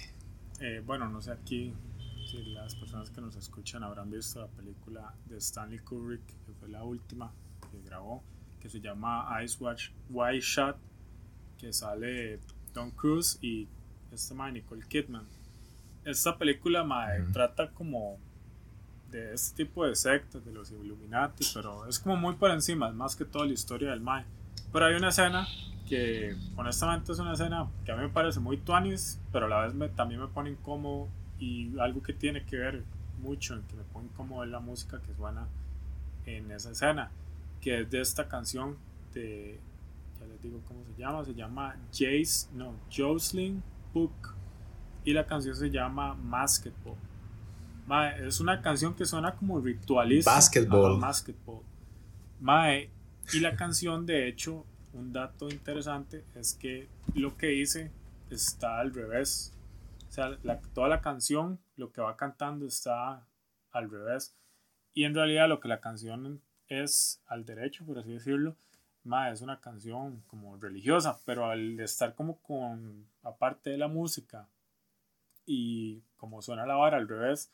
eh, 0.60 0.82
bueno, 0.86 1.07
no 1.10 1.22
sé 1.22 1.32
aquí 1.32 1.72
si 2.30 2.43
las 2.43 2.75
personas 2.75 3.09
que 3.09 3.21
nos 3.21 3.36
escuchan 3.36 3.84
habrán 3.84 4.11
visto 4.11 4.39
la 4.41 4.47
película 4.47 5.13
de 5.25 5.38
Stanley 5.38 5.80
Kubrick, 5.80 6.21
que 6.45 6.53
fue 6.59 6.69
la 6.69 6.84
última 6.84 7.32
que 7.71 7.82
grabó, 7.82 8.21
que 8.61 8.69
se 8.69 8.80
llama 8.80 9.27
Ice 9.43 9.57
Watch 9.63 9.89
White 10.09 10.41
Shot, 10.41 10.77
que 11.57 11.73
sale 11.73 12.39
Tom 12.73 12.91
Cruise 12.91 13.38
y 13.41 13.67
este 14.11 14.34
mae 14.34 14.51
Nicole 14.51 14.86
Kidman. 14.88 15.25
Esta 16.05 16.38
película 16.38 16.84
mae, 16.84 17.21
Ujú. 17.23 17.32
trata 17.32 17.69
como 17.71 18.17
de 19.11 19.34
este 19.34 19.65
tipo 19.65 19.86
de 19.86 19.95
sectas, 19.95 20.45
de 20.45 20.51
los 20.51 20.71
Illuminati, 20.71 21.45
pero 21.53 21.88
es 21.88 21.97
como 21.99 22.15
muy 22.15 22.36
por 22.36 22.51
encima, 22.51 22.89
es 22.89 22.93
más 22.95 23.15
que 23.15 23.25
toda 23.25 23.45
la 23.45 23.53
historia 23.53 23.89
del 23.89 24.01
mae. 24.01 24.23
Pero 24.71 24.86
hay 24.86 24.93
una 24.95 25.09
escena 25.09 25.47
que 25.88 26.36
honestamente 26.55 27.11
es 27.11 27.17
una 27.17 27.34
escena 27.34 27.67
que 27.86 27.91
a 27.91 27.95
mí 27.95 28.03
me 28.03 28.09
parece 28.09 28.39
muy 28.39 28.57
tuanis, 28.57 29.19
pero 29.32 29.47
a 29.47 29.49
la 29.49 29.61
vez 29.65 29.73
me, 29.73 29.89
también 29.89 30.21
me 30.21 30.27
pone 30.27 30.51
incómodo 30.51 31.07
y 31.39 31.77
algo 31.79 32.03
que 32.03 32.13
tiene 32.13 32.45
que 32.45 32.57
ver 32.57 32.83
mucho 33.21 33.55
en 33.55 33.63
que 33.63 33.75
me 33.75 33.83
pone 33.83 34.07
incómodo 34.07 34.43
es 34.43 34.49
la 34.49 34.59
música 34.59 35.01
que 35.01 35.13
suena 35.13 35.47
en 36.25 36.51
esa 36.51 36.71
escena, 36.71 37.11
que 37.61 37.81
es 37.81 37.89
de 37.89 38.01
esta 38.01 38.27
canción 38.27 38.77
de, 39.13 39.59
ya 40.19 40.25
les 40.27 40.41
digo 40.41 40.61
cómo 40.67 40.83
se 40.85 41.01
llama, 41.01 41.25
se 41.25 41.33
llama 41.33 41.75
Jace, 41.91 42.47
no, 42.53 42.73
Jocelyn 42.95 43.63
Book 43.93 44.35
y 45.03 45.13
la 45.13 45.25
canción 45.25 45.55
se 45.55 45.69
llama 45.69 46.17
Basketball. 46.21 46.95
Mae, 47.87 48.27
es 48.27 48.39
una 48.39 48.61
canción 48.61 48.93
que 48.93 49.05
suena 49.05 49.35
como 49.35 49.59
ritualista. 49.59 50.31
Basketball. 50.31 50.99
Basketball. 50.99 51.61
Mae, 52.39 52.91
y 53.33 53.39
la 53.39 53.55
canción, 53.55 54.05
de 54.05 54.27
hecho, 54.27 54.63
un 54.93 55.11
dato 55.11 55.49
interesante 55.49 56.23
es 56.35 56.53
que 56.53 56.87
lo 57.15 57.35
que 57.37 57.47
dice 57.47 57.91
está 58.29 58.79
al 58.79 58.93
revés. 58.93 59.53
O 60.10 60.12
sea, 60.12 60.38
toda 60.74 60.88
la 60.88 61.01
canción, 61.01 61.60
lo 61.78 61.91
que 61.91 62.01
va 62.01 62.18
cantando 62.18 62.66
está 62.66 63.28
al 63.72 63.91
revés. 63.91 64.36
Y 64.93 65.03
en 65.03 65.14
realidad 65.14 65.47
lo 65.47 65.60
que 65.60 65.68
la 65.68 65.82
canción 65.82 66.41
es 66.68 67.22
al 67.28 67.45
derecho, 67.45 67.86
por 67.86 67.99
así 67.99 68.14
decirlo, 68.14 68.55
mae, 69.03 69.32
es 69.32 69.41
una 69.41 69.62
canción 69.62 70.24
como 70.28 70.57
religiosa, 70.57 71.20
pero 71.26 71.45
al 71.45 71.80
estar 71.80 72.16
como 72.16 72.38
con, 72.39 73.07
aparte 73.22 73.70
de 73.70 73.78
la 73.78 73.88
música 73.88 74.47
y 75.45 76.01
como 76.18 76.41
suena 76.41 76.66
la 76.66 76.76
vara 76.76 76.97
al 76.97 77.07
revés, 77.07 77.51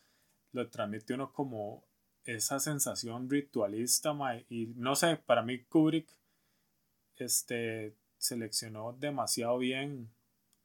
lo 0.53 0.69
transmite 0.69 1.13
uno 1.13 1.33
como 1.33 1.83
esa 2.23 2.59
sensación 2.59 3.29
ritualista, 3.29 4.15
y 4.49 4.67
no 4.75 4.95
sé, 4.95 5.17
para 5.17 5.43
mí 5.43 5.59
Kubrick 5.59 6.09
este, 7.17 7.93
seleccionó 8.17 8.93
demasiado 8.93 9.57
bien 9.57 10.09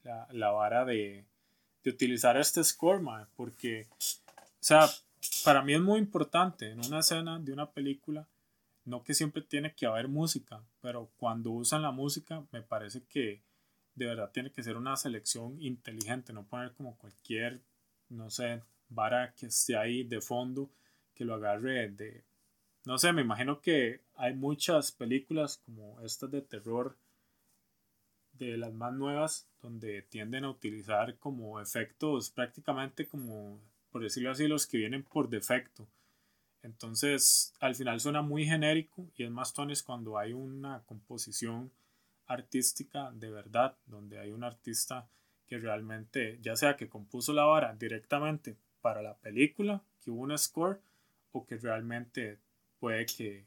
la, 0.03 0.26
la 0.30 0.51
vara 0.51 0.84
de, 0.84 1.26
de 1.83 1.91
utilizar 1.91 2.37
este 2.37 2.62
score, 2.62 3.03
porque, 3.37 3.87
o 3.91 4.59
sea, 4.61 4.89
para 5.45 5.62
mí 5.62 5.74
es 5.74 5.81
muy 5.81 5.99
importante 5.99 6.70
en 6.70 6.85
una 6.85 7.01
escena 7.01 7.39
de 7.39 7.53
una 7.53 7.70
película, 7.70 8.26
no 8.85 9.03
que 9.03 9.14
siempre 9.14 9.43
tiene 9.43 9.74
que 9.74 9.87
haber 9.87 10.09
música, 10.09 10.62
pero 10.81 11.11
cuando 11.16 11.51
usan 11.51 11.83
la 11.83 11.91
música, 11.91 12.43
me 12.53 12.62
parece 12.62 13.03
que 13.05 13.41
de 13.95 14.07
verdad 14.07 14.31
tiene 14.33 14.51
que 14.51 14.62
ser 14.62 14.76
una 14.76 14.97
selección 14.97 15.61
inteligente, 15.61 16.33
no 16.33 16.45
poner 16.45 16.72
como 16.72 16.97
cualquier, 16.97 17.61
no 18.09 18.31
sé, 18.31 18.62
vara 18.89 19.33
que 19.35 19.47
esté 19.47 19.76
ahí 19.76 20.05
de 20.05 20.20
fondo, 20.20 20.70
que 21.14 21.24
lo 21.24 21.35
agarre 21.35 21.89
de, 21.91 22.24
no 22.85 22.99
sé, 22.99 23.12
me 23.12 23.22
imagino 23.22 23.61
que 23.61 24.01
hay 24.16 24.35
muchas 24.35 24.93
películas 24.93 25.61
como 25.64 26.01
estas 26.01 26.31
de 26.31 26.43
terror, 26.43 26.97
de 28.47 28.57
las 28.57 28.72
más 28.72 28.93
nuevas, 28.93 29.49
donde 29.62 30.03
tienden 30.03 30.45
a 30.45 30.51
utilizar 30.51 31.16
como 31.16 31.61
efectos 31.61 32.30
prácticamente 32.30 33.07
como, 33.07 33.61
por 33.91 34.03
decirlo 34.03 34.30
así, 34.30 34.49
los 34.49 34.66
que 34.66 34.78
vienen 34.78 35.03
por 35.03 35.28
defecto. 35.28 35.86
Entonces, 36.62 37.55
al 37.61 37.74
final 37.74 38.01
suena 38.01 38.22
muy 38.22 38.45
genérico 38.45 39.07
y 39.16 39.24
es 39.24 39.30
más 39.30 39.53
tones 39.55 39.82
cuando 39.82 40.18
hay 40.18 40.32
una 40.32 40.82
composición 40.86 41.70
artística 42.26 43.11
de 43.12 43.30
verdad, 43.30 43.76
donde 43.86 44.18
hay 44.18 44.30
un 44.30 44.45
artista 44.45 45.09
que 45.47 45.59
realmente, 45.59 46.38
ya 46.43 46.55
sea 46.55 46.76
que 46.76 46.88
compuso 46.88 47.32
la 47.32 47.45
vara 47.45 47.74
directamente 47.74 48.57
para 48.80 49.03
la 49.03 49.16
película, 49.16 49.82
que 50.01 50.11
hubo 50.11 50.22
un 50.22 50.38
score, 50.38 50.80
o 51.32 51.47
que 51.47 51.57
realmente 51.57 52.38
puede 52.78 53.07
que, 53.07 53.45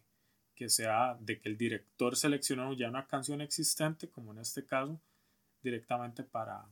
que 0.56 0.70
sea 0.70 1.18
de 1.20 1.40
que 1.40 1.50
el 1.50 1.58
director 1.58 2.16
seleccionó 2.16 2.74
ya 2.74 2.90
una 2.90 3.08
canción 3.08 3.42
existente, 3.42 4.10
como 4.10 4.32
en 4.32 4.40
este 4.40 4.66
caso, 4.66 5.00
directamente 5.62 6.24
para, 6.24 6.66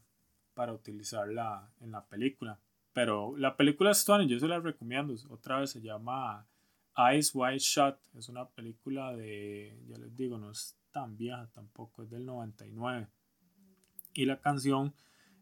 para 0.53 0.73
utilizarla 0.73 1.69
en 1.79 1.91
la 1.91 2.05
película. 2.05 2.59
Pero 2.93 3.35
la 3.37 3.55
película 3.55 3.91
Stone, 3.91 4.27
yo 4.27 4.39
se 4.39 4.47
la 4.47 4.59
recomiendo. 4.59 5.15
Otra 5.29 5.59
vez 5.59 5.71
se 5.71 5.81
llama 5.81 6.45
Eyes 6.97 7.31
Wide 7.33 7.59
Shut. 7.59 7.95
Es 8.17 8.29
una 8.29 8.47
película 8.47 9.13
de, 9.15 9.77
ya 9.87 9.97
les 9.97 10.15
digo, 10.15 10.37
no 10.37 10.51
es 10.51 10.75
tan 10.91 11.17
vieja 11.17 11.49
tampoco, 11.53 12.03
es 12.03 12.09
del 12.09 12.25
99. 12.25 13.07
Y 14.13 14.25
la 14.25 14.39
canción 14.39 14.93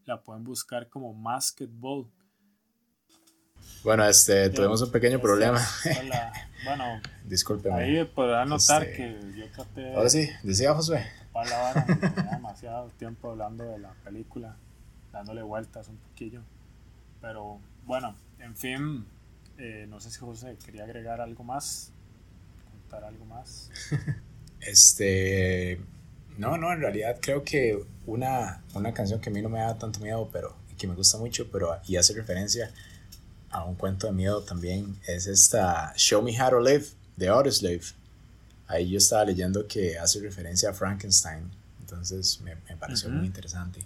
la 0.06 0.22
pueden 0.22 0.44
buscar 0.44 0.90
como 0.90 1.14
Masked 1.14 1.70
Ball. 1.72 2.08
Bueno, 3.84 4.06
este, 4.06 4.50
tuvimos 4.50 4.82
un 4.82 4.92
pequeño 4.92 5.20
problema. 5.20 5.66
bueno, 6.66 7.02
discúlpeme. 7.26 7.76
Ahí 7.76 8.04
podrán 8.06 8.50
notar 8.50 8.84
este, 8.84 8.96
que 8.98 9.38
yo 9.38 9.46
traté. 9.52 9.96
Ahora 9.96 10.10
sí, 10.10 10.30
decía 10.44 10.74
Josué. 10.74 11.06
Tenía 11.34 12.32
demasiado 12.32 12.90
tiempo 12.98 13.32
hablando 13.32 13.64
de 13.64 13.80
la 13.80 13.94
película, 14.04 14.56
dándole 15.14 15.42
vueltas 15.42 15.88
un 15.88 15.98
poquillo. 15.98 16.42
Pero 17.22 17.60
bueno, 17.86 18.16
en 18.40 18.56
fin, 18.56 19.06
eh, 19.58 19.86
no 19.90 20.00
sé 20.00 20.12
si 20.12 20.20
José 20.20 20.58
quería 20.66 20.84
agregar 20.84 21.22
algo 21.22 21.44
más, 21.44 21.92
contar 22.72 23.06
algo 23.06 23.26
más. 23.26 23.72
este, 24.60 25.80
no, 26.38 26.58
no, 26.58 26.74
en 26.74 26.82
realidad 26.82 27.18
creo 27.22 27.44
que 27.44 27.82
una, 28.06 28.62
una 28.74 28.94
canción 28.94 29.22
que 29.22 29.30
a 29.30 29.34
mí 29.34 29.42
no 29.42 29.50
me 29.50 29.60
da 29.60 29.78
tanto 29.78 30.00
miedo, 30.00 30.30
pero 30.32 30.56
que 30.78 30.88
me 30.88 30.96
gusta 30.96 31.18
mucho, 31.18 31.50
pero 31.52 31.78
y 31.86 31.98
hace 31.98 32.14
referencia 32.14 32.72
a 33.52 33.64
un 33.64 33.76
cuento 33.76 34.08
de 34.08 34.14
miedo 34.14 34.42
también, 34.42 34.98
es 35.08 35.28
esta 35.28 35.94
Show 35.96 36.22
Me 36.22 36.40
How 36.40 36.50
to 36.52 36.60
Live 36.60 36.86
de 37.16 37.28
Audioslave. 37.28 37.82
Ahí 38.68 38.90
yo 38.90 38.98
estaba 38.98 39.26
leyendo 39.26 39.68
que 39.68 39.98
hace 39.98 40.20
referencia 40.20 40.70
a 40.70 40.74
Frankenstein, 40.74 41.50
entonces 41.80 42.40
me, 42.42 42.56
me 42.56 42.78
pareció 42.78 43.10
muy 43.10 43.26
interesante. 43.26 43.82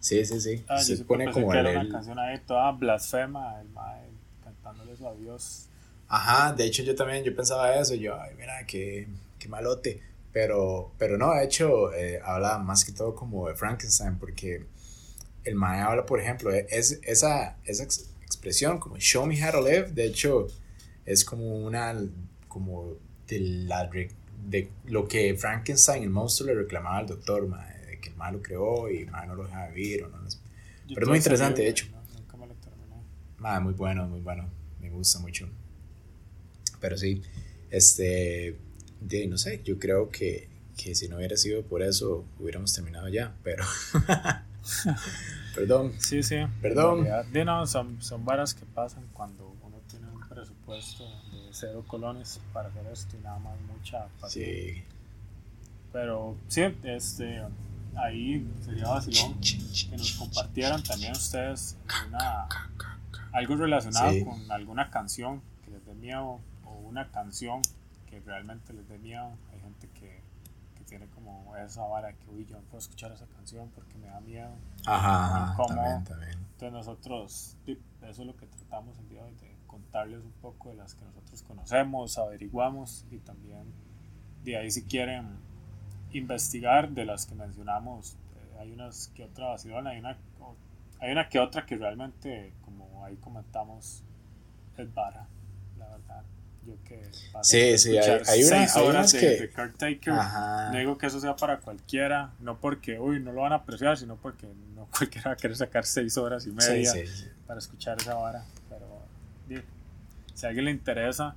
Sí, 0.00 0.24
sí, 0.24 0.40
sí. 0.40 0.64
Ah, 0.68 0.80
se 0.80 0.96
pone 1.04 1.30
como 1.32 1.50
que 1.50 1.58
era 1.58 1.80
una 1.80 1.88
canción 1.88 2.18
ahí 2.18 2.38
toda 2.46 2.72
blasfema, 2.72 3.60
el 3.60 3.68
mae 3.68 4.06
cantándole 4.42 4.92
eso 4.92 5.08
a 5.08 5.14
Dios. 5.14 5.66
Ajá, 6.08 6.52
de 6.52 6.64
hecho 6.64 6.82
yo 6.82 6.94
también, 6.94 7.22
yo 7.22 7.34
pensaba 7.34 7.74
eso, 7.76 7.94
yo, 7.94 8.20
ay, 8.20 8.34
mira, 8.36 8.64
qué, 8.66 9.08
qué 9.38 9.48
malote. 9.48 10.02
Pero, 10.32 10.92
pero 10.98 11.18
no, 11.18 11.32
de 11.34 11.44
hecho, 11.44 11.92
eh, 11.94 12.20
habla 12.24 12.58
más 12.58 12.84
que 12.84 12.92
todo 12.92 13.14
como 13.14 13.48
de 13.48 13.54
Frankenstein, 13.54 14.18
porque 14.18 14.64
el 15.44 15.54
mae 15.54 15.80
habla, 15.80 16.06
por 16.06 16.20
ejemplo, 16.20 16.52
e, 16.52 16.66
es, 16.70 17.00
esa, 17.02 17.56
esa 17.64 17.86
expresión 18.48 18.78
como 18.78 18.98
show 18.98 19.26
me 19.26 19.42
how 19.44 19.52
to 19.52 19.60
live, 19.60 19.92
de 19.92 20.06
hecho, 20.06 20.46
es 21.04 21.24
como 21.24 21.58
una, 21.58 21.94
como 22.48 22.96
de, 23.26 23.40
la, 23.40 23.90
de 24.46 24.70
lo 24.86 25.06
que 25.06 25.34
Frankenstein, 25.36 26.02
el 26.02 26.10
monstruo, 26.10 26.48
le 26.48 26.54
reclamaba 26.54 26.98
al 26.98 27.06
doctor, 27.06 27.46
mae 27.46 27.98
que 28.00 28.10
el 28.10 28.16
malo 28.16 28.40
creó 28.40 28.90
y 28.90 28.98
el 28.98 29.10
malo 29.10 29.34
no 29.34 29.42
lo 29.42 29.48
deja 29.48 29.68
vivir. 29.68 30.04
O 30.04 30.08
no, 30.08 30.18
Pero 30.88 31.02
es 31.02 31.08
muy 31.08 31.18
interesante, 31.18 31.62
de 31.62 31.68
hecho. 31.68 31.86
muy 33.60 33.74
bueno, 33.74 34.06
muy 34.06 34.20
bueno. 34.20 34.48
Me 34.80 34.88
gusta 34.88 35.18
mucho. 35.18 35.48
Pero 36.80 36.96
sí, 36.96 37.22
este, 37.70 38.56
de, 39.00 39.26
no 39.26 39.36
sé, 39.36 39.60
yo 39.64 39.78
creo 39.78 40.10
que, 40.10 40.48
que 40.76 40.94
si 40.94 41.08
no 41.08 41.16
hubiera 41.16 41.36
sido 41.36 41.64
por 41.64 41.82
eso, 41.82 42.24
hubiéramos 42.38 42.72
terminado 42.72 43.08
ya, 43.08 43.34
pero... 43.42 43.64
Perdón. 45.54 45.92
Sí, 45.98 46.22
sí. 46.22 46.36
Perdón. 46.60 47.06
De 47.32 47.44
no, 47.44 47.66
son, 47.66 48.00
son 48.00 48.24
varas 48.24 48.54
que 48.54 48.64
pasan 48.66 49.04
cuando 49.12 49.54
uno 49.62 49.78
tiene 49.88 50.06
un 50.08 50.20
presupuesto 50.28 51.04
de 51.32 51.48
cero 51.52 51.84
colones 51.86 52.40
para 52.52 52.68
hacer 52.68 52.86
esto 52.86 53.16
y 53.16 53.20
nada 53.20 53.38
más 53.38 53.58
mucha 53.62 54.06
paciencia. 54.20 54.74
Sí. 54.74 54.84
Pero 55.92 56.36
sí, 56.48 56.62
este, 56.84 57.42
ahí 57.96 58.46
sería 58.64 58.88
vacilón 58.88 59.40
que 59.40 59.96
nos 59.96 60.12
compartieran 60.12 60.82
también 60.82 61.12
ustedes 61.12 61.76
algo 63.32 63.56
relacionado 63.56 64.12
con 64.24 64.50
alguna 64.50 64.90
canción 64.90 65.42
que 65.64 65.70
les 65.70 65.84
dé 65.86 65.94
miedo 65.94 66.40
o 66.64 66.72
una 66.88 67.10
canción 67.10 67.62
que 68.08 68.20
realmente 68.20 68.72
les 68.72 68.88
dé 68.88 68.98
miedo. 68.98 69.30
Hay 69.52 69.60
gente 69.60 69.88
que 69.98 70.20
tiene 70.88 71.06
como 71.08 71.54
esa 71.56 71.84
vara 71.84 72.12
que, 72.12 72.30
uy, 72.30 72.46
yo 72.46 72.56
no 72.56 72.62
puedo 72.62 72.78
escuchar 72.78 73.12
esa 73.12 73.26
canción 73.26 73.70
porque 73.74 73.96
me 73.98 74.06
da 74.06 74.20
miedo. 74.20 74.50
Ajá, 74.86 75.54
también, 75.56 76.04
también. 76.04 76.32
Entonces 76.32 76.72
nosotros, 76.72 77.56
eso 77.66 77.76
es 78.02 78.18
lo 78.26 78.36
que 78.36 78.46
tratamos 78.46 78.98
el 78.98 79.08
día 79.08 79.22
de 79.22 79.28
hoy, 79.28 79.34
de 79.36 79.56
contarles 79.66 80.24
un 80.24 80.32
poco 80.32 80.70
de 80.70 80.76
las 80.76 80.94
que 80.94 81.04
nosotros 81.04 81.42
conocemos, 81.42 82.18
averiguamos 82.18 83.06
y 83.10 83.18
también 83.18 83.72
de 84.44 84.56
ahí 84.56 84.70
si 84.70 84.84
quieren 84.84 85.38
investigar 86.12 86.90
de 86.90 87.04
las 87.04 87.26
que 87.26 87.34
mencionamos. 87.34 88.14
Eh, 88.14 88.60
hay 88.60 88.72
unas 88.72 89.08
que 89.08 89.24
otra 89.24 89.48
vacilón, 89.48 89.86
hay 89.86 89.98
una, 89.98 90.16
hay 91.00 91.12
una 91.12 91.28
que 91.28 91.38
otra 91.38 91.66
que 91.66 91.76
realmente, 91.76 92.54
como 92.64 93.04
ahí 93.04 93.16
comentamos, 93.16 94.02
es 94.76 94.94
vara, 94.94 95.28
la 95.78 95.88
verdad. 95.88 96.24
Yo 96.68 96.76
que 96.84 97.00
sí, 97.42 97.78
sí, 97.78 97.96
hay, 97.96 98.20
hay, 98.26 98.42
seis 98.42 98.76
una, 98.76 98.84
horas 98.84 99.12
de, 99.12 99.18
que... 99.18 99.50
Caretaker. 99.50 100.12
No 100.12 100.78
digo 100.78 100.98
que 100.98 101.06
eso 101.06 101.18
sea 101.18 101.34
para 101.34 101.60
cualquiera, 101.60 102.32
no 102.40 102.60
porque, 102.60 102.98
uy, 102.98 103.20
no 103.20 103.32
lo 103.32 103.40
van 103.40 103.52
a 103.52 103.56
apreciar, 103.56 103.96
sino 103.96 104.16
porque 104.16 104.46
no 104.74 104.86
cualquiera 104.98 105.30
va 105.30 105.32
a 105.32 105.36
querer 105.36 105.56
sacar 105.56 105.86
seis 105.86 106.18
horas 106.18 106.46
y 106.46 106.50
media 106.50 106.92
para 107.46 107.58
escuchar 107.58 107.96
esa 107.98 108.14
vara. 108.14 108.44
Pero 108.68 108.86
si 110.34 110.44
a 110.44 110.50
alguien 110.50 110.66
le 110.66 110.72
interesa, 110.72 111.34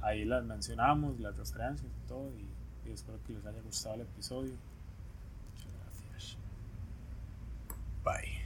ahí 0.00 0.24
las 0.24 0.44
mencionamos, 0.44 1.20
las 1.20 1.36
referencias 1.36 1.86
y 1.86 2.08
todo. 2.08 2.30
Y, 2.38 2.48
espero 2.90 3.18
que 3.26 3.34
les 3.34 3.44
haya 3.44 3.60
gustado 3.60 3.96
el 3.96 4.00
episodio. 4.00 4.54
Muchas 5.52 5.72
gracias. 5.84 6.36
Bye. 8.02 8.39